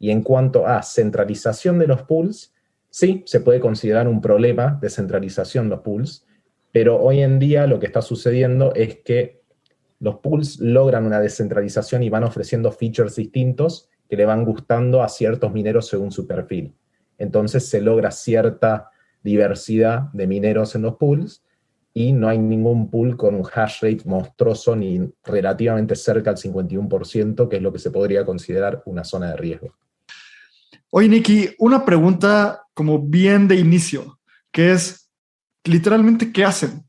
Y 0.00 0.10
en 0.10 0.22
cuanto 0.22 0.66
a 0.66 0.82
centralización 0.82 1.78
de 1.78 1.86
los 1.86 2.02
pools, 2.02 2.52
sí, 2.90 3.22
se 3.24 3.40
puede 3.40 3.60
considerar 3.60 4.08
un 4.08 4.20
problema 4.20 4.78
de 4.82 4.90
centralización 4.90 5.66
de 5.66 5.76
los 5.76 5.84
pools, 5.84 6.26
pero 6.72 7.00
hoy 7.00 7.20
en 7.20 7.38
día 7.38 7.68
lo 7.68 7.78
que 7.78 7.86
está 7.86 8.02
sucediendo 8.02 8.74
es 8.74 8.96
que 8.96 9.41
los 10.02 10.16
pools 10.16 10.58
logran 10.58 11.06
una 11.06 11.20
descentralización 11.20 12.02
y 12.02 12.10
van 12.10 12.24
ofreciendo 12.24 12.72
features 12.72 13.14
distintos 13.14 13.88
que 14.10 14.16
le 14.16 14.24
van 14.24 14.44
gustando 14.44 15.00
a 15.00 15.08
ciertos 15.08 15.52
mineros 15.52 15.86
según 15.86 16.10
su 16.10 16.26
perfil. 16.26 16.74
Entonces 17.18 17.68
se 17.68 17.80
logra 17.80 18.10
cierta 18.10 18.90
diversidad 19.22 20.10
de 20.12 20.26
mineros 20.26 20.74
en 20.74 20.82
los 20.82 20.96
pools 20.96 21.44
y 21.94 22.12
no 22.12 22.28
hay 22.28 22.38
ningún 22.38 22.90
pool 22.90 23.16
con 23.16 23.36
un 23.36 23.46
hash 23.54 23.80
rate 23.80 24.02
monstruoso 24.04 24.74
ni 24.74 25.08
relativamente 25.22 25.94
cerca 25.94 26.30
al 26.30 26.36
51%, 26.36 27.48
que 27.48 27.56
es 27.56 27.62
lo 27.62 27.72
que 27.72 27.78
se 27.78 27.92
podría 27.92 28.24
considerar 28.24 28.82
una 28.86 29.04
zona 29.04 29.30
de 29.30 29.36
riesgo. 29.36 29.76
Oye, 30.90 31.08
Nicky, 31.08 31.54
una 31.60 31.84
pregunta 31.84 32.64
como 32.74 32.98
bien 32.98 33.46
de 33.46 33.54
inicio, 33.54 34.18
que 34.50 34.72
es 34.72 35.08
literalmente, 35.62 36.32
¿qué 36.32 36.44
hacen? 36.44 36.82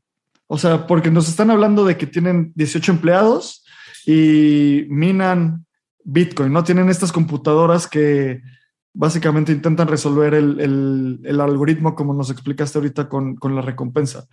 O 0.46 0.58
sea, 0.58 0.86
porque 0.86 1.10
nos 1.10 1.28
están 1.28 1.50
hablando 1.50 1.84
de 1.84 1.96
que 1.96 2.06
tienen 2.06 2.52
18 2.54 2.92
empleados 2.92 3.64
y 4.06 4.86
minan 4.88 5.66
Bitcoin, 6.04 6.52
¿no? 6.52 6.62
Tienen 6.64 6.88
estas 6.90 7.12
computadoras 7.12 7.86
que 7.88 8.42
básicamente 8.92 9.52
intentan 9.52 9.88
resolver 9.88 10.34
el, 10.34 11.40
algoritmo 11.40 11.94
como 11.94 12.14
nos 12.14 12.30
explicaste 12.30 12.78
ahorita 12.78 13.08
con, 13.08 13.36
con, 13.36 13.56
la 13.56 13.62
recompensa. 13.62 14.26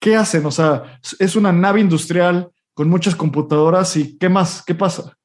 ¿Qué 0.00 0.16
hacen? 0.16 0.46
O 0.46 0.50
sea, 0.50 1.00
es 1.18 1.36
una 1.36 1.52
nave 1.52 1.80
industrial 1.80 2.50
con 2.72 2.88
muchas 2.88 3.16
computadoras 3.16 3.96
y 3.96 4.16
¿qué 4.16 4.28
más? 4.28 4.62
¿Qué 4.64 4.74
pasa? 4.74 5.18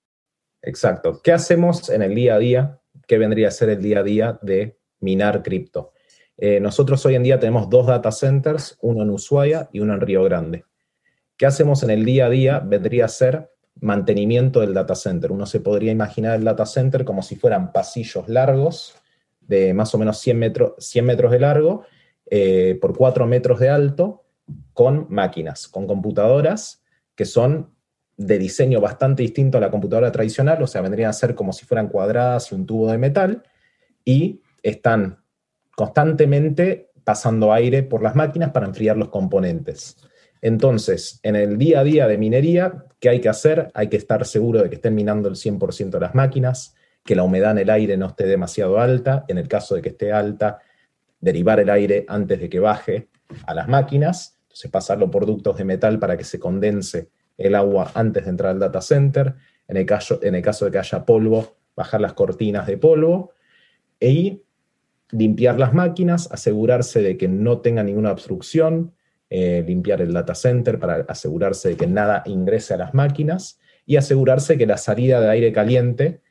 Exacto. 0.62 1.22
¿Qué 1.24 1.32
hacemos 1.32 1.90
en 1.90 2.02
el 2.02 2.16
día 2.16 2.36
a 2.36 2.40
día? 2.40 2.80
¿Qué 3.08 3.18
vendría 3.18 3.50
a 3.50 3.52
ser 3.52 3.70
el 3.70 3.82
día 3.82 4.00
a 4.00 4.04
día 4.04 4.40
de 4.42 4.80
minar 5.00 5.44
cripto? 5.44 5.93
Eh, 6.38 6.60
nosotros 6.60 7.06
hoy 7.06 7.16
en 7.16 7.24
día 7.24 7.40
tenemos 7.40 7.70
dos 7.70 7.88
data 7.88 8.12
centers, 8.12 8.78
uno 8.82 9.04
en 9.04 9.10
Ushuaia 9.10 9.70
y 9.72 9.80
uno 9.80 9.94
en 9.94 10.02
Río 10.02 10.24
Grande. 10.24 10.66
¿Qué 11.38 11.46
hacemos 11.46 11.84
en 11.84 11.90
el 11.90 12.06
día 12.06 12.28
a 12.28 12.30
día? 12.30 12.60
Vendría 12.60 13.06
a 13.06 13.10
ser 13.10 13.52
mantenimiento 13.80 14.60
del 14.60 14.74
data 14.74 14.96
center. 14.96 15.32
Uno 15.32 15.46
se 15.46 15.60
podría 15.60 15.92
imaginar 15.92 16.36
el 16.36 16.44
data 16.44 16.66
center 16.66 17.06
como 17.06 17.22
si 17.22 17.36
fueran 17.36 17.72
pasillos 17.72 18.28
largos 18.28 18.96
de 19.42 19.74
más 19.74 19.94
o 19.94 19.98
menos 19.98 20.20
100, 20.20 20.40
metros 20.40 21.32
de 21.32 21.40
largo 21.40 21.84
eh, 22.30 22.78
por 22.82 22.96
4 22.96 23.26
metros 23.28 23.60
de 23.60 23.70
alto 23.70 24.24
con 24.74 25.08
máquinas, 25.10 25.68
con 25.68 25.88
computadoras 25.88 26.84
que 27.16 27.26
son 27.26 27.74
de 28.18 28.38
diseño 28.38 28.80
bastante 28.80 29.24
distinto 29.24 29.58
a 29.58 29.62
la 29.62 29.72
computadora 29.72 30.12
tradicional, 30.12 30.62
o 30.62 30.68
sea, 30.68 30.82
vendrían 30.82 31.10
a 31.10 31.14
ser 31.14 31.36
como 31.36 31.52
si 31.52 31.66
fueran 31.66 31.90
cuadradas 31.90 32.52
y 32.52 32.56
un 32.56 32.66
tubo 32.66 32.92
de 32.92 32.98
metal, 32.98 33.44
y 34.06 34.42
están 34.62 35.23
constantemente 35.76 36.92
pasando 37.04 37.52
aire 37.52 37.84
por 37.84 38.02
las 38.02 38.16
máquinas 38.16 38.52
para 38.52 38.68
enfriar 38.68 38.98
los 38.98 39.10
componentes. 39.10 39.98
Entonces, 40.42 41.20
en 41.24 41.36
el 41.36 41.58
día 41.58 41.80
a 41.80 41.84
día 41.84 42.08
de 42.08 42.18
minería, 42.18 42.86
¿qué 43.00 43.10
hay 43.10 43.22
que 43.22 43.30
hacer? 43.30 43.72
Hay 43.74 43.88
que 43.88 43.98
estar 43.98 44.26
seguro 44.26 44.62
de 44.62 44.70
que 44.70 44.76
estén 44.76 44.96
minando 44.96 45.30
el 45.30 45.36
100% 45.36 45.90
de 45.90 46.00
las 46.00 46.16
máquinas, 46.16 46.76
que 47.04 47.16
la 47.16 47.24
humedad 47.24 47.52
en 47.52 47.60
el 47.60 47.70
aire 47.70 47.98
no 47.98 48.08
esté 48.08 48.26
demasiado 48.26 48.80
alta, 48.80 49.26
en 49.28 49.38
el 49.38 49.48
caso 49.48 49.76
de 49.76 49.82
que 49.82 49.90
esté 49.90 50.12
alta, 50.12 50.60
derivar 51.20 51.60
el 51.60 51.70
aire 51.70 52.06
antes 52.08 52.40
de 52.40 52.50
que 52.50 52.60
baje 52.60 53.08
a 53.46 53.54
las 53.54 53.68
máquinas, 53.68 54.38
entonces 54.44 54.70
pasarlo 54.70 55.10
por 55.10 55.26
ductos 55.26 55.58
de 55.58 55.64
metal 55.64 55.98
para 56.00 56.18
que 56.18 56.24
se 56.24 56.40
condense 56.40 57.10
el 57.38 57.56
agua 57.56 57.92
antes 57.94 58.26
de 58.26 58.30
entrar 58.30 58.52
al 58.52 58.60
data 58.60 58.82
center, 58.82 59.36
en 59.68 59.78
el 59.78 59.86
caso, 59.86 60.20
en 60.22 60.36
el 60.36 60.42
caso 60.42 60.66
de 60.66 60.72
que 60.72 60.80
haya 60.80 61.06
polvo, 61.06 61.56
bajar 61.76 62.02
las 62.02 62.14
cortinas 62.14 62.68
de 62.68 62.78
polvo, 62.78 63.32
y 64.00 64.44
limpiar 65.12 65.60
las 65.60 65.74
máquinas, 65.74 66.30
asegurarse 66.32 67.02
de 67.02 67.18
que 67.18 67.28
no 67.28 67.60
tenga 67.60 67.84
ninguna 67.84 68.12
obstrucción, 68.12 68.94
eh, 69.30 69.64
limpiar 69.66 70.02
el 70.02 70.14
data 70.14 70.36
center 70.36 70.80
para 70.80 71.06
asegurarse 71.08 71.70
de 71.70 71.78
que 71.78 71.88
nada 71.88 72.24
ingrese 72.26 72.74
a 72.74 72.78
las 72.78 72.94
máquinas 72.94 73.60
y 73.86 73.96
asegurarse 73.96 74.58
que 74.58 74.66
la 74.66 74.78
salida 74.78 75.20
de 75.20 75.30
aire 75.30 75.52
caliente 75.52 76.22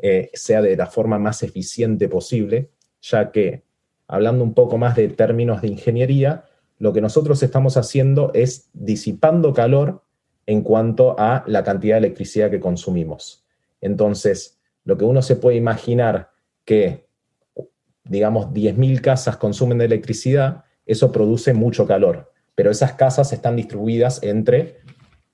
eh, 0.00 0.30
sea 0.34 0.62
de 0.62 0.76
la 0.76 0.86
forma 0.86 1.18
más 1.18 1.42
eficiente 1.42 2.08
posible, 2.08 2.70
ya 3.00 3.32
que, 3.32 3.64
hablando 4.06 4.44
un 4.44 4.54
poco 4.54 4.78
más 4.78 4.96
de 4.96 5.08
términos 5.08 5.62
de 5.62 5.68
ingeniería, 5.68 6.44
lo 6.78 6.92
que 6.92 7.00
nosotros 7.00 7.42
estamos 7.42 7.76
haciendo 7.76 8.30
es 8.34 8.70
disipando 8.72 9.52
calor 9.52 10.02
en 10.46 10.62
cuanto 10.62 11.18
a 11.18 11.44
la 11.46 11.64
cantidad 11.64 11.96
de 11.96 12.06
electricidad 12.06 12.50
que 12.50 12.60
consumimos. 12.60 13.44
Entonces, 13.80 14.58
lo 14.84 14.96
que 14.96 15.04
uno 15.04 15.20
se 15.22 15.36
puede 15.36 15.56
imaginar 15.56 16.30
que 16.64 17.07
digamos, 18.08 18.46
10.000 18.48 19.00
casas 19.00 19.36
consumen 19.36 19.78
de 19.78 19.84
electricidad, 19.84 20.64
eso 20.86 21.12
produce 21.12 21.54
mucho 21.54 21.86
calor. 21.86 22.32
Pero 22.54 22.70
esas 22.70 22.94
casas 22.94 23.32
están 23.32 23.56
distribuidas 23.56 24.22
entre 24.22 24.80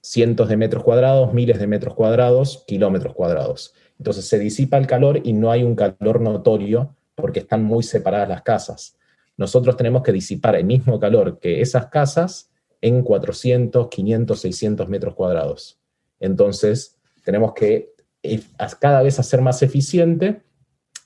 cientos 0.00 0.48
de 0.48 0.56
metros 0.56 0.84
cuadrados, 0.84 1.32
miles 1.32 1.58
de 1.58 1.66
metros 1.66 1.94
cuadrados, 1.94 2.64
kilómetros 2.66 3.14
cuadrados. 3.14 3.74
Entonces 3.98 4.26
se 4.26 4.38
disipa 4.38 4.76
el 4.76 4.86
calor 4.86 5.20
y 5.24 5.32
no 5.32 5.50
hay 5.50 5.62
un 5.62 5.74
calor 5.74 6.20
notorio 6.20 6.94
porque 7.14 7.40
están 7.40 7.64
muy 7.64 7.82
separadas 7.82 8.28
las 8.28 8.42
casas. 8.42 8.98
Nosotros 9.36 9.76
tenemos 9.76 10.02
que 10.02 10.12
disipar 10.12 10.56
el 10.56 10.64
mismo 10.64 11.00
calor 11.00 11.38
que 11.38 11.60
esas 11.60 11.86
casas 11.86 12.50
en 12.80 13.02
400, 13.02 13.88
500, 13.88 14.40
600 14.40 14.88
metros 14.88 15.14
cuadrados. 15.14 15.80
Entonces 16.20 16.98
tenemos 17.24 17.54
que 17.54 17.94
eh, 18.22 18.40
cada 18.78 19.02
vez 19.02 19.18
hacer 19.18 19.40
más 19.40 19.62
eficiente 19.62 20.42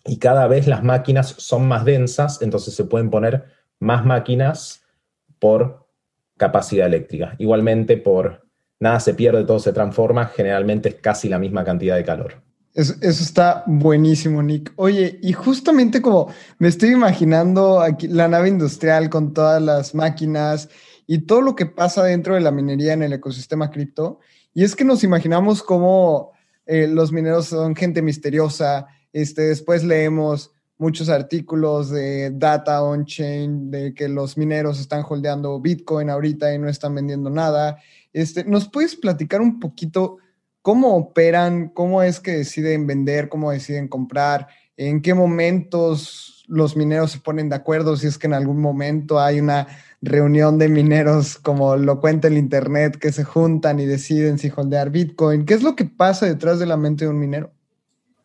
y 0.09 0.19
cada 0.19 0.47
vez 0.49 0.67
las 0.67 0.83
máquinas 0.83 1.35
son 1.39 1.69
más 1.69 1.85
densas, 1.85 2.43
entonces 2.43 2.75
se 2.75 2.85
pueden 2.85 3.11
poner 3.11 3.45
más 3.79 4.05
máquinas 4.05 4.83
por 5.39 5.87
capacidad 6.37 6.87
eléctrica. 6.87 7.35
Igualmente, 7.39 7.97
por 7.97 8.47
nada 8.81 9.01
se 9.01 9.15
pierde, 9.15 9.45
todo 9.45 9.59
se 9.59 9.73
transforma, 9.73 10.27
generalmente 10.27 10.89
es 10.89 10.95
casi 10.97 11.29
la 11.29 11.39
misma 11.39 11.65
cantidad 11.65 11.97
de 11.97 12.05
calor. 12.05 12.43
Eso, 12.75 12.95
está 13.01 13.65
buenísimo, 13.67 14.43
Nick. 14.43 14.73
Oye, 14.77 15.19
y 15.21 15.33
justamente 15.33 16.01
como 16.01 16.33
me 16.59 16.69
estoy 16.69 16.91
imaginando 16.91 17.81
aquí 17.81 18.07
la 18.07 18.29
nave 18.29 18.49
industrial 18.49 19.11
con 19.11 19.35
todas 19.35 19.61
las 19.61 19.95
máquinas 19.95 20.69
y 21.07 21.19
todo 21.27 21.41
lo 21.41 21.57
que 21.57 21.67
pasa 21.67 22.05
dentro 22.05 22.35
de 22.35 22.41
la 22.41 22.53
minería 22.53 22.93
en 22.93 23.03
el 23.03 23.13
ecosistema 23.13 23.71
cripto, 23.71 24.21
y 24.55 24.65
es 24.65 24.77
que 24.77 24.85
nos 24.85 25.03
imaginamos 25.03 25.63
como 25.63 26.33
eh, 26.67 26.87
los 26.87 27.13
mineros 27.13 27.47
son 27.47 27.75
gente 27.75 28.03
misteriosa, 28.03 28.87
este, 29.21 29.43
después 29.43 29.85
leemos 29.85 30.53
muchos 30.79 31.09
artículos 31.09 31.91
de 31.91 32.31
data 32.31 32.83
on-chain, 32.83 33.71
de 33.71 33.95
que 33.95 34.09
los 34.09 34.39
mineros 34.39 34.81
están 34.81 35.05
holdeando 35.07 35.61
Bitcoin 35.61 36.09
ahorita 36.09 36.55
y 36.55 36.59
no 36.59 36.69
están 36.69 36.95
vendiendo 36.95 37.31
nada. 37.31 37.79
Este, 38.13 38.45
¿Nos 38.45 38.69
puedes 38.69 38.95
platicar 38.95 39.41
un 39.41 39.59
poquito 39.59 40.19
cómo 40.63 40.97
operan, 40.97 41.69
cómo 41.69 42.03
es 42.03 42.21
que 42.21 42.33
deciden 42.33 42.87
vender, 42.87 43.29
cómo 43.29 43.51
deciden 43.51 43.89
comprar, 43.89 44.49
en 44.77 45.03
qué 45.03 45.15
momentos 45.15 46.45
los 46.47 46.77
mineros 46.77 47.11
se 47.11 47.19
ponen 47.19 47.49
de 47.49 47.57
acuerdo, 47.57 47.97
si 47.97 48.07
es 48.07 48.17
que 48.17 48.27
en 48.27 48.35
algún 48.35 48.61
momento 48.61 49.21
hay 49.21 49.41
una 49.41 49.67
reunión 50.01 50.59
de 50.59 50.69
mineros, 50.69 51.39
como 51.39 51.77
lo 51.77 52.01
cuenta 52.01 52.29
el 52.29 52.39
Internet, 52.39 52.97
que 52.99 53.13
se 53.13 53.25
juntan 53.25 53.81
y 53.81 53.87
deciden 53.87 54.39
si 54.39 54.51
holdear 54.55 54.91
Bitcoin? 54.91 55.45
¿Qué 55.45 55.55
es 55.55 55.63
lo 55.63 55.75
que 55.75 55.85
pasa 55.85 56.27
detrás 56.27 56.59
de 56.59 56.67
la 56.67 56.77
mente 56.77 57.05
de 57.05 57.11
un 57.11 57.19
minero? 57.19 57.53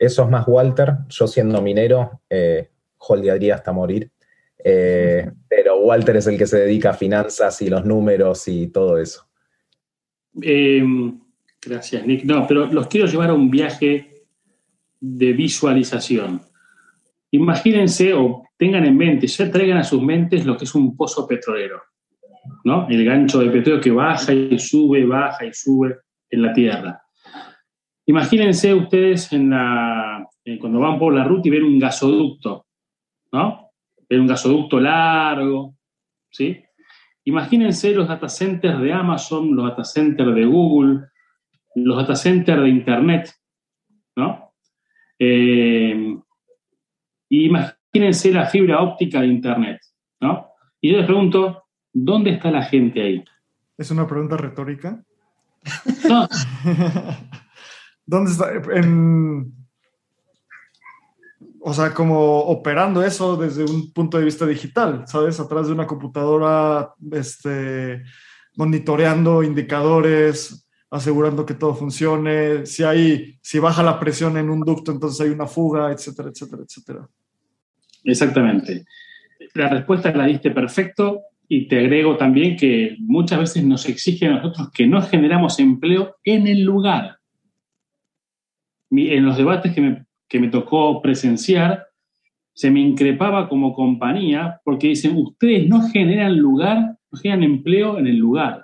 Eso 0.03 0.23
es 0.23 0.29
más 0.29 0.45
Walter. 0.47 0.95
Yo 1.07 1.27
siendo 1.27 1.61
minero, 1.61 2.21
eh, 2.29 2.69
holdearía 2.97 3.55
hasta 3.55 3.71
morir. 3.71 4.11
Eh, 4.61 5.29
pero 5.47 5.77
Walter 5.77 6.17
es 6.17 6.27
el 6.27 6.37
que 6.37 6.45
se 6.45 6.59
dedica 6.59 6.89
a 6.89 6.93
finanzas 6.93 7.61
y 7.61 7.69
los 7.69 7.85
números 7.85 8.47
y 8.49 8.67
todo 8.67 8.97
eso. 8.97 9.25
Em, 10.41 11.19
gracias, 11.61 12.05
Nick. 12.05 12.25
No, 12.25 12.45
pero 12.45 12.65
los 12.65 12.87
quiero 12.87 13.07
llevar 13.07 13.29
a 13.29 13.33
un 13.33 13.49
viaje 13.49 14.25
de 14.99 15.33
visualización. 15.33 16.41
Imagínense 17.31 18.13
o 18.13 18.43
tengan 18.57 18.85
en 18.85 18.97
mente, 18.97 19.27
ya 19.27 19.49
traigan 19.49 19.77
a 19.77 19.83
sus 19.83 20.01
mentes 20.01 20.45
lo 20.45 20.57
que 20.57 20.65
es 20.65 20.75
un 20.75 20.97
pozo 20.97 21.25
petrolero, 21.25 21.81
¿no? 22.65 22.87
El 22.89 23.03
gancho 23.05 23.39
de 23.39 23.49
petróleo 23.49 23.81
que 23.81 23.91
baja 23.91 24.33
y 24.33 24.59
sube, 24.59 25.05
baja 25.05 25.45
y 25.45 25.53
sube 25.53 25.97
en 26.29 26.41
la 26.41 26.53
tierra. 26.53 27.02
Imagínense 28.05 28.73
ustedes 28.73 29.31
en 29.31 29.49
la, 29.49 30.27
cuando 30.59 30.79
van 30.79 30.99
por 30.99 31.13
la 31.13 31.23
ruta 31.23 31.47
y 31.47 31.51
ven 31.51 31.63
un 31.63 31.79
gasoducto, 31.79 32.65
¿no? 33.31 33.69
Ven 34.09 34.21
un 34.21 34.27
gasoducto 34.27 34.79
largo, 34.79 35.75
¿sí? 36.29 36.61
Imagínense 37.25 37.93
los 37.93 38.07
data 38.07 38.27
centers 38.27 38.81
de 38.81 38.91
Amazon, 38.91 39.55
los 39.55 39.69
data 39.69 39.85
centers 39.85 40.35
de 40.35 40.45
Google, 40.45 41.05
los 41.75 41.97
data 41.97 42.15
centers 42.15 42.61
de 42.61 42.69
Internet, 42.69 43.33
¿no? 44.17 44.53
Eh, 45.17 46.17
imagínense 47.29 48.33
la 48.33 48.45
fibra 48.47 48.81
óptica 48.81 49.21
de 49.21 49.27
Internet, 49.27 49.79
¿no? 50.19 50.49
Y 50.81 50.91
yo 50.91 50.97
les 50.97 51.05
pregunto, 51.05 51.63
¿dónde 51.93 52.31
está 52.31 52.51
la 52.51 52.63
gente 52.63 53.01
ahí? 53.01 53.23
Es 53.77 53.89
una 53.91 54.05
pregunta 54.05 54.35
retórica. 54.35 55.01
No, 56.09 56.27
¿Dónde 58.05 58.31
está? 58.31 58.51
O 61.65 61.73
sea, 61.73 61.93
como 61.93 62.39
operando 62.39 63.03
eso 63.03 63.37
desde 63.37 63.63
un 63.63 63.93
punto 63.93 64.17
de 64.17 64.25
vista 64.25 64.45
digital, 64.45 65.05
¿sabes? 65.07 65.39
Atrás 65.39 65.67
de 65.67 65.73
una 65.73 65.87
computadora, 65.87 66.93
este, 67.13 68.03
monitoreando 68.57 69.43
indicadores, 69.43 70.67
asegurando 70.91 71.45
que 71.45 71.53
todo 71.53 71.73
funcione. 71.73 72.65
Si 72.65 72.83
hay, 72.83 73.39
si 73.41 73.59
baja 73.59 73.81
la 73.81 73.97
presión 73.97 74.37
en 74.37 74.49
un 74.49 74.59
ducto, 74.59 74.91
entonces 74.91 75.21
hay 75.21 75.29
una 75.29 75.47
fuga, 75.47 75.91
etcétera, 75.91 76.29
etcétera, 76.29 76.63
etcétera. 76.67 77.07
Exactamente. 78.03 78.85
La 79.53 79.69
respuesta 79.69 80.13
la 80.13 80.25
diste 80.25 80.51
perfecto 80.51 81.21
y 81.47 81.69
te 81.69 81.79
agrego 81.79 82.17
también 82.17 82.57
que 82.57 82.97
muchas 82.99 83.39
veces 83.39 83.63
nos 83.63 83.87
exigen 83.87 84.31
a 84.31 84.35
nosotros 84.41 84.69
que 84.73 84.85
no 84.85 85.01
generamos 85.01 85.59
empleo 85.59 86.17
en 86.25 86.45
el 86.47 86.61
lugar. 86.63 87.19
En 88.95 89.25
los 89.25 89.37
debates 89.37 89.73
que 89.73 89.81
me, 89.81 90.05
que 90.27 90.39
me 90.39 90.49
tocó 90.49 91.01
presenciar, 91.01 91.87
se 92.53 92.69
me 92.69 92.79
increpaba 92.79 93.49
como 93.49 93.73
compañía 93.73 94.61
porque 94.63 94.89
dicen, 94.89 95.15
ustedes 95.17 95.67
no 95.67 95.81
generan 95.89 96.37
lugar, 96.37 96.97
no 97.11 97.19
generan 97.19 97.43
empleo 97.43 97.97
en 97.97 98.07
el 98.07 98.17
lugar. 98.17 98.63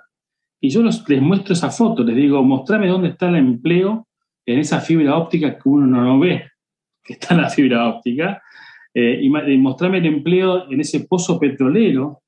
Y 0.60 0.70
yo 0.70 0.82
les 0.82 1.22
muestro 1.22 1.54
esa 1.54 1.70
foto, 1.70 2.04
les 2.04 2.16
digo, 2.16 2.42
mostrame 2.42 2.86
dónde 2.86 3.08
está 3.08 3.28
el 3.28 3.36
empleo 3.36 4.06
en 4.46 4.58
esa 4.58 4.80
fibra 4.80 5.16
óptica 5.16 5.58
que 5.58 5.68
uno 5.68 5.86
no 5.86 6.18
ve, 6.18 6.44
que 7.02 7.14
está 7.14 7.34
en 7.34 7.42
la 7.42 7.50
fibra 7.50 7.88
óptica, 7.88 8.42
eh, 8.92 9.20
y, 9.22 9.28
mostrame 9.58 9.98
el 9.98 10.06
empleo 10.06 10.70
en 10.70 10.80
ese 10.80 11.06
pozo 11.06 11.38
petrolero, 11.38 12.22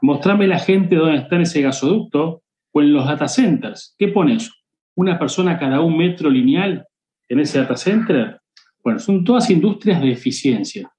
mostrame 0.00 0.46
la 0.46 0.58
gente 0.58 0.96
donde 0.96 1.18
está 1.18 1.36
en 1.36 1.42
ese 1.42 1.62
gasoducto 1.62 2.42
o 2.72 2.80
en 2.82 2.92
los 2.92 3.06
data 3.06 3.28
centers. 3.28 3.94
¿Qué 3.98 4.08
pones? 4.08 4.50
¿Una 4.96 5.18
persona 5.18 5.58
cada 5.58 5.80
un 5.80 5.96
metro 5.96 6.30
lineal 6.30 6.87
en 7.28 7.40
ese 7.40 7.58
data 7.58 7.76
center? 7.76 8.40
Bueno, 8.82 8.98
son 8.98 9.24
todas 9.24 9.50
industrias 9.50 10.00
de 10.00 10.12
eficiencia. 10.12 10.90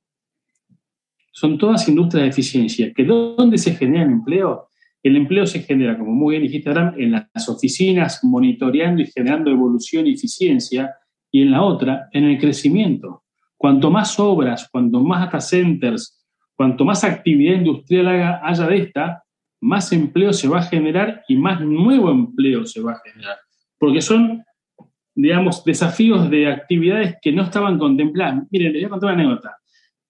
Son 1.31 1.57
todas 1.57 1.87
industrias 1.87 2.23
de 2.23 2.29
eficiencia. 2.29 2.93
¿Que 2.93 3.05
¿Dónde 3.05 3.57
se 3.57 3.75
genera 3.75 4.03
el 4.03 4.11
empleo? 4.11 4.69
El 5.01 5.15
empleo 5.15 5.45
se 5.45 5.61
genera, 5.61 5.97
como 5.97 6.11
muy 6.11 6.33
bien 6.33 6.43
dijiste, 6.43 6.69
Abraham, 6.69 6.95
en 6.97 7.11
las 7.11 7.47
oficinas, 7.47 8.23
monitoreando 8.23 9.01
y 9.01 9.05
generando 9.05 9.49
evolución 9.49 10.07
y 10.07 10.13
eficiencia, 10.13 10.93
y 11.31 11.41
en 11.41 11.51
la 11.51 11.61
otra, 11.61 12.09
en 12.11 12.25
el 12.25 12.37
crecimiento. 12.37 13.23
Cuanto 13.55 13.89
más 13.89 14.19
obras, 14.19 14.67
cuanto 14.69 14.99
más 14.99 15.21
data 15.21 15.39
centers, 15.39 16.25
cuanto 16.55 16.83
más 16.83 17.03
actividad 17.03 17.55
industrial 17.55 18.07
haya 18.43 18.67
de 18.67 18.77
esta, 18.77 19.23
más 19.61 19.91
empleo 19.91 20.33
se 20.33 20.47
va 20.47 20.59
a 20.59 20.63
generar 20.63 21.23
y 21.27 21.35
más 21.35 21.61
nuevo 21.61 22.09
empleo 22.11 22.65
se 22.65 22.81
va 22.81 22.93
a 22.93 23.01
generar. 23.03 23.37
Porque 23.77 24.01
son, 24.01 24.43
digamos, 25.21 25.65
desafíos 25.65 26.29
de 26.29 26.47
actividades 26.47 27.15
que 27.21 27.33
no 27.33 27.43
estaban 27.43 27.77
contempladas. 27.77 28.47
Miren, 28.51 28.71
les 28.71 28.81
voy 28.81 28.85
a 28.85 28.89
contar 28.89 29.13
una 29.13 29.23
anécdota. 29.23 29.57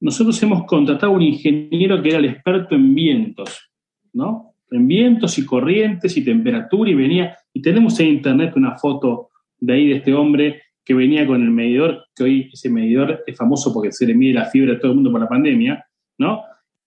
Nosotros 0.02 0.42
hemos 0.44 0.66
contratado 0.66 1.12
a 1.12 1.16
un 1.16 1.24
ingeniero 1.24 2.02
que 2.02 2.10
era 2.10 2.20
el 2.20 2.26
experto 2.26 2.76
en 2.76 2.94
vientos, 2.94 3.72
¿no? 4.14 4.54
En 4.70 4.88
vientos 4.88 5.40
y 5.40 5.46
corrientes 5.46 6.16
y 6.16 6.24
temperatura 6.24 6.92
y 6.92 6.94
venía, 6.94 7.36
y 7.52 7.62
tenemos 7.62 8.00
en 8.00 8.08
internet 8.08 8.54
una 8.56 8.78
foto 8.78 9.30
de 9.58 9.74
ahí 9.74 9.88
de 9.88 9.96
este 9.96 10.14
hombre 10.14 10.62
que 10.86 10.94
venía 10.94 11.26
con 11.26 11.42
el 11.42 11.50
medidor, 11.50 12.06
que 12.16 12.24
hoy 12.24 12.50
ese 12.54 12.70
medidor 12.70 13.24
es 13.26 13.36
famoso 13.36 13.74
porque 13.74 13.92
se 13.92 14.06
le 14.06 14.14
mide 14.14 14.34
la 14.36 14.46
fibra 14.46 14.76
a 14.76 14.80
todo 14.80 14.92
el 14.92 14.96
mundo 14.96 15.12
por 15.12 15.22
la 15.22 15.28
pandemia, 15.28 15.84
¿no? 16.20 16.44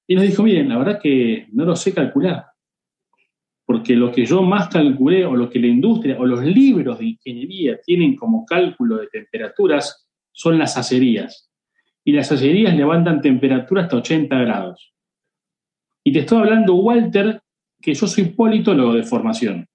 Y 0.07 0.15
nos 0.15 0.25
dijo, 0.25 0.45
miren, 0.45 0.69
la 0.69 0.79
verdad 0.79 1.01
que 1.03 1.49
no 1.53 1.65
lo 1.65 1.75
sé 1.75 1.93
calcular, 1.93 2.45
porque 3.73 3.97
lo 3.97 4.13
que 4.13 4.27
yo 4.27 4.43
más 4.43 4.69
calculé, 4.69 5.25
o 5.25 5.35
lo 5.35 5.49
que 5.49 5.59
la 5.59 5.67
industria, 5.67 6.19
o 6.19 6.27
los 6.27 6.45
libros 6.45 6.99
de 6.99 7.07
ingeniería 7.07 7.81
tienen 7.81 8.15
como 8.17 8.45
cálculo 8.45 8.99
de 8.99 9.07
temperaturas, 9.07 10.07
son 10.31 10.59
las 10.59 10.77
acerías. 10.77 11.51
Y 12.05 12.13
las 12.13 12.31
acerías 12.31 12.77
levantan 12.77 13.23
temperatura 13.23 13.85
hasta 13.85 13.97
80 13.97 14.37
grados. 14.41 14.93
Y 16.05 16.13
te 16.13 16.19
estoy 16.19 16.41
hablando, 16.41 16.75
Walter, 16.75 17.41
que 17.81 17.95
yo 17.95 18.07
soy 18.07 18.25
politólogo 18.25 18.93
de 18.93 19.05
formación. 19.05 19.67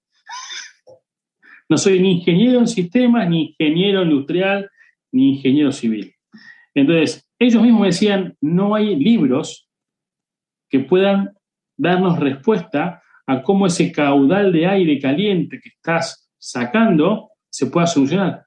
No 1.68 1.76
soy 1.80 2.00
ni 2.00 2.20
ingeniero 2.20 2.60
en 2.60 2.68
sistemas, 2.68 3.28
ni 3.28 3.48
ingeniero 3.48 4.04
industrial, 4.04 4.70
ni 5.12 5.38
ingeniero 5.38 5.72
civil. 5.72 6.14
Entonces, 6.76 7.28
ellos 7.40 7.64
mismos 7.64 7.88
decían, 7.88 8.38
no 8.42 8.76
hay 8.76 8.96
libros 8.96 9.68
que 10.70 10.82
puedan 10.82 11.34
darnos 11.76 12.20
respuesta 12.20 13.02
a 13.28 13.42
cómo 13.44 13.68
ese 13.68 13.92
caudal 13.92 14.52
de 14.52 14.66
aire 14.66 15.00
caliente 15.00 15.60
que 15.62 15.70
estás 15.70 16.30
sacando 16.38 17.30
se 17.50 17.68
pueda 17.68 17.86
solucionar. 17.86 18.46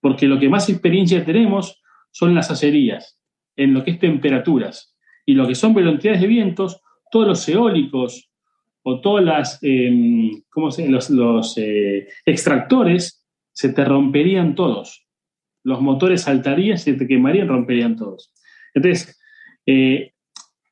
Porque 0.00 0.26
lo 0.26 0.38
que 0.38 0.48
más 0.48 0.68
experiencia 0.68 1.24
tenemos 1.24 1.82
son 2.10 2.34
las 2.34 2.50
acerías, 2.50 3.20
en 3.56 3.74
lo 3.74 3.84
que 3.84 3.92
es 3.92 3.98
temperaturas. 3.98 4.96
Y 5.26 5.34
lo 5.34 5.46
que 5.46 5.54
son 5.54 5.74
velocidades 5.74 6.20
de 6.20 6.26
vientos, 6.26 6.80
todos 7.10 7.26
los 7.26 7.48
eólicos 7.48 8.30
o 8.82 9.00
todas 9.00 9.24
las, 9.24 9.58
eh, 9.62 10.30
¿cómo 10.48 10.70
se, 10.70 10.88
los, 10.88 11.10
los 11.10 11.56
eh, 11.58 12.08
extractores 12.24 13.22
se 13.52 13.72
te 13.72 13.84
romperían 13.84 14.54
todos. 14.54 15.06
Los 15.64 15.80
motores 15.80 16.22
saltarían, 16.22 16.78
se 16.78 16.94
te 16.94 17.06
quemarían, 17.06 17.48
romperían 17.48 17.96
todos. 17.96 18.32
Entonces, 18.74 19.20
eh, 19.66 20.12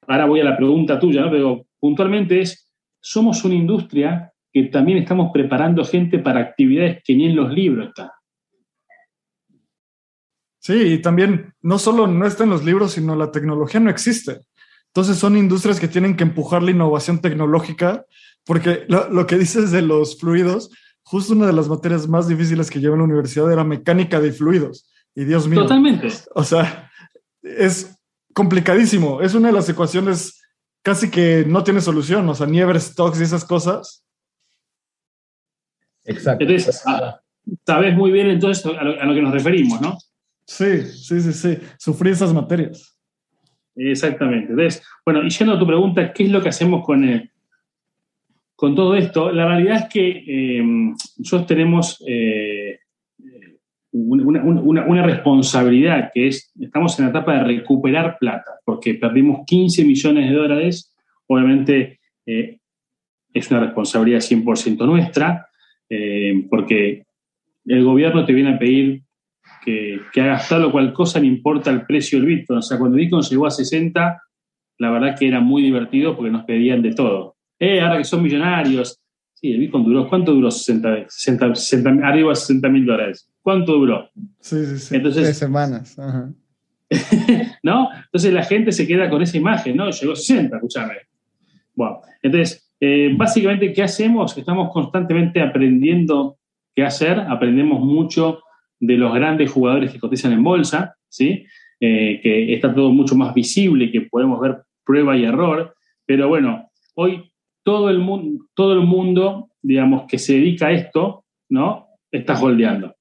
ahora 0.06 0.26
voy 0.26 0.40
a 0.40 0.44
la 0.44 0.56
pregunta 0.56 0.98
tuya, 0.98 1.22
¿no? 1.22 1.30
pero 1.30 1.66
puntualmente 1.78 2.40
es, 2.40 2.70
somos 3.01 3.44
una 3.44 3.55
industria 3.55 4.32
que 4.53 4.64
también 4.64 4.98
estamos 4.98 5.30
preparando 5.32 5.84
gente 5.84 6.18
para 6.18 6.40
actividades 6.40 7.03
que 7.05 7.14
ni 7.14 7.26
en 7.26 7.36
los 7.36 7.53
libros 7.53 7.88
está. 7.88 8.12
Sí, 10.59 10.74
y 10.74 10.98
también 10.98 11.55
no 11.62 11.78
solo 11.78 12.07
no 12.07 12.26
está 12.26 12.44
en 12.44 12.51
los 12.51 12.64
libros, 12.64 12.92
sino 12.92 13.16
la 13.16 13.30
tecnología 13.30 13.80
no 13.80 13.90
existe. 13.90 14.40
Entonces 14.88 15.16
son 15.16 15.36
industrias 15.36 15.80
que 15.80 15.88
tienen 15.88 16.16
que 16.16 16.24
empujar 16.24 16.62
la 16.62 16.72
innovación 16.72 17.20
tecnológica, 17.20 18.05
porque 18.44 18.84
lo, 18.88 19.09
lo, 19.09 19.26
que 19.26 19.38
dices 19.38 19.70
de 19.70 19.82
los 19.82 20.18
fluidos, 20.18 20.70
justo 21.03 21.32
una 21.32 21.46
de 21.46 21.53
las 21.53 21.68
materias 21.68 22.09
más 22.09 22.28
difíciles 22.28 22.70
que 22.70 22.80
llevo 22.80 22.94
en 22.94 23.01
la 23.01 23.05
universidad 23.07 23.51
era 23.51 23.64
mecánica 23.64 24.20
de 24.20 24.32
fluidos. 24.32 24.90
Y 25.14 25.24
Dios 25.24 25.48
mío. 25.48 25.62
Totalmente. 25.62 26.09
O 26.34 26.44
sea, 26.44 26.90
es 27.42 27.98
complicadísimo. 28.34 29.20
Es 29.20 29.34
una 29.34 29.48
de 29.48 29.55
las 29.55 29.68
ecuaciones 29.68 30.39
casi 30.83 31.11
que 31.11 31.45
no 31.47 31.64
tiene 31.64 31.81
solución. 31.81 32.28
O 32.28 32.35
sea, 32.35 32.47
Nieves, 32.47 32.85
Stokes 32.85 33.20
y 33.20 33.24
esas 33.24 33.45
cosas. 33.45 34.05
Exacto. 36.05 36.45
Entonces, 36.45 36.83
sabes 37.66 37.97
muy 37.97 38.11
bien 38.11 38.28
entonces 38.28 38.64
a 38.66 38.85
lo, 38.85 39.01
a 39.01 39.05
lo 39.05 39.14
que 39.14 39.22
nos 39.22 39.33
referimos, 39.33 39.81
¿no? 39.81 39.97
Sí, 40.47 40.83
sí, 40.83 41.20
sí, 41.20 41.33
sí. 41.33 41.59
Sufrí 41.78 42.11
esas 42.11 42.33
materias. 42.33 42.97
Exactamente. 43.76 44.51
Entonces, 44.51 44.83
bueno, 45.05 45.24
y 45.24 45.31
yendo 45.31 45.55
a 45.55 45.59
tu 45.59 45.66
pregunta, 45.66 46.12
¿qué 46.12 46.24
es 46.24 46.31
lo 46.31 46.43
que 46.43 46.49
hacemos 46.49 46.85
con, 46.85 47.05
el, 47.05 47.31
con 48.57 48.74
todo 48.74 48.97
esto? 48.97 49.31
La 49.31 49.47
realidad 49.47 49.76
es 49.76 49.89
que 49.89 50.24
eh, 50.26 50.62
nosotros 51.18 51.47
tenemos 51.47 52.03
eh, 52.07 52.80
una, 53.93 55.03
responsabilidad, 55.03 56.11
que 56.14 56.28
es, 56.28 56.53
estamos 56.61 56.99
en 56.99 57.07
la 57.07 57.11
etapa 57.11 57.34
de 57.34 57.45
recuperar 57.45 58.18
plata, 58.18 58.53
porque 58.64 58.95
perdimos 58.95 59.41
15 59.47 59.84
millones 59.84 60.30
de 60.30 60.36
dólares, 60.36 60.95
obviamente 61.26 62.01
eh, 62.26 62.59
es 63.32 63.51
una 63.51 63.61
responsabilidad 63.61 64.20
100% 64.20 64.86
nuestra, 64.86 65.47
eh, 65.88 66.47
porque 66.49 67.05
el 67.66 67.84
gobierno 67.84 68.24
te 68.24 68.32
viene 68.32 68.55
a 68.55 68.59
pedir 68.59 69.03
que, 69.64 70.01
que, 70.12 70.20
hagas 70.20 70.49
tal 70.49 70.64
o 70.64 70.72
cual 70.72 70.93
cosa, 70.93 71.18
no 71.18 71.26
importa 71.26 71.70
el 71.70 71.84
precio 71.84 72.18
del 72.18 72.28
Bitcoin. 72.28 72.59
O 72.61 72.62
sea, 72.62 72.78
cuando 72.78 72.97
Bitcoin 72.97 73.22
llegó 73.22 73.47
a 73.47 73.51
60, 73.51 74.22
la 74.78 74.91
verdad 74.91 75.16
que 75.18 75.28
era 75.28 75.41
muy 75.41 75.62
divertido 75.62 76.16
porque 76.16 76.30
nos 76.30 76.45
pedían 76.45 76.82
de 76.82 76.95
todo. 76.95 77.36
Eh, 77.59 77.80
ahora 77.80 77.99
que 77.99 78.05
son 78.05 78.22
millonarios. 78.22 78.99
Sí, 79.34 79.53
el 79.53 79.61
Bitcoin 79.61 79.84
duró, 79.84 80.09
¿cuánto 80.09 80.32
duró 80.32 80.51
60, 80.51 81.07
60, 81.09 81.55
60 81.55 81.91
arriba 82.07 82.30
de 82.30 82.36
60 82.36 82.68
mil 82.68 82.86
dólares? 82.86 83.30
¿Cuánto 83.43 83.72
duró? 83.72 84.11
Sí, 84.41 84.64
sí, 84.66 84.78
sí. 84.78 84.97
Entonces, 84.97 85.24
Tres 85.24 85.38
semanas. 85.38 85.99
Ajá. 85.99 86.32
¿No? 87.62 87.88
Entonces 88.05 88.32
la 88.32 88.43
gente 88.43 88.72
se 88.72 88.86
queda 88.86 89.09
con 89.09 89.22
esa 89.22 89.36
imagen, 89.36 89.76
¿no? 89.76 89.91
Llegó 89.91 90.12
a 90.12 90.16
60, 90.16 90.57
escúchame. 90.57 90.95
Bueno, 91.74 92.01
entonces, 92.22 92.72
eh, 92.80 93.14
básicamente, 93.16 93.72
¿qué 93.72 93.82
hacemos? 93.82 94.36
Estamos 94.36 94.72
constantemente 94.72 95.41
aprendiendo 95.41 96.38
qué 96.74 96.84
hacer, 96.84 97.20
aprendemos 97.20 97.80
mucho 97.80 98.41
de 98.80 98.97
los 98.97 99.14
grandes 99.14 99.51
jugadores 99.51 99.93
que 99.93 100.01
cotizan 100.01 100.32
en 100.32 100.43
bolsa, 100.43 100.97
¿sí? 101.09 101.47
Eh, 101.78 102.20
que 102.22 102.55
está 102.55 102.74
todo 102.74 102.91
mucho 102.91 103.14
más 103.14 103.32
visible, 103.34 103.91
que 103.91 104.03
podemos 104.03 104.41
ver 104.41 104.62
prueba 104.84 105.16
y 105.16 105.24
error, 105.24 105.74
pero 106.05 106.28
bueno, 106.28 106.70
hoy 106.95 107.32
todo 107.62 107.91
el, 107.91 107.99
mundo, 107.99 108.47
todo 108.55 108.72
el 108.72 108.80
mundo, 108.80 109.51
digamos, 109.62 110.07
que 110.09 110.18
se 110.18 110.34
dedica 110.34 110.68
a 110.68 110.72
esto, 110.72 111.24
¿no? 111.49 111.86
Está 112.11 112.41
holdeando. 112.41 112.97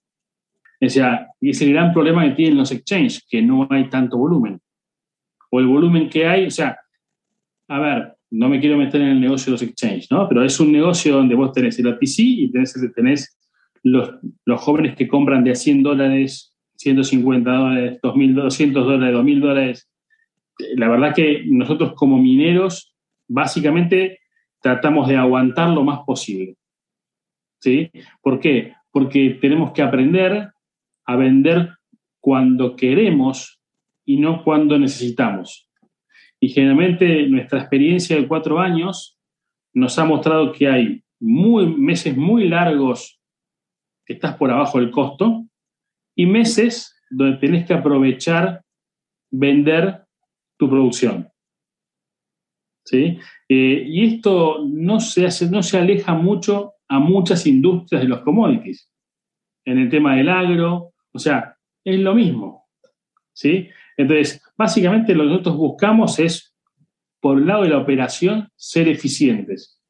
O 0.81 0.89
sea, 0.89 1.27
es 1.41 1.61
el 1.61 1.73
gran 1.73 1.91
problema 1.91 2.23
que 2.23 2.35
tienen 2.35 2.57
los 2.57 2.71
exchanges, 2.71 3.25
que 3.29 3.41
no 3.41 3.67
hay 3.69 3.89
tanto 3.89 4.17
volumen. 4.17 4.59
O 5.51 5.59
el 5.59 5.67
volumen 5.67 6.09
que 6.09 6.25
hay, 6.25 6.45
o 6.45 6.51
sea, 6.51 6.77
a 7.67 7.79
ver, 7.79 8.13
no 8.31 8.47
me 8.47 8.59
quiero 8.59 8.77
meter 8.77 9.01
en 9.01 9.09
el 9.09 9.19
negocio 9.19 9.45
de 9.47 9.51
los 9.51 9.61
exchanges, 9.61 10.09
¿no? 10.11 10.27
Pero 10.29 10.43
es 10.43 10.59
un 10.59 10.71
negocio 10.71 11.15
donde 11.15 11.35
vos 11.35 11.51
tenés 11.51 11.77
el 11.79 11.87
OTC 11.87 12.19
y 12.19 12.51
tenés, 12.51 12.75
tenés 12.95 13.37
los, 13.83 14.11
los 14.45 14.61
jóvenes 14.61 14.95
que 14.95 15.07
compran 15.07 15.43
de 15.43 15.51
a 15.51 15.55
100 15.55 15.83
dólares, 15.83 16.55
150 16.77 17.51
dólares, 17.51 17.99
2.200 18.01 18.71
dólares, 18.73 19.15
2.000 19.15 19.39
dólares. 19.39 19.89
La 20.75 20.87
verdad 20.87 21.13
que 21.13 21.43
nosotros 21.45 21.93
como 21.93 22.17
mineros, 22.17 22.95
básicamente 23.27 24.19
tratamos 24.61 25.07
de 25.07 25.17
aguantar 25.17 25.69
lo 25.69 25.83
más 25.83 25.99
posible. 26.05 26.55
¿Sí? 27.59 27.91
¿Por 28.21 28.39
qué? 28.39 28.73
Porque 28.91 29.37
tenemos 29.41 29.71
que 29.73 29.81
aprender 29.81 30.49
a 31.09 31.15
vender 31.15 31.69
cuando 32.21 32.75
queremos 32.75 33.59
y 34.05 34.17
no 34.17 34.43
cuando 34.43 34.77
necesitamos. 34.77 35.67
Y 36.39 36.49
generalmente 36.49 37.27
nuestra 37.27 37.61
experiencia 37.61 38.15
de 38.15 38.27
cuatro 38.27 38.59
años 38.59 39.17
nos 39.73 39.97
ha 39.97 40.05
mostrado 40.05 40.51
que 40.51 40.67
hay 40.67 41.03
meses 41.19 42.15
muy 42.15 42.47
largos 42.47 43.19
que 44.05 44.13
estás 44.13 44.35
por 44.37 44.51
abajo 44.51 44.79
del 44.79 44.91
costo 44.91 45.45
y 46.15 46.27
meses 46.27 46.95
donde 47.09 47.37
tenés 47.37 47.65
que 47.65 47.73
aprovechar 47.73 48.61
vender 49.31 50.03
tu 50.59 50.69
producción. 50.69 51.27
¿Sí? 52.85 53.17
Eh, 53.47 53.83
y 53.87 54.15
esto 54.15 54.63
no 54.63 54.99
se, 54.99 55.27
no 55.49 55.63
se 55.63 55.79
aleja 55.79 56.13
mucho 56.13 56.73
a 56.87 56.99
muchas 56.99 57.47
industrias 57.47 58.03
de 58.03 58.09
los 58.09 58.21
commodities. 58.21 58.91
En 59.65 59.79
el 59.79 59.89
tema 59.89 60.15
del 60.15 60.29
agro, 60.29 60.93
o 61.11 61.19
sea, 61.19 61.57
es 61.83 61.99
lo 61.99 62.13
mismo. 62.13 62.59
¿sí? 63.39 63.69
Entonces, 63.95 64.41
básicamente 64.57 65.15
lo 65.15 65.23
que 65.23 65.29
nosotros 65.29 65.57
buscamos 65.57 66.19
es, 66.19 66.55
por 67.21 67.37
el 67.37 67.47
lado 67.47 67.63
de 67.63 67.69
la 67.69 67.77
operación, 67.77 68.49
ser 68.55 68.87
eficientes. 68.87 69.81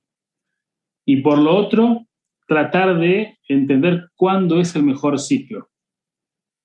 Y 1.06 1.22
por 1.22 1.40
lo 1.40 1.56
otro, 1.56 2.06
tratar 2.48 3.00
de 3.00 3.38
entender 3.48 4.10
cuándo 4.16 4.60
es 4.60 4.76
el 4.76 4.84
mejor 4.84 5.20
ciclo. 5.20 5.70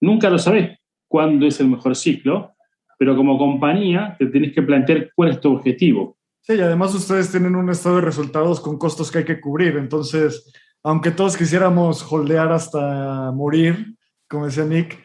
Nunca 0.00 0.28
lo 0.28 0.38
sabes 0.38 0.78
cuándo 1.08 1.46
es 1.46 1.60
el 1.60 1.68
mejor 1.68 1.96
ciclo, 1.96 2.54
pero 2.98 3.16
como 3.16 3.38
compañía 3.38 4.16
te 4.18 4.26
tenés 4.26 4.52
que 4.54 4.62
plantear 4.62 5.10
cuál 5.14 5.30
es 5.30 5.40
tu 5.40 5.52
objetivo. 5.52 6.18
Sí, 6.40 6.54
y 6.54 6.60
además 6.60 6.94
ustedes 6.94 7.30
tienen 7.30 7.56
un 7.56 7.70
estado 7.70 7.96
de 7.96 8.02
resultados 8.02 8.60
con 8.60 8.78
costos 8.78 9.10
que 9.10 9.18
hay 9.18 9.24
que 9.24 9.40
cubrir. 9.40 9.76
Entonces, 9.76 10.52
aunque 10.82 11.10
todos 11.10 11.36
quisiéramos 11.36 12.04
holdear 12.10 12.52
hasta 12.52 13.32
morir, 13.32 13.96
como 14.34 14.46
decía 14.46 14.64
Nick, 14.64 14.98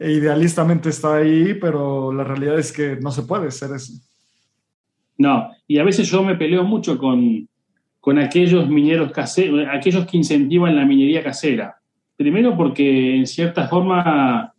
e 0.00 0.12
idealistamente 0.12 0.88
está 0.88 1.16
ahí, 1.16 1.54
pero 1.60 2.12
la 2.12 2.24
realidad 2.24 2.58
es 2.58 2.72
que 2.72 2.96
no 2.96 3.10
se 3.10 3.22
puede 3.22 3.48
hacer 3.48 3.70
eso. 3.74 3.92
No, 5.18 5.50
y 5.68 5.78
a 5.78 5.84
veces 5.84 6.10
yo 6.10 6.22
me 6.22 6.34
peleo 6.34 6.64
mucho 6.64 6.98
con, 6.98 7.48
con 8.00 8.18
aquellos 8.18 8.68
mineros 8.68 9.12
caseros, 9.12 9.66
aquellos 9.70 10.06
que 10.06 10.16
incentivan 10.16 10.74
la 10.74 10.84
minería 10.84 11.22
casera. 11.22 11.76
Primero 12.16 12.56
porque 12.56 13.16
en 13.16 13.26
cierta 13.26 13.68
forma 13.68 14.52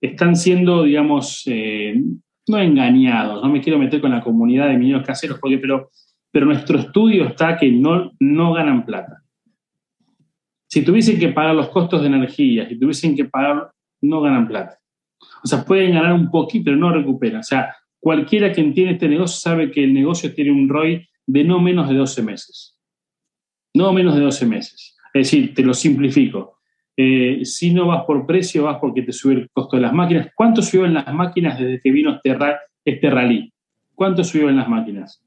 están 0.00 0.36
siendo, 0.36 0.84
digamos, 0.84 1.42
eh, 1.46 2.00
no 2.48 2.58
engañados, 2.58 3.42
no 3.42 3.48
me 3.48 3.60
quiero 3.60 3.78
meter 3.78 4.00
con 4.00 4.10
la 4.10 4.22
comunidad 4.22 4.68
de 4.68 4.78
mineros 4.78 5.04
caseros, 5.04 5.38
porque, 5.40 5.58
pero, 5.58 5.90
pero 6.30 6.46
nuestro 6.46 6.78
estudio 6.78 7.26
está 7.26 7.56
que 7.56 7.70
no, 7.70 8.12
no 8.18 8.52
ganan 8.52 8.84
plata. 8.84 9.19
Si 10.70 10.82
tuviesen 10.82 11.18
que 11.18 11.28
pagar 11.30 11.54
los 11.56 11.68
costos 11.68 12.00
de 12.00 12.06
energía, 12.06 12.68
si 12.68 12.78
tuviesen 12.78 13.16
que 13.16 13.24
pagar 13.24 13.70
no 14.02 14.20
ganan 14.20 14.46
plata. 14.46 14.78
O 15.42 15.46
sea, 15.46 15.64
pueden 15.64 15.94
ganar 15.94 16.12
un 16.12 16.30
poquito, 16.30 16.66
pero 16.66 16.76
no 16.76 16.92
recuperan. 16.92 17.40
O 17.40 17.42
sea, 17.42 17.74
cualquiera 17.98 18.52
que 18.52 18.60
entiende 18.60 18.92
este 18.92 19.08
negocio 19.08 19.36
sabe 19.40 19.70
que 19.70 19.82
el 19.82 19.92
negocio 19.92 20.32
tiene 20.32 20.52
un 20.52 20.68
ROI 20.68 21.06
de 21.26 21.44
no 21.44 21.60
menos 21.60 21.88
de 21.88 21.96
12 21.96 22.22
meses. 22.22 22.78
No 23.74 23.92
menos 23.92 24.14
de 24.14 24.20
12 24.20 24.46
meses. 24.46 24.96
Es 25.12 25.30
decir, 25.30 25.54
te 25.54 25.62
lo 25.62 25.74
simplifico. 25.74 26.58
Eh, 26.96 27.44
si 27.44 27.72
no 27.72 27.88
vas 27.88 28.04
por 28.04 28.24
precio, 28.24 28.64
vas 28.64 28.78
porque 28.80 29.02
te 29.02 29.12
sube 29.12 29.34
el 29.34 29.50
costo 29.50 29.76
de 29.76 29.82
las 29.82 29.92
máquinas. 29.92 30.28
¿Cuánto 30.36 30.62
subió 30.62 30.86
en 30.86 30.94
las 30.94 31.12
máquinas 31.12 31.58
desde 31.58 31.80
que 31.80 31.90
vino 31.90 32.14
este, 32.14 32.36
este 32.84 33.10
rally? 33.10 33.52
¿Cuánto 33.94 34.22
subió 34.22 34.48
en 34.48 34.56
las 34.56 34.68
máquinas? 34.68 35.20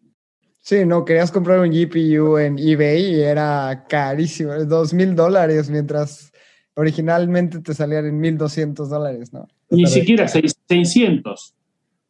Sí, 0.63 0.85
no, 0.85 1.03
querías 1.03 1.29
comprar 1.29 1.59
un 1.59 1.71
GPU 1.71 2.37
en 2.37 2.57
eBay 2.57 3.15
y 3.15 3.19
era 3.19 3.83
carísimo, 3.89 4.53
dos 4.63 4.93
mil 4.93 5.13
dólares, 5.13 5.69
mientras 5.69 6.31
originalmente 6.75 7.59
te 7.59 7.73
salían 7.73 8.05
en 8.05 8.21
1.200 8.21 8.87
dólares, 8.87 9.33
¿no? 9.33 9.45
Ni 9.69 9.85
siquiera 9.87 10.25
600. 10.25 11.53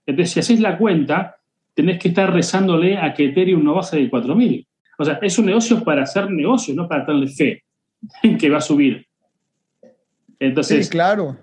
Entonces, 0.06 0.34
si 0.34 0.40
haces 0.40 0.60
la 0.60 0.78
cuenta, 0.78 1.38
tenés 1.74 1.98
que 1.98 2.10
estar 2.10 2.32
rezándole 2.32 2.96
a 3.00 3.12
que 3.16 3.26
Ethereum 3.26 3.64
no 3.64 3.74
baje 3.74 3.98
de 3.98 4.12
4.000. 4.12 4.68
O 5.00 5.04
sea, 5.04 5.18
es 5.20 5.40
un 5.40 5.48
negocio 5.48 5.84
para 5.84 6.04
hacer 6.04 6.30
negocio, 6.30 6.76
no 6.76 6.88
para 6.88 7.06
darle 7.06 7.30
fe 7.30 7.64
en 8.22 8.38
que 8.38 8.52
va 8.52 8.60
a 8.60 8.62
subir. 8.62 9.08
Entonces, 10.40 10.86
sí, 10.86 10.92
claro. 10.92 11.40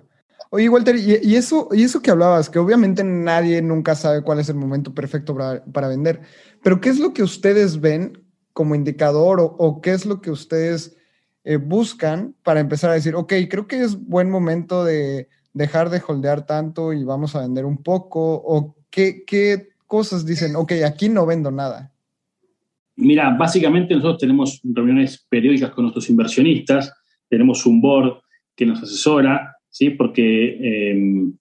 Oye, 0.52 0.68
Walter, 0.68 0.96
y, 0.96 1.36
eso, 1.36 1.68
y 1.70 1.84
eso 1.84 2.02
que 2.02 2.10
hablabas, 2.10 2.50
que 2.50 2.58
obviamente 2.58 3.04
nadie 3.04 3.62
nunca 3.62 3.94
sabe 3.94 4.22
cuál 4.22 4.40
es 4.40 4.48
el 4.48 4.56
momento 4.56 4.92
perfecto 4.92 5.36
para, 5.36 5.88
vender, 5.88 6.22
pero 6.62 6.80
¿qué 6.80 6.88
es 6.88 6.98
lo 6.98 7.12
que 7.12 7.22
ustedes 7.22 7.80
ven 7.80 8.24
como 8.52 8.74
indicador 8.74 9.38
o 9.40 9.80
qué 9.80 9.92
es 9.92 10.06
lo 10.06 10.20
que 10.20 10.30
ustedes 10.30 10.96
eh, 11.42 11.56
buscan 11.56 12.34
para 12.42 12.60
empezar 12.60 12.90
a 12.90 12.94
decir, 12.94 13.14
ok, 13.14 13.32
creo 13.48 13.66
que 13.66 13.82
es 13.82 13.98
buen 13.98 14.30
momento 14.30 14.84
de 14.84 15.28
dejar 15.54 15.88
de 15.88 16.02
holdear 16.06 16.44
tanto 16.44 16.92
y 16.92 17.02
vamos 17.02 17.34
a 17.34 17.40
vender 17.40 17.64
un 17.64 17.82
poco? 17.82 18.34
¿O 18.34 18.76
qué, 18.90 19.24
cosas 19.86 20.26
dicen, 20.26 20.54
ok, 20.54 20.72
aquí 20.86 21.08
no 21.08 21.24
vendo 21.24 21.50
nada? 21.50 21.92
Mira, 22.96 23.34
básicamente 23.36 23.94
nosotros 23.94 24.18
tenemos 24.18 24.60
reuniones 24.62 25.26
periódicas 25.28 25.70
con 25.70 25.84
nuestros 25.84 26.10
inversionistas, 26.10 26.92
tenemos 27.28 27.64
un 27.64 27.80
board 27.80 28.20
que 28.54 28.66
nos 28.66 28.82
asesora, 28.82 29.56
¿sí? 29.70 29.90
Porque 29.90 30.90
em, 30.92 31.32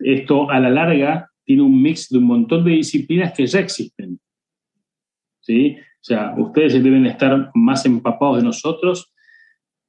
esto 0.00 0.50
a 0.50 0.58
la 0.58 0.70
larga 0.70 1.30
tiene 1.44 1.62
un 1.62 1.80
mix 1.80 2.08
de 2.08 2.18
un 2.18 2.24
montón 2.24 2.64
de 2.64 2.72
disciplinas 2.72 3.32
que 3.32 3.46
ya 3.46 3.60
existen, 3.60 4.18
¿sí? 5.44 5.76
O 5.78 6.04
sea, 6.04 6.34
ustedes 6.36 6.82
deben 6.82 7.06
estar 7.06 7.50
más 7.54 7.84
empapados 7.86 8.38
de 8.38 8.44
nosotros 8.44 9.12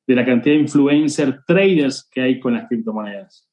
de 0.07 0.15
la 0.15 0.25
cantidad 0.25 0.55
de 0.55 0.61
influencer 0.61 1.43
traders 1.47 2.07
que 2.11 2.21
hay 2.21 2.39
con 2.39 2.53
las 2.53 2.67
criptomonedas. 2.67 3.49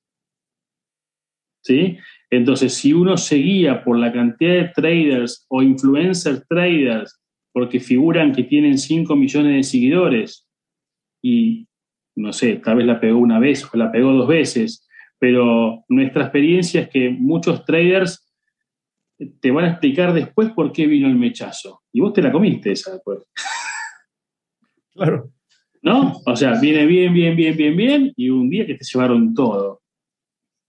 ¿Sí? 1.65 1.97
Entonces, 2.31 2.75
si 2.75 2.93
uno 2.93 3.17
seguía 3.17 3.85
por 3.85 3.97
la 3.97 4.13
cantidad 4.13 4.55
de 4.55 4.69
traders 4.75 5.47
o 5.49 5.63
influencer 5.63 6.45
traders 6.49 7.21
porque 7.53 7.79
figuran 7.79 8.33
que 8.33 8.43
tienen 8.43 8.79
5 8.79 9.15
millones 9.15 9.55
de 9.55 9.63
seguidores 9.63 10.49
y, 11.23 11.69
no 12.17 12.33
sé, 12.33 12.57
tal 12.57 12.77
vez 12.77 12.87
la 12.87 13.01
pegó 13.01 13.19
una 13.19 13.39
vez 13.39 13.65
o 13.73 13.77
la 13.77 13.93
pegó 13.93 14.13
dos 14.13 14.27
veces, 14.27 14.89
pero 15.19 15.85
nuestra 15.89 16.25
experiencia 16.25 16.83
es 16.83 16.89
que 16.89 17.11
muchos 17.11 17.65
traders 17.65 18.22
te 19.41 19.51
van 19.51 19.65
a 19.65 19.71
explicar 19.71 20.13
después 20.13 20.51
por 20.51 20.73
qué 20.73 20.87
vino 20.87 21.09
el 21.09 21.17
mechazo. 21.17 21.83
Y 21.93 22.01
vos 22.01 22.13
te 22.13 22.23
la 22.23 22.33
comiste 22.33 22.73
esa 22.73 22.93
después. 22.93 23.21
Claro. 24.95 25.31
¿No? 25.81 26.21
O 26.27 26.37
sea, 26.37 26.61
viene 26.61 26.85
bien, 26.85 27.15
bien, 27.15 27.35
bien, 27.35 27.57
bien, 27.57 27.75
bien, 27.75 28.13
y 28.15 28.29
un 28.29 28.51
día 28.51 28.67
que 28.67 28.75
te 28.75 28.85
llevaron 28.85 29.33
todo. 29.33 29.81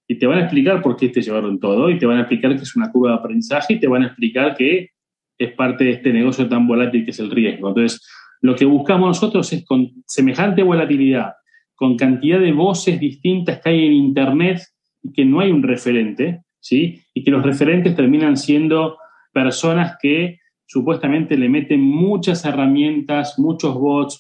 Y 0.08 0.18
te 0.18 0.26
van 0.26 0.40
a 0.40 0.42
explicar 0.44 0.82
por 0.82 0.96
qué 0.96 1.10
te 1.10 1.22
llevaron 1.22 1.60
todo, 1.60 1.90
y 1.90 2.00
te 2.00 2.06
van 2.06 2.20
a 2.20 2.22
explicar 2.22 2.56
que 2.56 2.64
es 2.64 2.74
una 2.78 2.90
curva 2.90 3.12
de 3.12 3.18
aprendizaje, 3.18 3.74
y 3.74 3.80
te 3.82 3.88
van 3.88 4.04
a 4.04 4.08
explicar 4.08 4.56
que 4.56 4.92
es 5.38 5.52
parte 5.54 5.84
de 5.84 5.92
este 5.92 6.14
negocio 6.14 6.48
tan 6.48 6.66
volátil 6.66 7.04
que 7.04 7.12
es 7.12 7.20
el 7.20 7.32
riesgo. 7.32 7.68
Entonces, 7.68 8.02
lo 8.42 8.56
que 8.56 8.66
buscamos 8.66 9.08
nosotros 9.08 9.52
es 9.54 9.66
con 9.66 9.92
semejante 10.08 10.64
volatilidad, 10.64 11.34
con 11.76 11.98
cantidad 11.98 12.40
de 12.40 12.52
voces 12.52 13.00
distintas 13.00 13.62
que 13.62 13.70
hay 13.70 13.86
en 13.86 13.94
Internet 13.94 14.62
y 15.02 15.12
que 15.14 15.26
no 15.26 15.40
hay 15.40 15.52
un 15.52 15.64
referente, 15.64 16.42
y 16.72 17.24
que 17.24 17.32
los 17.32 17.44
referentes 17.44 17.96
terminan 17.96 18.38
siendo 18.38 18.98
personas 19.32 19.98
que 20.02 20.40
supuestamente 20.66 21.38
le 21.38 21.50
meten 21.50 21.82
muchas 21.82 22.46
herramientas, 22.46 23.38
muchos 23.38 23.76
bots, 23.76 24.20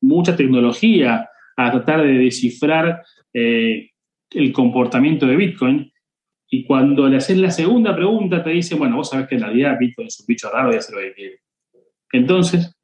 mucha 0.00 0.36
tecnología 0.36 1.28
a 1.56 1.70
tratar 1.70 2.02
de 2.02 2.18
descifrar 2.18 3.02
eh, 3.32 3.90
el 4.30 4.52
comportamiento 4.52 5.26
de 5.26 5.36
Bitcoin. 5.36 5.92
Y 6.48 6.64
cuando 6.64 7.08
le 7.08 7.16
haces 7.16 7.38
la 7.38 7.50
segunda 7.50 7.94
pregunta, 7.94 8.42
te 8.42 8.50
dice, 8.50 8.74
bueno, 8.74 8.96
vos 8.96 9.10
sabés 9.10 9.26
que 9.26 9.36
en 9.36 9.42
realidad 9.42 9.78
Bitcoin 9.78 10.08
es 10.08 10.20
un 10.20 10.26
bicho 10.26 10.50
raro 10.50 10.72
y 10.72 10.76
hace 10.76 10.92
lo 10.92 11.00
que 11.00 11.14
quiere. 11.14 11.40
Entonces, 12.12 12.76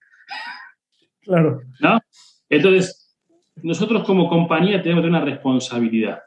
claro. 1.21 1.61
¿no? 1.81 2.01
Entonces, 2.49 3.17
nosotros 3.63 4.05
como 4.05 4.29
compañía 4.29 4.83
tenemos 4.83 5.05
una 5.05 5.21
responsabilidad. 5.21 6.21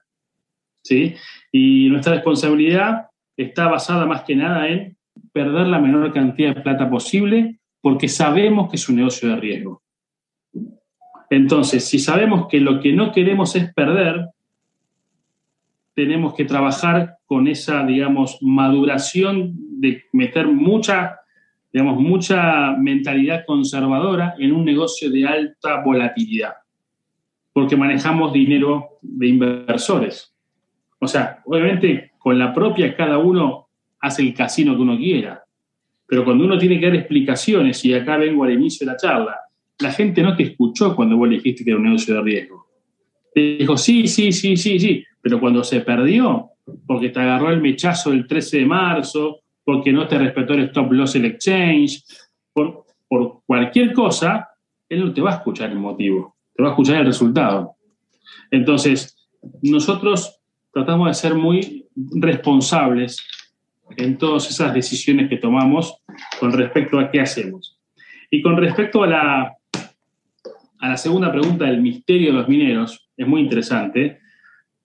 ¿Sí? 0.86 1.16
Y 1.52 1.90
nuestra 1.90 2.14
responsabilidad 2.14 3.08
está 3.36 3.68
basada 3.68 4.06
más 4.06 4.22
que 4.22 4.36
nada 4.36 4.68
en 4.70 4.96
perder 5.34 5.68
la 5.68 5.80
menor 5.80 6.14
cantidad 6.14 6.56
de 6.56 6.62
plata 6.62 6.90
posible 6.90 7.60
porque 7.82 8.08
sabemos 8.08 8.70
que 8.70 8.76
es 8.76 8.88
un 8.88 8.98
negocio 8.98 9.30
de 9.30 9.36
riesgo. 9.36 9.82
Entonces, 11.30 11.84
si 11.86 11.98
sabemos 11.98 12.48
que 12.48 12.60
lo 12.60 12.80
que 12.80 12.94
no 12.94 13.12
queremos 13.12 13.56
es 13.56 13.74
perder, 13.74 14.28
tenemos 15.96 16.36
que 16.36 16.46
trabajar 16.46 17.18
con 17.26 17.48
esa, 17.48 17.84
digamos, 17.84 18.38
maduración 18.42 19.54
de 19.82 20.04
meter 20.14 20.48
mucha 20.48 21.20
digamos, 21.74 22.00
mucha 22.00 22.72
mentalidad 22.78 23.44
conservadora 23.46 24.36
en 24.40 24.54
un 24.54 24.64
negocio 24.64 25.12
de 25.12 25.28
alta 25.28 25.82
volatilidad, 25.84 26.54
porque 27.52 27.76
manejamos 27.76 28.32
dinero 28.32 28.92
de 29.02 29.28
inversores. 29.28 30.35
O 31.00 31.08
sea, 31.08 31.42
obviamente 31.46 32.12
con 32.18 32.40
la 32.40 32.54
propia 32.54 32.96
cada 32.96 33.18
uno 33.18 33.70
hace 34.00 34.22
el 34.22 34.34
casino 34.34 34.76
que 34.76 34.82
uno 34.82 34.98
quiera, 34.98 35.44
pero 36.08 36.24
cuando 36.24 36.46
uno 36.46 36.58
tiene 36.58 36.80
que 36.80 36.86
dar 36.88 36.96
explicaciones, 36.96 37.84
y 37.86 37.94
acá 37.94 38.18
vengo 38.18 38.44
al 38.44 38.54
inicio 38.54 38.86
de 38.86 38.94
la 38.94 38.98
charla, 38.98 39.40
la 39.80 39.92
gente 39.92 40.22
no 40.22 40.36
te 40.36 40.44
escuchó 40.44 40.96
cuando 40.96 41.18
vos 41.18 41.28
le 41.28 41.36
dijiste 41.36 41.64
que 41.64 41.72
era 41.72 41.80
un 41.80 41.86
negocio 41.86 42.16
de 42.16 42.22
riesgo. 42.22 42.68
Te 43.34 43.42
dijo, 43.58 43.76
sí, 43.76 44.08
sí, 44.08 44.32
sí, 44.32 44.56
sí, 44.56 44.80
sí, 44.80 45.04
pero 45.22 45.40
cuando 45.40 45.64
se 45.64 45.82
perdió, 45.82 46.52
porque 46.86 47.10
te 47.10 47.20
agarró 47.20 47.50
el 47.50 47.62
mechazo 47.62 48.12
del 48.12 48.28
13 48.28 48.60
de 48.60 48.66
marzo, 48.66 49.42
porque 49.64 49.92
no 49.92 50.08
te 50.08 50.18
respetó 50.18 50.54
el 50.54 50.64
stop 50.66 50.92
loss 50.92 51.16
el 51.16 51.26
exchange, 51.26 52.04
por, 52.54 52.86
por 53.08 53.42
cualquier 53.46 53.92
cosa, 53.94 54.50
él 54.88 55.06
no 55.06 55.14
te 55.14 55.22
va 55.22 55.32
a 55.32 55.36
escuchar 55.36 55.72
el 55.72 55.80
motivo, 55.80 56.36
te 56.56 56.64
va 56.64 56.70
a 56.70 56.72
escuchar 56.72 56.98
el 56.98 57.08
resultado. 57.08 57.76
Entonces, 58.52 59.18
nosotros 59.64 60.35
tratamos 60.76 61.08
de 61.08 61.14
ser 61.14 61.36
muy 61.36 61.88
responsables 61.96 63.26
en 63.96 64.18
todas 64.18 64.50
esas 64.50 64.74
decisiones 64.74 65.30
que 65.30 65.38
tomamos 65.38 66.04
con 66.38 66.52
respecto 66.52 67.00
a 67.00 67.10
qué 67.10 67.22
hacemos. 67.22 67.80
Y 68.30 68.42
con 68.42 68.58
respecto 68.58 69.02
a 69.02 69.08
la, 69.08 69.56
a 70.80 70.90
la 70.90 70.98
segunda 70.98 71.32
pregunta 71.32 71.64
del 71.64 71.82
misterio 71.82 72.34
de 72.34 72.40
los 72.40 72.50
mineros, 72.50 73.08
es 73.16 73.26
muy 73.26 73.40
interesante, 73.40 74.20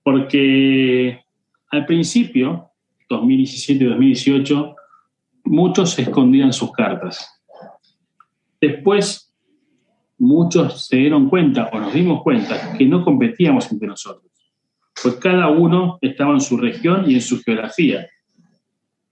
porque 0.05 1.25
al 1.73 1.85
principio, 1.87 2.71
2017 3.09 3.83
y 3.83 3.89
2018, 3.89 4.77
muchos 5.47 5.99
escondían 5.99 6.53
sus 6.53 6.71
cartas. 6.71 7.43
Después, 8.61 9.35
muchos 10.19 10.87
se 10.87 10.99
dieron 10.99 11.29
cuenta 11.29 11.69
o 11.73 11.81
nos 11.81 11.93
dimos 11.93 12.23
cuenta 12.23 12.75
que 12.79 12.87
no 12.87 13.05
competíamos 13.05 13.73
entre 13.73 13.89
nosotros, 13.89 14.30
pues 15.03 15.17
cada 15.17 15.49
uno 15.49 15.99
estaba 16.01 16.35
en 16.35 16.41
su 16.41 16.57
región 16.57 17.11
y 17.11 17.15
en 17.15 17.21
su 17.21 17.43
geografía 17.43 18.07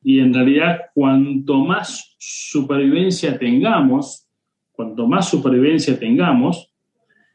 y 0.02 0.20
en 0.20 0.32
realidad, 0.32 0.86
cuanto 0.94 1.58
más 1.64 2.16
supervivencia 2.18 3.38
tengamos, 3.38 4.26
cuanto 4.72 5.06
más 5.06 5.28
supervivencia 5.28 5.98
tengamos, 5.98 6.72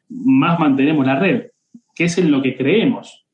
más 0.10 0.60
mantenemos 0.60 1.06
la 1.06 1.20
red, 1.20 1.47
que 1.93 2.06
es 2.06 2.18
en 2.18 2.32
lo 2.32 2.41
que 2.41 2.56
creemos. 2.56 3.26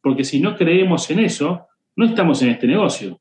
Porque 0.00 0.24
si 0.24 0.40
no 0.40 0.56
creemos 0.56 1.10
en 1.10 1.20
eso, 1.20 1.66
no 1.96 2.04
estamos 2.04 2.40
en 2.42 2.50
este 2.50 2.66
negocio. 2.66 3.20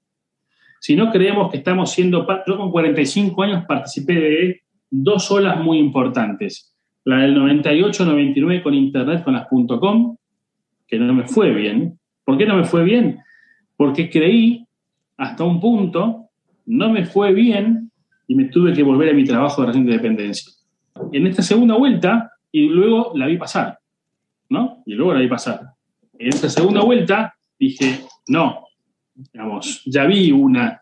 Si 0.80 0.96
no 0.96 1.12
creemos 1.12 1.52
que 1.52 1.58
estamos 1.58 1.92
siendo... 1.92 2.28
Yo 2.46 2.58
con 2.58 2.72
45 2.72 3.44
años 3.44 3.66
participé 3.68 4.14
de 4.14 4.62
dos 4.90 5.32
olas 5.32 5.60
muy 5.60 5.80
importantes. 5.80 6.76
La 7.06 7.18
del 7.18 7.36
98-99 7.36 8.62
con 8.62 8.74
Internet, 8.74 9.24
con 9.24 9.34
las 9.34 9.48
.com, 9.48 10.16
que 10.88 11.00
no 11.00 11.14
me 11.14 11.28
fue 11.28 11.52
bien. 11.54 12.00
¿Por 12.24 12.38
qué 12.38 12.46
no 12.46 12.56
me 12.56 12.66
fue 12.66 12.84
bien? 12.84 13.20
Porque 13.78 14.10
creí 14.10 14.66
hasta 15.18 15.44
un 15.44 15.60
punto, 15.60 16.30
no 16.66 16.90
me 16.90 17.06
fue 17.06 17.34
bien 17.34 17.92
y 18.28 18.36
me 18.36 18.46
tuve 18.46 18.74
que 18.74 18.84
volver 18.84 19.10
a 19.10 19.14
mi 19.14 19.24
trabajo 19.24 19.62
de 19.62 19.68
reciente 19.68 19.92
dependencia. 19.92 20.52
En 21.12 21.28
esta 21.28 21.42
segunda 21.42 21.76
vuelta, 21.76 22.32
y 22.52 22.68
luego 22.70 23.12
la 23.16 23.28
vi 23.28 23.38
pasar, 23.38 23.80
¿no? 24.50 24.84
Y 24.86 24.94
luego 24.94 25.14
la 25.14 25.20
vi 25.20 25.28
pasar. 25.28 25.62
En 26.18 26.30
esta 26.30 26.50
segunda 26.50 26.82
vuelta 26.82 27.36
dije, 27.60 28.00
no, 28.28 28.66
digamos, 29.14 29.84
ya 29.86 30.06
vi 30.06 30.32
una 30.32 30.82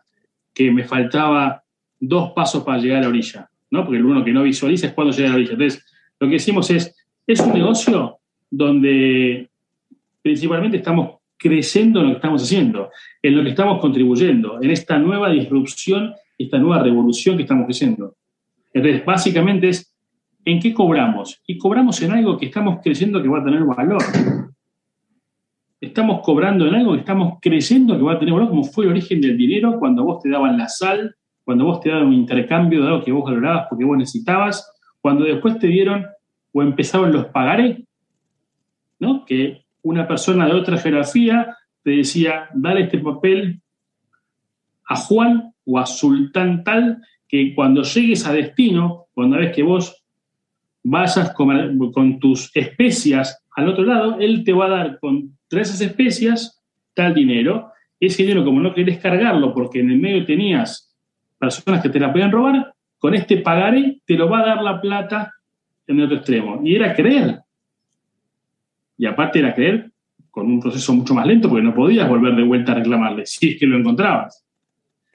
que 0.52 0.70
me 0.70 0.84
faltaba 0.84 1.62
dos 1.98 2.32
pasos 2.32 2.62
para 2.62 2.78
llegar 2.78 2.98
a 2.98 3.02
la 3.02 3.08
orilla, 3.08 3.50
¿no? 3.70 3.84
Porque 3.84 3.98
el 3.98 4.04
uno 4.04 4.24
que 4.24 4.32
no 4.32 4.42
visualiza 4.42 4.86
es 4.86 4.92
cuando 4.92 5.12
llega 5.12 5.28
a 5.28 5.32
la 5.32 5.36
orilla. 5.36 5.52
Entonces, 5.52 5.84
lo 6.20 6.28
que 6.28 6.34
decimos 6.34 6.70
es, 6.70 6.94
es 7.26 7.40
un 7.40 7.52
negocio 7.52 8.18
donde 8.50 9.50
principalmente 10.24 10.78
estamos 10.78 11.18
creciendo 11.36 12.00
en 12.00 12.06
lo 12.06 12.12
que 12.12 12.16
estamos 12.16 12.42
haciendo, 12.42 12.90
en 13.22 13.36
lo 13.36 13.42
que 13.42 13.50
estamos 13.50 13.78
contribuyendo, 13.78 14.58
en 14.62 14.70
esta 14.70 14.98
nueva 14.98 15.28
disrupción, 15.28 16.14
esta 16.38 16.58
nueva 16.58 16.82
revolución 16.82 17.36
que 17.36 17.42
estamos 17.42 17.66
creciendo. 17.66 18.16
Entonces, 18.72 19.04
básicamente 19.04 19.68
es, 19.68 19.94
¿en 20.46 20.60
qué 20.60 20.72
cobramos? 20.72 21.42
Y 21.46 21.58
cobramos 21.58 22.00
en 22.00 22.12
algo 22.12 22.38
que 22.38 22.46
estamos 22.46 22.78
creciendo 22.82 23.22
que 23.22 23.28
va 23.28 23.40
a 23.40 23.44
tener 23.44 23.62
valor. 23.64 24.02
Estamos 25.78 26.22
cobrando 26.22 26.66
en 26.66 26.74
algo 26.74 26.94
que 26.94 27.00
estamos 27.00 27.38
creciendo 27.42 27.94
que 27.94 28.02
va 28.02 28.14
a 28.14 28.18
tener 28.18 28.32
valor, 28.32 28.48
como 28.48 28.64
fue 28.64 28.86
el 28.86 28.92
origen 28.92 29.20
del 29.20 29.36
dinero 29.36 29.78
cuando 29.78 30.04
vos 30.04 30.22
te 30.22 30.30
daban 30.30 30.56
la 30.56 30.70
sal, 30.70 31.14
cuando 31.44 31.66
vos 31.66 31.80
te 31.80 31.90
daban 31.90 32.06
un 32.06 32.14
intercambio 32.14 32.80
de 32.80 32.88
algo 32.88 33.04
que 33.04 33.12
vos 33.12 33.24
valorabas 33.24 33.66
porque 33.68 33.84
vos 33.84 33.98
necesitabas, 33.98 34.72
cuando 35.02 35.26
después 35.26 35.58
te 35.58 35.66
dieron 35.66 36.06
o 36.54 36.62
empezaron 36.62 37.12
los 37.12 37.26
pagaré, 37.26 37.84
¿no? 38.98 39.26
Que 39.26 39.63
una 39.84 40.08
persona 40.08 40.46
de 40.46 40.54
otra 40.54 40.78
jerarquía 40.78 41.56
te 41.82 41.90
decía, 41.90 42.48
dale 42.54 42.82
este 42.84 42.98
papel 42.98 43.60
a 44.86 44.96
Juan 44.96 45.52
o 45.64 45.78
a 45.78 45.86
Sultán 45.86 46.64
tal, 46.64 47.02
que 47.28 47.54
cuando 47.54 47.82
llegues 47.82 48.26
a 48.26 48.32
destino, 48.32 49.06
cuando 49.12 49.36
ves 49.36 49.54
que 49.54 49.62
vos 49.62 50.02
vayas 50.82 51.32
con, 51.32 52.18
tus 52.18 52.50
especias 52.54 53.42
al 53.56 53.68
otro 53.68 53.84
lado, 53.84 54.18
él 54.18 54.42
te 54.44 54.52
va 54.52 54.66
a 54.66 54.70
dar 54.70 54.98
con 54.98 55.36
esas 55.50 55.80
especias 55.80 56.62
tal 56.94 57.14
dinero. 57.14 57.70
Ese 58.00 58.22
dinero, 58.22 58.44
como 58.44 58.60
no 58.60 58.74
querés 58.74 58.98
cargarlo 58.98 59.54
porque 59.54 59.80
en 59.80 59.90
el 59.90 59.98
medio 59.98 60.24
tenías 60.24 60.94
personas 61.38 61.82
que 61.82 61.88
te 61.88 62.00
la 62.00 62.12
podían 62.12 62.32
robar, 62.32 62.74
con 62.98 63.14
este 63.14 63.36
pagaré 63.36 64.00
te 64.04 64.14
lo 64.14 64.28
va 64.28 64.40
a 64.40 64.46
dar 64.46 64.62
la 64.62 64.80
plata 64.80 65.32
en 65.86 65.98
el 65.98 66.06
otro 66.06 66.16
extremo. 66.16 66.60
Y 66.64 66.74
era 66.74 66.94
creer. 66.94 67.43
Y 68.96 69.06
aparte 69.06 69.38
era 69.40 69.54
creer 69.54 69.90
con 70.30 70.46
un 70.46 70.60
proceso 70.60 70.92
mucho 70.92 71.14
más 71.14 71.26
lento 71.26 71.48
porque 71.48 71.62
no 71.62 71.74
podías 71.74 72.08
volver 72.08 72.34
de 72.34 72.42
vuelta 72.42 72.72
a 72.72 72.76
reclamarle 72.76 73.24
si 73.26 73.50
es 73.50 73.58
que 73.58 73.66
lo 73.66 73.78
encontrabas. 73.78 74.44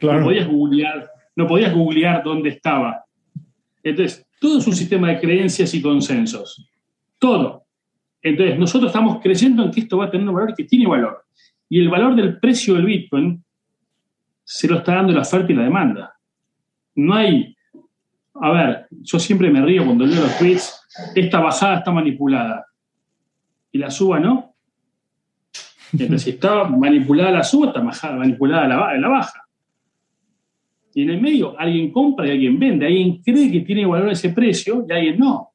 No 0.01 0.23
podías 0.23 0.47
googlear, 0.47 1.09
no 1.35 1.45
podías 1.45 1.73
googlear 1.73 2.23
dónde 2.23 2.49
estaba. 2.49 3.03
Entonces, 3.83 4.25
todo 4.39 4.59
es 4.59 4.67
un 4.67 4.75
sistema 4.75 5.09
de 5.09 5.19
creencias 5.19 5.73
y 5.73 5.81
consensos. 5.81 6.69
Todo. 7.17 7.65
Entonces, 8.21 8.57
nosotros 8.57 8.91
estamos 8.91 9.19
creyendo 9.21 9.63
en 9.63 9.71
que 9.71 9.81
esto 9.81 9.97
va 9.97 10.05
a 10.05 10.11
tener 10.11 10.27
un 10.27 10.35
valor 10.35 10.53
que 10.55 10.63
tiene 10.63 10.87
valor. 10.87 11.25
Y 11.67 11.81
el 11.81 11.89
valor 11.89 12.15
del 12.15 12.39
precio 12.39 12.75
del 12.75 12.85
Bitcoin 12.85 13.43
se 14.43 14.69
lo 14.69 14.77
está 14.77 14.95
dando 14.95 15.11
la 15.11 15.21
oferta 15.21 15.51
y 15.51 15.55
la 15.55 15.63
demanda. 15.63 16.13
No 16.95 17.13
hay. 17.13 17.55
A 18.35 18.51
ver, 18.51 18.87
yo 18.89 19.19
siempre 19.19 19.49
me 19.51 19.61
río 19.61 19.83
cuando 19.83 20.05
leo 20.05 20.21
los 20.21 20.37
tweets. 20.37 20.81
Esta 21.13 21.41
bajada 21.41 21.79
está 21.79 21.91
manipulada 21.91 22.68
y 23.71 23.77
la 23.77 23.89
suba 23.89 24.19
no. 24.19 24.55
Entonces, 25.93 26.23
si 26.23 26.29
está 26.31 26.65
manipulada 26.65 27.31
la 27.31 27.43
suba, 27.43 27.67
está 27.67 27.81
manipulada 27.81 28.67
la, 28.67 28.97
la 28.97 29.07
baja. 29.07 29.43
Y 30.93 31.03
en 31.03 31.11
el 31.11 31.21
medio 31.21 31.59
alguien 31.59 31.91
compra 31.91 32.27
y 32.27 32.31
alguien 32.31 32.59
vende, 32.59 32.85
alguien 32.85 33.21
cree 33.23 33.51
que 33.51 33.61
tiene 33.61 33.85
valor 33.85 34.11
ese 34.11 34.29
precio 34.29 34.85
y 34.87 34.91
alguien 34.91 35.17
no. 35.17 35.49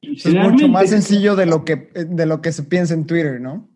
Es 0.00 0.32
mucho 0.34 0.68
más 0.68 0.90
sencillo 0.90 1.34
de 1.34 1.46
lo, 1.46 1.64
que, 1.64 1.76
de 1.76 2.26
lo 2.26 2.40
que 2.40 2.52
se 2.52 2.62
piensa 2.62 2.94
en 2.94 3.06
Twitter, 3.06 3.40
¿no? 3.40 3.68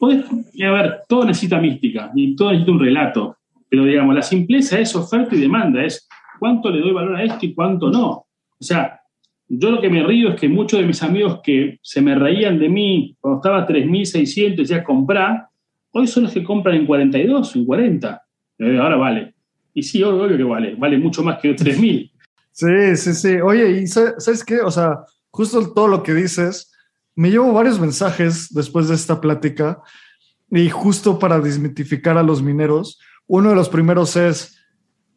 a 0.00 0.70
ver, 0.70 1.00
todo 1.08 1.24
necesita 1.24 1.58
mística 1.58 2.10
y 2.14 2.36
todo 2.36 2.50
necesita 2.50 2.72
un 2.72 2.80
relato. 2.80 3.36
Pero 3.68 3.84
digamos, 3.84 4.14
la 4.14 4.22
simpleza 4.22 4.78
es 4.78 4.94
oferta 4.94 5.34
y 5.34 5.40
demanda, 5.40 5.82
es 5.82 6.06
cuánto 6.38 6.70
le 6.70 6.80
doy 6.80 6.92
valor 6.92 7.16
a 7.16 7.24
esto 7.24 7.46
y 7.46 7.54
cuánto 7.54 7.90
no. 7.90 8.10
O 8.10 8.26
sea, 8.60 9.00
yo 9.58 9.70
lo 9.70 9.80
que 9.80 9.90
me 9.90 10.02
río 10.02 10.30
es 10.30 10.40
que 10.40 10.48
muchos 10.48 10.80
de 10.80 10.86
mis 10.86 11.02
amigos 11.02 11.40
que 11.42 11.78
se 11.82 12.00
me 12.00 12.14
reían 12.14 12.58
de 12.58 12.68
mí 12.68 13.16
cuando 13.20 13.38
estaba 13.38 13.66
3.600 13.66 14.52
y 14.52 14.56
decía 14.56 14.84
comprar, 14.84 15.48
hoy 15.92 16.06
son 16.06 16.24
los 16.24 16.32
que 16.32 16.42
compran 16.44 16.76
en 16.76 16.86
42, 16.86 17.56
en 17.56 17.64
40. 17.64 18.22
Ahora 18.80 18.96
vale. 18.96 19.34
Y 19.72 19.82
sí, 19.82 20.02
obvio 20.02 20.36
que 20.36 20.42
vale. 20.42 20.74
Vale 20.76 20.98
mucho 20.98 21.22
más 21.22 21.40
que 21.40 21.54
3.000. 21.54 22.10
Sí, 22.52 22.96
sí, 22.96 23.14
sí. 23.14 23.40
Oye, 23.40 23.82
¿y 23.82 23.86
sabes 23.86 24.44
qué? 24.44 24.60
O 24.60 24.70
sea, 24.70 25.00
justo 25.30 25.72
todo 25.72 25.88
lo 25.88 26.02
que 26.02 26.14
dices, 26.14 26.72
me 27.16 27.30
llevo 27.30 27.52
varios 27.52 27.80
mensajes 27.80 28.52
después 28.52 28.88
de 28.88 28.94
esta 28.94 29.20
plática 29.20 29.80
y 30.50 30.68
justo 30.70 31.18
para 31.18 31.40
desmitificar 31.40 32.16
a 32.16 32.22
los 32.22 32.42
mineros, 32.42 33.00
uno 33.26 33.50
de 33.50 33.56
los 33.56 33.68
primeros 33.68 34.16
es, 34.16 34.56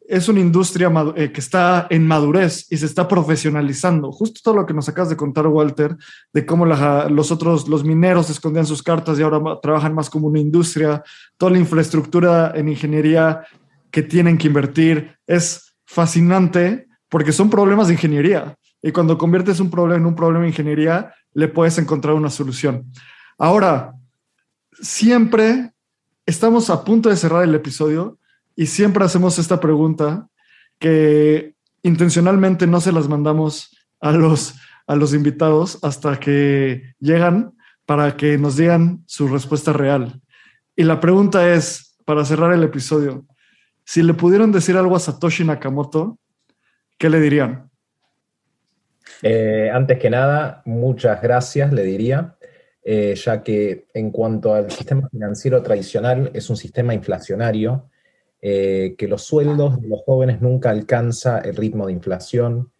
es 0.08 0.26
una 0.26 0.40
industria 0.40 0.90
eh, 1.16 1.30
que 1.30 1.40
está 1.40 1.86
en 1.90 2.06
madurez 2.06 2.66
y 2.70 2.78
se 2.78 2.86
está 2.86 3.06
profesionalizando. 3.06 4.10
Justo 4.10 4.40
todo 4.42 4.54
lo 4.54 4.66
que 4.66 4.72
nos 4.72 4.88
acabas 4.88 5.10
de 5.10 5.18
contar, 5.18 5.46
Walter, 5.46 5.96
de 6.32 6.46
cómo 6.46 6.64
los 6.64 7.30
otros, 7.30 7.68
los 7.68 7.84
mineros 7.84 8.30
escondían 8.30 8.64
sus 8.64 8.82
cartas 8.82 9.18
y 9.18 9.22
ahora 9.22 9.60
trabajan 9.60 9.94
más 9.94 10.08
como 10.08 10.28
una 10.28 10.38
industria, 10.38 11.02
toda 11.36 11.52
la 11.52 11.58
infraestructura 11.58 12.52
en 12.54 12.70
ingeniería 12.70 13.44
que 13.90 14.02
tienen 14.02 14.38
que 14.38 14.46
invertir, 14.46 15.14
es 15.26 15.76
fascinante 15.84 16.88
porque 17.10 17.32
son 17.32 17.50
problemas 17.50 17.88
de 17.88 17.94
ingeniería. 17.94 18.56
Y 18.80 18.92
cuando 18.92 19.18
conviertes 19.18 19.60
un 19.60 19.70
problema 19.70 20.00
en 20.00 20.06
un 20.06 20.14
problema 20.14 20.44
de 20.44 20.48
ingeniería, 20.48 21.12
le 21.34 21.48
puedes 21.48 21.76
encontrar 21.76 22.14
una 22.14 22.30
solución. 22.30 22.90
Ahora, 23.36 23.92
siempre 24.80 25.72
estamos 26.24 26.70
a 26.70 26.82
punto 26.82 27.10
de 27.10 27.16
cerrar 27.16 27.44
el 27.44 27.54
episodio 27.54 28.17
y 28.58 28.66
siempre 28.66 29.04
hacemos 29.04 29.38
esta 29.38 29.60
pregunta 29.60 30.28
que 30.80 31.54
intencionalmente 31.84 32.66
no 32.66 32.80
se 32.80 32.90
las 32.90 33.06
mandamos 33.06 33.70
a 34.00 34.10
los, 34.10 34.56
a 34.88 34.96
los 34.96 35.14
invitados 35.14 35.78
hasta 35.80 36.18
que 36.18 36.82
llegan 36.98 37.54
para 37.86 38.16
que 38.16 38.36
nos 38.36 38.56
digan 38.56 39.04
su 39.06 39.28
respuesta 39.28 39.72
real. 39.72 40.20
Y 40.74 40.82
la 40.82 40.98
pregunta 40.98 41.54
es, 41.54 41.96
para 42.04 42.24
cerrar 42.24 42.52
el 42.52 42.64
episodio, 42.64 43.24
si 43.84 44.02
le 44.02 44.14
pudieron 44.14 44.50
decir 44.50 44.76
algo 44.76 44.96
a 44.96 45.00
Satoshi 45.00 45.44
Nakamoto, 45.44 46.18
¿qué 46.98 47.08
le 47.08 47.20
dirían? 47.20 47.70
Eh, 49.22 49.70
antes 49.72 50.00
que 50.00 50.10
nada, 50.10 50.62
muchas 50.64 51.22
gracias, 51.22 51.72
le 51.72 51.84
diría, 51.84 52.34
eh, 52.82 53.14
ya 53.14 53.40
que 53.40 53.86
en 53.94 54.10
cuanto 54.10 54.52
al 54.52 54.68
sistema 54.72 55.08
financiero 55.08 55.62
tradicional 55.62 56.32
es 56.34 56.50
un 56.50 56.56
sistema 56.56 56.92
inflacionario, 56.92 57.88
eh, 58.40 58.94
que 58.96 59.08
los 59.08 59.22
sueldos 59.22 59.80
de 59.80 59.88
los 59.88 60.00
jóvenes 60.02 60.40
nunca 60.40 60.70
alcanza 60.70 61.38
el 61.40 61.56
ritmo 61.56 61.86
de 61.86 61.92
inflación, 61.92 62.72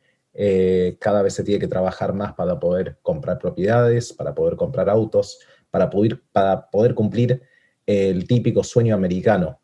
cada 1.00 1.22
vez 1.22 1.34
se 1.34 1.42
tiene 1.42 1.58
que 1.58 1.66
trabajar 1.66 2.12
más 2.12 2.34
para 2.34 2.60
poder 2.60 2.98
comprar 3.02 3.40
propiedades, 3.40 4.12
para 4.12 4.36
poder 4.36 4.54
comprar 4.54 4.88
autos, 4.88 5.40
para 5.70 5.90
poder, 5.90 6.94
cumplir 6.94 7.42
el 7.86 8.24
típico 8.28 8.62
sueño 8.62 8.94
americano. 8.94 9.60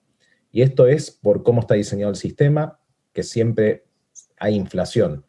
Y 0.50 0.62
esto 0.62 0.86
es 0.86 1.10
por 1.10 1.42
cómo 1.42 1.60
está 1.60 1.74
diseñado 1.74 2.10
el 2.10 2.16
sistema, 2.16 2.80
que 3.12 3.22
siempre 3.22 3.84
hay 4.38 4.54
inflación. 4.54 5.24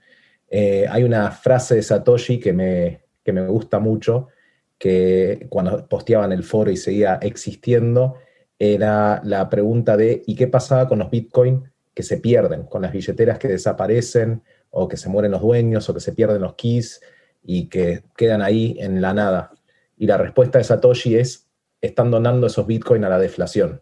Eh, 0.50 0.86
hay 0.90 1.04
una 1.04 1.32
frase 1.32 1.76
de 1.76 1.82
Satoshi 1.82 2.40
que 2.40 2.54
me, 2.54 3.02
me 3.26 3.48
gusta 3.48 3.80
mucho, 3.80 4.28
que 4.78 5.48
cuando 5.50 5.88
posteaba 5.88 6.26
en 6.26 6.34
el 6.34 6.44
foro 6.44 6.70
y 6.70 6.78
seguía 6.78 7.16
existiendo, 7.22 8.18
era 8.60 9.22
la 9.24 9.50
pregunta 9.50 9.98
de 9.98 10.24
¿y 10.26 10.36
qué 10.36 10.48
pasaba 10.48 10.88
con 10.88 11.00
los 11.00 11.10
Bitcoin 11.10 11.64
que 11.94 12.04
se 12.04 12.18
pierden, 12.18 12.64
con 12.64 12.82
las 12.82 12.92
billeteras 12.92 13.40
que 13.40 13.48
desaparecen 13.48 14.44
o 14.70 14.88
que 14.88 14.98
se 14.98 15.10
mueren 15.10 15.32
los 15.32 15.42
dueños 15.42 15.90
o 15.90 15.94
que 15.94 16.00
se 16.00 16.14
pierden 16.14 16.42
los 16.42 16.56
keys 16.56 17.02
y 17.44 17.68
que 17.68 18.04
quedan 18.16 18.42
ahí 18.42 18.78
en 18.80 19.02
la 19.02 19.14
nada? 19.14 19.52
Y 19.98 20.08
la 20.08 20.18
respuesta 20.18 20.58
de 20.58 20.64
Satoshi 20.64 21.16
es, 21.16 21.48
están 21.82 22.12
donando 22.12 22.48
esos 22.48 22.68
Bitcoin 22.68 23.04
a 23.04 23.10
la 23.10 23.20
deflación. 23.20 23.82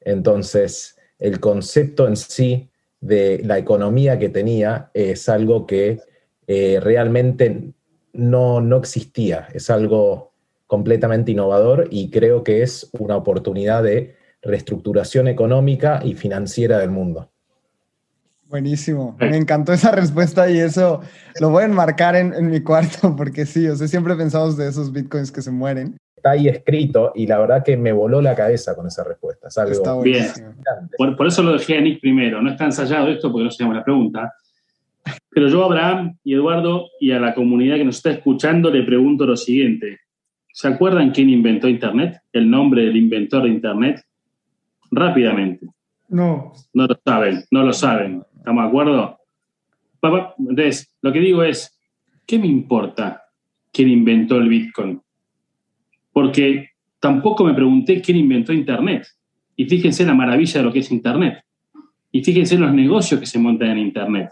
Entonces, 0.00 0.96
el 1.18 1.40
concepto 1.40 2.08
en 2.08 2.16
sí 2.16 2.70
de 3.00 3.40
la 3.44 3.58
economía 3.58 4.18
que 4.18 4.28
tenía 4.28 4.90
es 4.94 5.28
algo 5.28 5.66
que 5.66 6.00
eh, 6.46 6.80
realmente 6.80 7.72
no, 8.12 8.60
no 8.60 8.76
existía, 8.76 9.48
es 9.52 9.70
algo 9.70 10.31
completamente 10.72 11.32
innovador 11.32 11.86
y 11.90 12.08
creo 12.08 12.42
que 12.42 12.62
es 12.62 12.88
una 12.98 13.14
oportunidad 13.14 13.82
de 13.82 14.16
reestructuración 14.40 15.28
económica 15.28 16.00
y 16.02 16.14
financiera 16.14 16.78
del 16.78 16.90
mundo. 16.90 17.28
Buenísimo, 18.48 19.14
me 19.20 19.36
encantó 19.36 19.74
esa 19.74 19.90
respuesta 19.90 20.48
y 20.48 20.56
eso 20.56 21.02
lo 21.40 21.50
voy 21.50 21.64
a 21.64 21.66
enmarcar 21.66 22.16
en, 22.16 22.32
en 22.32 22.50
mi 22.50 22.62
cuarto 22.62 23.14
porque 23.18 23.44
sí, 23.44 23.68
o 23.68 23.76
sea, 23.76 23.86
siempre 23.86 24.16
pensamos 24.16 24.56
de 24.56 24.66
esos 24.66 24.90
bitcoins 24.90 25.30
que 25.30 25.42
se 25.42 25.50
mueren 25.50 25.98
está 26.16 26.30
ahí 26.30 26.48
escrito 26.48 27.12
y 27.14 27.26
la 27.26 27.38
verdad 27.38 27.62
que 27.62 27.76
me 27.76 27.92
voló 27.92 28.22
la 28.22 28.34
cabeza 28.34 28.74
con 28.74 28.86
esa 28.86 29.04
respuesta. 29.04 29.48
está 29.48 30.00
bien. 30.00 30.26
Por, 30.96 31.26
eso 31.26 31.42
lo 31.42 31.52
dejé 31.52 31.76
a 31.76 31.80
Nick 31.82 32.00
primero. 32.00 32.40
No 32.40 32.50
está 32.50 32.64
ensayado 32.64 33.08
esto 33.08 33.30
porque 33.30 33.44
no 33.44 33.50
se 33.50 33.62
llama 33.62 33.74
la 33.74 33.84
pregunta. 33.84 34.32
Pero 35.30 35.48
yo 35.48 35.62
a 35.64 35.66
Abraham 35.66 36.16
y 36.22 36.34
Eduardo 36.34 36.86
y 37.00 37.10
a 37.10 37.18
la 37.18 37.34
comunidad 37.34 37.74
que 37.74 37.84
nos 37.84 37.96
está 37.96 38.12
escuchando 38.12 38.70
le 38.70 38.84
pregunto 38.84 39.26
lo 39.26 39.36
siguiente. 39.36 39.98
¿Se 40.52 40.68
acuerdan 40.68 41.10
quién 41.10 41.30
inventó 41.30 41.68
Internet? 41.68 42.20
El 42.32 42.50
nombre 42.50 42.84
del 42.84 42.96
inventor 42.96 43.44
de 43.44 43.48
Internet. 43.48 44.02
Rápidamente. 44.90 45.66
No. 46.08 46.52
No 46.74 46.86
lo 46.86 47.00
saben, 47.04 47.44
no 47.50 47.62
lo 47.62 47.72
saben. 47.72 48.22
¿Estamos 48.36 48.64
de 48.64 48.68
acuerdo? 48.68 49.18
Entonces, 50.38 50.94
lo 51.00 51.12
que 51.12 51.20
digo 51.20 51.42
es, 51.42 51.78
¿qué 52.26 52.38
me 52.38 52.46
importa 52.46 53.22
quién 53.72 53.88
inventó 53.88 54.36
el 54.36 54.48
Bitcoin? 54.48 55.00
porque 56.12 56.68
tampoco 57.00 57.44
me 57.44 57.54
pregunté 57.54 58.00
quién 58.00 58.18
inventó 58.18 58.52
Internet. 58.52 59.06
Y 59.56 59.64
fíjense 59.66 60.04
la 60.04 60.14
maravilla 60.14 60.60
de 60.60 60.64
lo 60.64 60.72
que 60.72 60.80
es 60.80 60.92
Internet. 60.92 61.42
Y 62.10 62.22
fíjense 62.22 62.58
los 62.58 62.72
negocios 62.72 63.18
que 63.18 63.26
se 63.26 63.38
montan 63.38 63.70
en 63.70 63.78
Internet. 63.78 64.30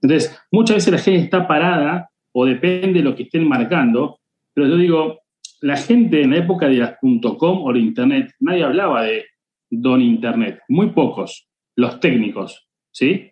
Entonces, 0.00 0.36
muchas 0.50 0.76
veces 0.76 0.92
la 0.92 0.98
gente 0.98 1.24
está 1.24 1.46
parada 1.46 2.10
o 2.32 2.44
depende 2.44 2.98
de 2.98 3.04
lo 3.04 3.14
que 3.14 3.24
estén 3.24 3.46
marcando, 3.46 4.18
pero 4.52 4.66
yo 4.66 4.76
digo, 4.76 5.20
la 5.62 5.76
gente 5.76 6.22
en 6.22 6.30
la 6.30 6.38
época 6.38 6.68
de 6.68 6.76
las 6.76 6.96
.com 7.38 7.64
o 7.64 7.72
de 7.72 7.78
Internet, 7.78 8.32
nadie 8.40 8.64
hablaba 8.64 9.02
de 9.02 9.24
don 9.70 10.02
Internet, 10.02 10.60
muy 10.68 10.90
pocos, 10.90 11.48
los 11.76 11.98
técnicos, 12.00 12.68
¿sí? 12.90 13.30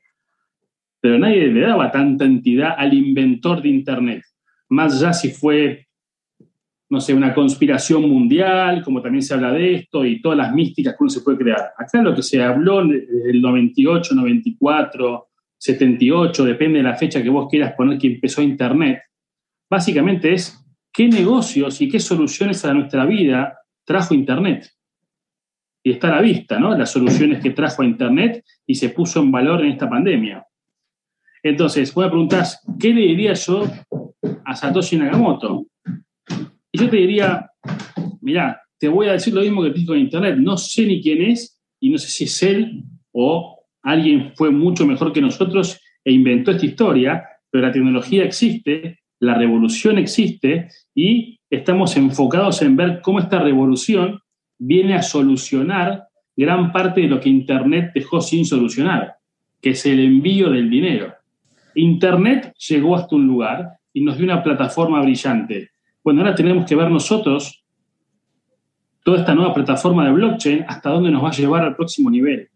Pero 1.00 1.18
nadie 1.18 1.48
le 1.48 1.60
daba 1.60 1.90
tanta 1.90 2.24
entidad 2.24 2.74
al 2.76 2.94
inventor 2.94 3.60
de 3.62 3.68
Internet, 3.68 4.22
más 4.68 4.96
allá 4.96 5.12
si 5.12 5.30
fue 5.30 5.86
no 6.90 7.00
sé, 7.00 7.14
una 7.14 7.32
conspiración 7.32 8.02
mundial, 8.08 8.82
como 8.82 9.00
también 9.00 9.22
se 9.22 9.32
habla 9.32 9.52
de 9.52 9.74
esto, 9.74 10.04
y 10.04 10.20
todas 10.20 10.36
las 10.36 10.52
místicas 10.52 10.94
que 10.94 11.04
uno 11.04 11.10
se 11.10 11.20
puede 11.20 11.38
crear. 11.38 11.70
Acá 11.78 12.02
lo 12.02 12.12
que 12.16 12.22
se 12.22 12.42
habló 12.42 12.84
desde 12.84 13.30
el 13.30 13.40
98, 13.40 14.12
94, 14.12 15.28
78, 15.56 16.44
depende 16.44 16.78
de 16.78 16.82
la 16.82 16.96
fecha 16.96 17.22
que 17.22 17.28
vos 17.28 17.48
quieras 17.48 17.74
poner 17.74 17.96
que 17.96 18.08
empezó 18.08 18.42
Internet, 18.42 19.02
básicamente 19.70 20.32
es 20.32 20.60
qué 20.92 21.08
negocios 21.08 21.80
y 21.80 21.88
qué 21.88 22.00
soluciones 22.00 22.64
a 22.64 22.74
nuestra 22.74 23.04
vida 23.06 23.58
trajo 23.84 24.14
Internet. 24.14 24.70
Y 25.82 25.92
está 25.92 26.08
a 26.08 26.16
la 26.16 26.20
vista, 26.20 26.58
¿no? 26.58 26.76
Las 26.76 26.92
soluciones 26.92 27.42
que 27.42 27.50
trajo 27.50 27.82
a 27.82 27.86
Internet 27.86 28.44
y 28.66 28.74
se 28.74 28.90
puso 28.90 29.20
en 29.20 29.32
valor 29.32 29.64
en 29.64 29.72
esta 29.72 29.88
pandemia. 29.88 30.46
Entonces, 31.42 31.92
vos 31.94 32.04
me 32.04 32.10
preguntás, 32.10 32.62
¿qué 32.78 32.92
le 32.92 33.00
diría 33.00 33.32
yo 33.32 33.64
a 34.44 34.54
Satoshi 34.54 34.98
Nakamoto? 34.98 35.66
Y 36.70 36.78
yo 36.78 36.90
te 36.90 36.96
diría, 36.96 37.50
mira, 38.20 38.60
te 38.78 38.88
voy 38.88 39.08
a 39.08 39.12
decir 39.12 39.34
lo 39.34 39.40
mismo 39.40 39.62
que 39.62 39.70
te 39.70 39.80
en 39.80 39.98
Internet, 39.98 40.36
no 40.38 40.56
sé 40.56 40.86
ni 40.86 41.02
quién 41.02 41.22
es 41.22 41.60
y 41.80 41.90
no 41.90 41.98
sé 41.98 42.08
si 42.08 42.24
es 42.24 42.42
él 42.42 42.82
o 43.12 43.58
alguien 43.82 44.32
fue 44.36 44.50
mucho 44.50 44.86
mejor 44.86 45.12
que 45.12 45.20
nosotros 45.20 45.80
e 46.04 46.12
inventó 46.12 46.50
esta 46.50 46.66
historia, 46.66 47.24
pero 47.50 47.66
la 47.66 47.72
tecnología 47.72 48.24
existe, 48.24 48.99
la 49.20 49.34
revolución 49.34 49.98
existe 49.98 50.68
y 50.94 51.38
estamos 51.48 51.96
enfocados 51.96 52.60
en 52.62 52.76
ver 52.76 53.00
cómo 53.00 53.20
esta 53.20 53.38
revolución 53.38 54.20
viene 54.58 54.94
a 54.94 55.02
solucionar 55.02 56.08
gran 56.36 56.72
parte 56.72 57.02
de 57.02 57.08
lo 57.08 57.20
que 57.20 57.28
Internet 57.28 57.92
dejó 57.94 58.20
sin 58.20 58.44
solucionar, 58.44 59.14
que 59.60 59.70
es 59.70 59.86
el 59.86 60.00
envío 60.00 60.50
del 60.50 60.68
dinero. 60.68 61.14
Internet 61.74 62.52
llegó 62.68 62.96
hasta 62.96 63.14
un 63.14 63.26
lugar 63.26 63.68
y 63.92 64.02
nos 64.02 64.16
dio 64.16 64.24
una 64.24 64.42
plataforma 64.42 65.00
brillante, 65.02 65.70
bueno, 66.02 66.22
ahora 66.22 66.34
tenemos 66.34 66.66
que 66.66 66.74
ver 66.74 66.90
nosotros 66.90 67.62
toda 69.04 69.18
esta 69.18 69.34
nueva 69.34 69.52
plataforma 69.52 70.04
de 70.06 70.12
blockchain 70.12 70.64
hasta 70.66 70.90
dónde 70.90 71.10
nos 71.10 71.22
va 71.22 71.28
a 71.28 71.32
llevar 71.32 71.62
al 71.62 71.76
próximo 71.76 72.10
nivel. 72.10 72.48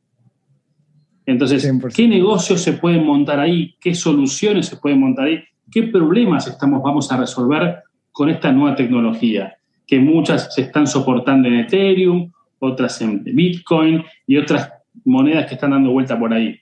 Entonces, 1.27 1.71
¿qué 1.95 2.09
negocios 2.09 2.61
se 2.63 2.75
pueden 2.75 3.05
montar 3.05 3.41
ahí? 3.41 3.75
¿Qué 3.81 3.95
soluciones 3.95 4.67
se 4.67 4.77
pueden 4.77 5.01
montar 5.01 5.27
ahí? 5.27 5.45
¿Qué 5.75 5.83
problemas 5.83 6.47
estamos, 6.47 6.81
vamos 6.81 7.11
a 7.11 7.17
resolver 7.17 7.83
con 8.13 8.31
esta 8.31 8.53
nueva 8.53 8.77
tecnología? 8.77 9.57
Que 9.85 9.99
muchas 9.99 10.55
se 10.55 10.63
están 10.63 10.87
soportando 10.87 11.49
en 11.49 11.57
Ethereum, 11.57 12.31
otras 12.61 13.03
en 13.03 13.25
Bitcoin 13.25 14.05
y 14.25 14.37
otras 14.37 14.73
monedas 15.05 15.47
que 15.47 15.55
están 15.55 15.73
dando 15.73 15.91
vuelta 15.91 16.17
por 16.17 16.33
ahí. 16.33 16.57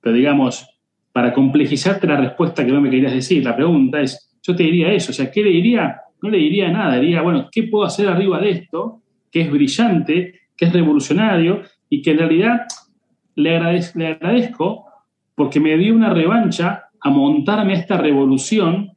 Pero 0.00 0.16
digamos, 0.16 0.66
para 1.12 1.34
complejizarte 1.34 2.06
la 2.06 2.16
respuesta 2.16 2.64
que 2.64 2.72
no 2.72 2.80
me 2.80 2.88
querías 2.88 3.12
decir, 3.12 3.44
la 3.44 3.54
pregunta 3.54 4.00
es, 4.00 4.34
yo 4.42 4.56
te 4.56 4.62
diría 4.62 4.90
eso, 4.90 5.12
o 5.12 5.14
sea, 5.14 5.30
¿qué 5.30 5.44
le 5.44 5.50
diría 5.50 6.00
no 6.22 6.30
le 6.30 6.38
diría 6.38 6.70
nada, 6.70 6.98
diría, 6.98 7.22
bueno, 7.22 7.48
¿qué 7.52 7.64
puedo 7.64 7.84
hacer 7.84 8.08
arriba 8.08 8.40
de 8.40 8.50
esto? 8.50 9.02
Que 9.30 9.42
es 9.42 9.50
brillante, 9.50 10.40
que 10.56 10.64
es 10.64 10.72
revolucionario 10.72 11.62
y 11.90 12.02
que 12.02 12.12
en 12.12 12.18
realidad 12.18 12.62
le, 13.34 13.56
agradezco 13.56 14.86
porque 15.34 15.60
me 15.60 15.76
dio 15.76 15.94
una 15.94 16.10
revancha 16.10 16.85
a 17.00 17.10
montarme 17.10 17.74
a 17.74 17.76
esta 17.76 17.96
revolución 17.96 18.92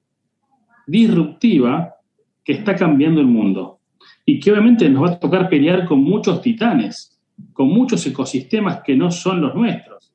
disruptiva 0.88 1.96
que 2.44 2.54
está 2.54 2.76
cambiando 2.76 3.22
el 3.22 3.28
mundo. 3.28 3.80
Y 4.26 4.40
que 4.40 4.52
obviamente 4.52 4.90
nos 4.90 5.04
va 5.04 5.14
a 5.14 5.20
tocar 5.20 5.50
pelear 5.50 5.86
con 5.86 6.04
muchos 6.04 6.42
titanes, 6.42 7.20
con 7.54 7.68
muchos 7.70 8.06
ecosistemas 8.06 8.82
que 8.84 8.96
no 8.96 9.12
son 9.12 9.42
los 9.42 9.56
nuestros. 9.56 10.14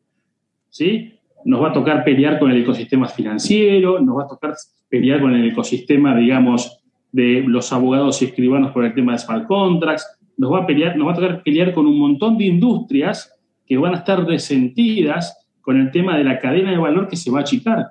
¿sí? 0.70 1.12
Nos 1.44 1.62
va 1.62 1.70
a 1.70 1.72
tocar 1.72 2.04
pelear 2.04 2.38
con 2.38 2.50
el 2.50 2.62
ecosistema 2.62 3.08
financiero, 3.08 4.00
nos 4.00 4.18
va 4.18 4.24
a 4.24 4.28
tocar 4.28 4.54
pelear 4.88 5.20
con 5.20 5.34
el 5.34 5.48
ecosistema, 5.48 6.16
digamos, 6.16 6.80
de 7.12 7.44
los 7.46 7.72
abogados 7.72 8.20
y 8.22 8.24
escribanos 8.24 8.72
por 8.72 8.84
el 8.84 8.94
tema 8.94 9.12
de 9.12 9.18
smart 9.18 9.46
contracts, 9.46 10.04
nos 10.36 10.52
va 10.52 10.60
a, 10.60 10.66
pelear, 10.66 10.96
nos 10.96 11.06
va 11.06 11.12
a 11.12 11.14
tocar 11.14 11.42
pelear 11.44 11.72
con 11.72 11.86
un 11.86 11.98
montón 11.98 12.36
de 12.36 12.46
industrias 12.46 13.32
que 13.66 13.76
van 13.76 13.94
a 13.94 13.98
estar 13.98 14.24
resentidas 14.24 15.43
con 15.64 15.80
el 15.80 15.90
tema 15.90 16.18
de 16.18 16.24
la 16.24 16.38
cadena 16.38 16.70
de 16.70 16.76
valor 16.76 17.08
que 17.08 17.16
se 17.16 17.30
va 17.30 17.38
a 17.38 17.42
achicar. 17.42 17.86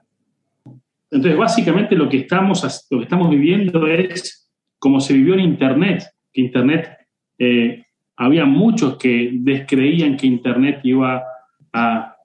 Entonces, 1.10 1.38
básicamente 1.38 1.96
lo 1.96 2.08
que 2.08 2.18
estamos, 2.18 2.88
lo 2.92 3.00
que 3.00 3.04
estamos 3.04 3.32
viviendo 3.32 3.88
es 3.88 4.52
como 4.78 5.00
se 5.00 5.14
vivió 5.14 5.34
en 5.34 5.40
Internet, 5.40 6.04
que 6.32 6.42
Internet, 6.42 6.98
eh, 7.40 7.84
había 8.16 8.46
muchos 8.46 8.98
que 8.98 9.32
descreían 9.34 10.18
que 10.18 10.28
Internet 10.28 10.82
iba 10.84 11.24
a 11.74 12.16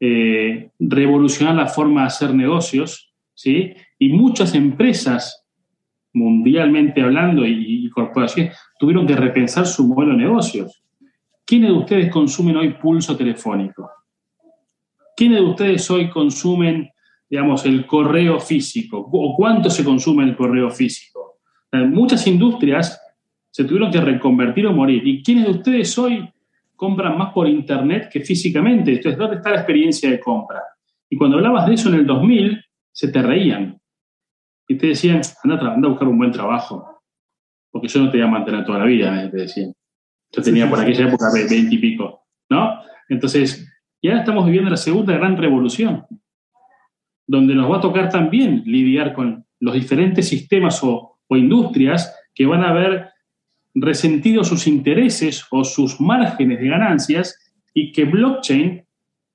eh, 0.00 0.70
revolucionar 0.80 1.54
la 1.54 1.66
forma 1.66 2.00
de 2.00 2.06
hacer 2.08 2.34
negocios, 2.34 3.14
¿sí? 3.32 3.74
Y 3.96 4.08
muchas 4.08 4.56
empresas, 4.56 5.46
mundialmente 6.12 7.02
hablando, 7.02 7.46
y, 7.46 7.86
y 7.86 7.90
corporaciones, 7.90 8.58
tuvieron 8.78 9.06
que 9.06 9.14
repensar 9.14 9.66
su 9.66 9.86
modelo 9.86 10.12
de 10.12 10.24
negocios. 10.24 10.82
¿Quiénes 11.44 11.70
de 11.70 11.76
ustedes 11.76 12.10
consumen 12.10 12.56
hoy 12.56 12.74
pulso 12.74 13.16
telefónico? 13.16 13.88
¿Quiénes 15.20 15.40
de 15.40 15.44
ustedes 15.44 15.90
hoy 15.90 16.08
consumen, 16.08 16.90
digamos, 17.28 17.66
el 17.66 17.84
correo 17.86 18.40
físico? 18.40 19.06
¿O 19.12 19.36
cuánto 19.36 19.68
se 19.68 19.84
consume 19.84 20.24
el 20.24 20.34
correo 20.34 20.70
físico? 20.70 21.40
Muchas 21.72 22.26
industrias 22.26 22.98
se 23.50 23.64
tuvieron 23.64 23.92
que 23.92 24.00
reconvertir 24.00 24.66
o 24.66 24.72
morir. 24.72 25.06
¿Y 25.06 25.22
quiénes 25.22 25.44
de 25.44 25.50
ustedes 25.50 25.98
hoy 25.98 26.26
compran 26.74 27.18
más 27.18 27.34
por 27.34 27.46
internet 27.46 28.08
que 28.10 28.20
físicamente? 28.20 28.92
Entonces, 28.92 29.18
¿dónde 29.18 29.36
está 29.36 29.50
la 29.50 29.56
experiencia 29.56 30.10
de 30.10 30.18
compra? 30.18 30.62
Y 31.10 31.18
cuando 31.18 31.36
hablabas 31.36 31.66
de 31.66 31.74
eso 31.74 31.90
en 31.90 31.96
el 31.96 32.06
2000, 32.06 32.64
se 32.90 33.08
te 33.08 33.20
reían. 33.20 33.78
Y 34.68 34.78
te 34.78 34.86
decían, 34.86 35.20
anda, 35.44 35.74
anda 35.74 35.86
a 35.86 35.90
buscar 35.90 36.08
un 36.08 36.16
buen 36.16 36.32
trabajo. 36.32 37.02
Porque 37.70 37.88
yo 37.88 38.00
no 38.00 38.10
te 38.10 38.16
voy 38.16 38.26
a 38.26 38.30
mantener 38.30 38.64
toda 38.64 38.78
la 38.78 38.86
vida, 38.86 39.30
te 39.30 39.36
decían. 39.36 39.74
Yo 40.32 40.40
tenía 40.40 40.66
por 40.70 40.80
aquella 40.80 41.08
época 41.08 41.26
20 41.30 41.74
y 41.74 41.76
pico, 41.76 42.22
¿no? 42.48 42.80
Entonces, 43.10 43.69
y 44.00 44.08
ahora 44.08 44.20
estamos 44.20 44.46
viviendo 44.46 44.70
la 44.70 44.76
segunda 44.76 45.14
gran 45.14 45.36
revolución, 45.36 46.06
donde 47.26 47.54
nos 47.54 47.70
va 47.70 47.78
a 47.78 47.80
tocar 47.80 48.08
también 48.08 48.62
lidiar 48.64 49.12
con 49.12 49.44
los 49.60 49.74
diferentes 49.74 50.28
sistemas 50.28 50.80
o, 50.82 51.18
industrias 51.32 52.12
que 52.34 52.44
van 52.44 52.64
a 52.64 52.70
haber 52.70 53.10
resentido 53.72 54.42
sus 54.42 54.66
intereses 54.66 55.46
o 55.52 55.62
sus 55.62 56.00
márgenes 56.00 56.58
de 56.58 56.66
ganancias 56.66 57.38
y 57.72 57.92
que 57.92 58.04
blockchain 58.04 58.84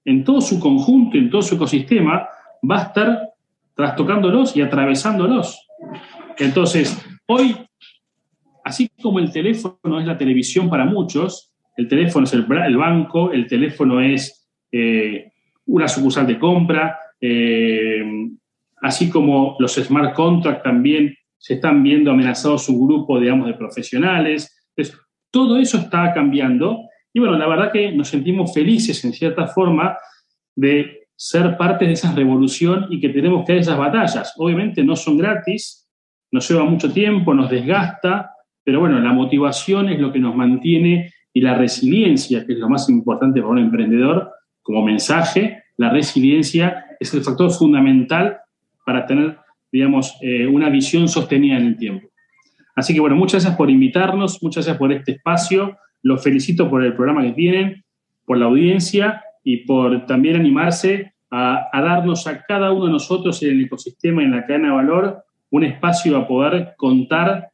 en 0.04 0.24
todo 0.26 0.42
su 0.42 0.60
conjunto, 0.60 1.18
en 1.18 1.30
todo 1.30 1.42
su 1.42 1.56
ecosistema, 1.56 2.28
va 2.70 2.80
a 2.80 2.84
estar 2.84 3.30
trastocándolos 3.76 4.58
y 4.58 4.62
atravesándolos. 4.62 5.66
Entonces, 6.38 7.02
hoy, 7.28 7.56
así 8.66 8.90
como 9.02 9.20
el 9.20 9.32
teléfono 9.32 9.98
es 10.02 10.06
la 10.06 10.18
televisión 10.18 10.70
para 10.70 10.84
muchos, 10.84 11.54
el 11.78 11.88
teléfono 11.88 12.26
es 12.26 12.34
el, 12.34 12.46
el 12.66 12.76
banco, 12.76 13.32
el 13.32 13.48
teléfono 13.48 14.02
es 14.02 14.45
eh, 14.78 15.32
una 15.68 15.88
sucursal 15.88 16.28
de 16.28 16.38
compra, 16.38 17.00
eh, 17.22 18.04
así 18.82 19.10
como 19.10 19.56
los 19.58 19.76
smart 19.76 20.14
contracts 20.14 20.64
también 20.64 21.16
se 21.38 21.54
están 21.54 21.82
viendo 21.82 22.12
amenazados 22.12 22.66
su 22.66 22.78
grupo, 22.86 23.18
digamos, 23.20 23.48
de 23.48 23.54
profesionales. 23.54 24.54
Entonces, 24.76 25.02
todo 25.32 25.58
eso 25.58 25.78
está 25.78 26.14
cambiando 26.14 26.90
y 27.14 27.20
bueno, 27.20 27.38
la 27.38 27.48
verdad 27.48 27.72
que 27.72 27.94
nos 27.94 28.10
sentimos 28.10 28.54
felices 28.54 29.06
en 29.06 29.14
cierta 29.14 29.48
forma 29.48 29.98
de 30.54 31.08
ser 31.16 31.56
parte 31.56 31.86
de 31.86 31.94
esa 31.94 32.14
revolución 32.14 32.88
y 32.90 33.00
que 33.00 33.08
tenemos 33.08 33.46
que 33.46 33.54
dar 33.54 33.62
esas 33.62 33.78
batallas. 33.78 34.34
Obviamente 34.36 34.84
no 34.84 34.98
son 34.98 35.18
gratis, 35.18 35.90
nos 36.32 36.50
lleva 36.50 36.66
mucho 36.66 36.92
tiempo, 36.92 37.34
nos 37.34 37.50
desgasta, 37.50 38.32
pero 38.62 38.82
bueno, 38.82 39.00
la 39.00 39.14
motivación 39.14 39.88
es 39.88 40.02
lo 40.02 40.12
que 40.12 40.20
nos 40.20 40.36
mantiene 40.36 41.14
y 41.32 41.40
la 41.40 41.56
resiliencia, 41.56 42.46
que 42.46 42.52
es 42.52 42.60
lo 42.60 42.68
más 42.68 42.90
importante 42.90 43.40
para 43.40 43.54
un 43.54 43.60
emprendedor, 43.60 44.35
como 44.66 44.84
mensaje, 44.84 45.62
la 45.78 45.92
resiliencia 45.92 46.88
es 47.00 47.14
el 47.14 47.22
factor 47.22 47.52
fundamental 47.52 48.40
para 48.84 49.06
tener, 49.06 49.38
digamos, 49.72 50.18
eh, 50.22 50.48
una 50.48 50.70
visión 50.70 51.08
sostenida 51.08 51.58
en 51.58 51.68
el 51.68 51.78
tiempo. 51.78 52.08
Así 52.76 52.92
que 52.92 53.00
bueno, 53.00 53.16
muchas 53.16 53.44
gracias 53.44 53.58
por 53.58 53.70
invitarnos, 53.70 54.42
muchas 54.42 54.66
gracias 54.66 54.80
por 54.80 54.92
este 54.92 55.12
espacio, 55.12 55.78
los 56.02 56.24
felicito 56.24 56.68
por 56.68 56.84
el 56.84 56.96
programa 56.96 57.22
que 57.22 57.34
tienen, 57.34 57.84
por 58.26 58.40
la 58.40 58.46
audiencia 58.46 59.24
y 59.44 59.58
por 59.58 60.08
también 60.08 60.36
animarse 60.36 61.14
a, 61.30 61.70
a 61.72 61.82
darnos 61.82 62.26
a 62.26 62.42
cada 62.42 62.72
uno 62.72 62.88
de 62.88 62.92
nosotros 62.94 63.44
en 63.44 63.52
el 63.52 63.66
ecosistema, 63.66 64.24
en 64.24 64.32
la 64.32 64.48
cadena 64.48 64.70
de 64.70 64.76
valor, 64.76 65.24
un 65.52 65.64
espacio 65.64 66.18
a 66.18 66.28
poder 66.28 66.74
contar 66.76 67.50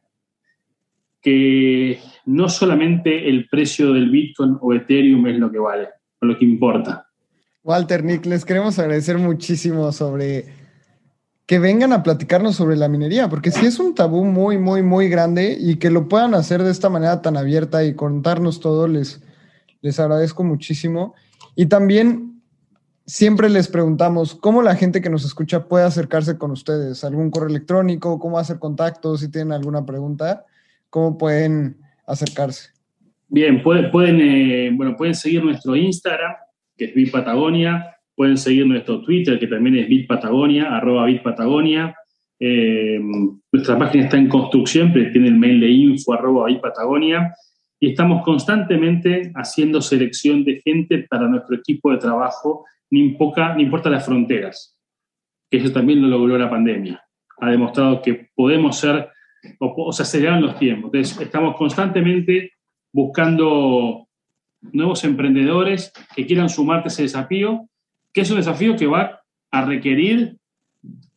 que 1.20 1.98
no 2.24 2.48
solamente 2.48 3.28
el 3.28 3.48
precio 3.50 3.92
del 3.92 4.08
Bitcoin 4.08 4.56
o 4.62 4.72
Ethereum 4.72 5.26
es 5.26 5.38
lo 5.38 5.52
que 5.52 5.58
vale, 5.58 5.88
lo 6.26 6.38
que 6.38 6.44
importa. 6.44 7.06
Walter, 7.64 8.02
Nick, 8.04 8.26
les 8.26 8.44
queremos 8.44 8.78
agradecer 8.78 9.18
muchísimo 9.18 9.92
sobre 9.92 10.46
que 11.46 11.58
vengan 11.58 11.92
a 11.92 12.02
platicarnos 12.02 12.56
sobre 12.56 12.76
la 12.76 12.88
minería, 12.88 13.28
porque 13.28 13.50
sí 13.50 13.66
es 13.66 13.78
un 13.78 13.94
tabú 13.94 14.24
muy, 14.24 14.58
muy, 14.58 14.82
muy 14.82 15.08
grande 15.08 15.56
y 15.58 15.76
que 15.76 15.90
lo 15.90 16.08
puedan 16.08 16.34
hacer 16.34 16.62
de 16.62 16.70
esta 16.70 16.88
manera 16.88 17.20
tan 17.20 17.36
abierta 17.36 17.84
y 17.84 17.94
contarnos 17.94 18.60
todo, 18.60 18.88
les, 18.88 19.20
les 19.80 20.00
agradezco 20.00 20.44
muchísimo. 20.44 21.14
Y 21.54 21.66
también 21.66 22.42
siempre 23.06 23.48
les 23.50 23.68
preguntamos 23.68 24.34
cómo 24.34 24.62
la 24.62 24.76
gente 24.76 25.00
que 25.00 25.10
nos 25.10 25.24
escucha 25.24 25.68
puede 25.68 25.84
acercarse 25.84 26.38
con 26.38 26.52
ustedes, 26.52 27.04
algún 27.04 27.30
correo 27.30 27.50
electrónico, 27.50 28.18
cómo 28.18 28.38
hacer 28.38 28.58
contacto, 28.58 29.16
si 29.18 29.28
tienen 29.28 29.52
alguna 29.52 29.84
pregunta, 29.84 30.46
cómo 30.88 31.18
pueden 31.18 31.78
acercarse. 32.06 32.71
Bien, 33.34 33.62
pueden, 33.62 33.90
pueden, 33.90 34.20
eh, 34.20 34.70
bueno, 34.74 34.94
pueden 34.94 35.14
seguir 35.14 35.42
nuestro 35.42 35.74
Instagram, 35.74 36.34
que 36.76 36.84
es 36.84 36.94
Bitpatagonia. 36.94 37.96
Pueden 38.14 38.36
seguir 38.36 38.66
nuestro 38.66 39.00
Twitter, 39.00 39.38
que 39.38 39.46
también 39.46 39.76
es 39.76 39.88
Bitpatagonia, 39.88 40.76
arroba 40.76 41.06
Bitpatagonia. 41.06 41.96
Eh, 42.38 43.00
nuestra 43.50 43.78
página 43.78 44.04
está 44.04 44.18
en 44.18 44.28
construcción, 44.28 44.92
pero 44.92 45.10
tiene 45.10 45.28
el 45.28 45.38
mail 45.38 45.60
de 45.60 45.70
info 45.70 46.12
arroba 46.12 46.48
Bitpatagonia. 46.48 47.34
Y 47.80 47.92
estamos 47.92 48.22
constantemente 48.22 49.32
haciendo 49.34 49.80
selección 49.80 50.44
de 50.44 50.60
gente 50.60 51.06
para 51.08 51.26
nuestro 51.26 51.56
equipo 51.56 51.90
de 51.90 51.96
trabajo, 51.96 52.66
ni, 52.90 53.00
importa, 53.00 53.54
ni 53.54 53.62
importa 53.62 53.88
las 53.88 54.04
fronteras. 54.04 54.78
Eso 55.50 55.72
también 55.72 56.02
lo 56.02 56.08
logró 56.08 56.36
la 56.36 56.50
pandemia. 56.50 57.02
Ha 57.40 57.50
demostrado 57.50 58.02
que 58.02 58.28
podemos 58.34 58.76
ser, 58.76 59.08
o, 59.58 59.74
o 59.86 59.90
se 59.90 60.02
aceleran 60.02 60.42
los 60.42 60.58
tiempos. 60.58 60.90
Entonces, 60.92 61.18
estamos 61.18 61.56
constantemente 61.56 62.52
buscando 62.92 64.06
nuevos 64.60 65.04
emprendedores 65.04 65.92
que 66.14 66.26
quieran 66.26 66.48
sumarte 66.48 66.88
a 66.88 66.92
ese 66.92 67.02
desafío, 67.02 67.68
que 68.12 68.20
es 68.20 68.30
un 68.30 68.36
desafío 68.36 68.76
que 68.76 68.86
va 68.86 69.22
a 69.50 69.64
requerir 69.64 70.36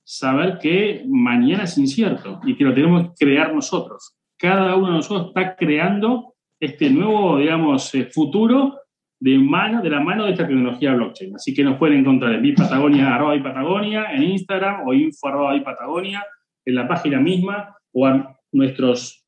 saber 0.04 0.60
que 0.60 1.04
mañana 1.08 1.64
es 1.64 1.78
incierto 1.78 2.40
y 2.46 2.56
que 2.56 2.64
lo 2.64 2.74
tenemos 2.74 3.10
que 3.10 3.26
crear 3.26 3.54
nosotros. 3.54 4.16
Cada 4.38 4.76
uno 4.76 4.88
de 4.88 4.94
nosotros 4.94 5.28
está 5.28 5.56
creando 5.56 6.36
este 6.60 6.90
nuevo, 6.90 7.38
digamos, 7.38 7.94
eh, 7.96 8.06
futuro 8.06 8.80
de, 9.20 9.38
mano, 9.40 9.82
de 9.82 9.90
la 9.90 10.00
mano 10.00 10.26
de 10.26 10.32
esta 10.32 10.48
tecnología 10.48 10.94
blockchain. 10.94 11.36
Así 11.36 11.54
que 11.54 11.64
nos 11.64 11.78
pueden 11.78 12.00
encontrar 12.00 12.34
en 12.34 12.56
Patagonia, 12.56 13.16
arroba 13.16 13.42
Patagonia, 13.42 14.06
en 14.12 14.24
Instagram 14.24 14.88
o 14.88 14.94
info 14.94 15.28
arroba 15.28 15.64
Patagonia, 15.64 16.24
en 16.64 16.76
la 16.76 16.88
página 16.88 17.20
misma 17.20 17.76
o 17.92 18.08
en 18.08 18.26
nuestros 18.52 19.25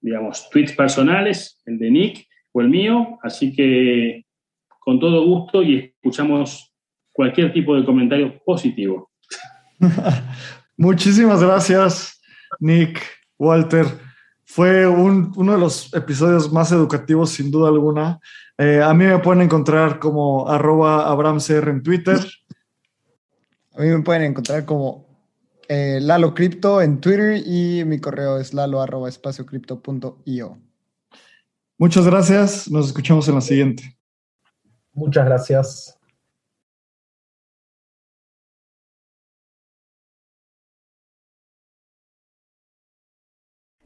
digamos, 0.00 0.48
tweets 0.50 0.72
personales, 0.72 1.60
el 1.66 1.78
de 1.78 1.90
Nick 1.90 2.26
o 2.52 2.60
el 2.60 2.68
mío, 2.68 3.18
así 3.22 3.54
que 3.54 4.24
con 4.80 4.98
todo 4.98 5.24
gusto 5.24 5.62
y 5.62 5.92
escuchamos 5.96 6.72
cualquier 7.12 7.52
tipo 7.52 7.76
de 7.76 7.84
comentario 7.84 8.38
positivo. 8.44 9.10
Muchísimas 10.76 11.42
gracias, 11.42 12.20
Nick, 12.60 13.02
Walter. 13.38 13.86
Fue 14.44 14.86
uno 14.86 15.52
de 15.52 15.58
los 15.58 15.92
episodios 15.92 16.50
más 16.52 16.72
educativos, 16.72 17.30
sin 17.30 17.50
duda 17.50 17.68
alguna. 17.68 18.18
Eh, 18.56 18.80
a 18.82 18.94
mí 18.94 19.04
me 19.04 19.18
pueden 19.18 19.42
encontrar 19.42 19.98
como 19.98 20.48
arroba 20.48 21.08
abramcr 21.08 21.68
en 21.68 21.82
Twitter. 21.82 22.18
A 23.76 23.82
mí 23.82 23.88
me 23.88 24.02
pueden 24.02 24.22
encontrar 24.22 24.64
como 24.64 25.07
eh, 25.68 25.98
Lalo 26.00 26.34
Crypto 26.34 26.80
en 26.80 27.00
Twitter 27.00 27.42
y 27.44 27.84
mi 27.84 28.00
correo 28.00 28.38
es 28.38 28.54
lalo 28.54 28.80
arroba 28.80 29.08
Muchas 31.78 32.06
gracias. 32.06 32.70
Nos 32.70 32.86
escuchamos 32.88 33.28
en 33.28 33.34
la 33.34 33.40
siguiente. 33.40 33.96
Muchas 34.92 35.26
gracias. 35.26 35.97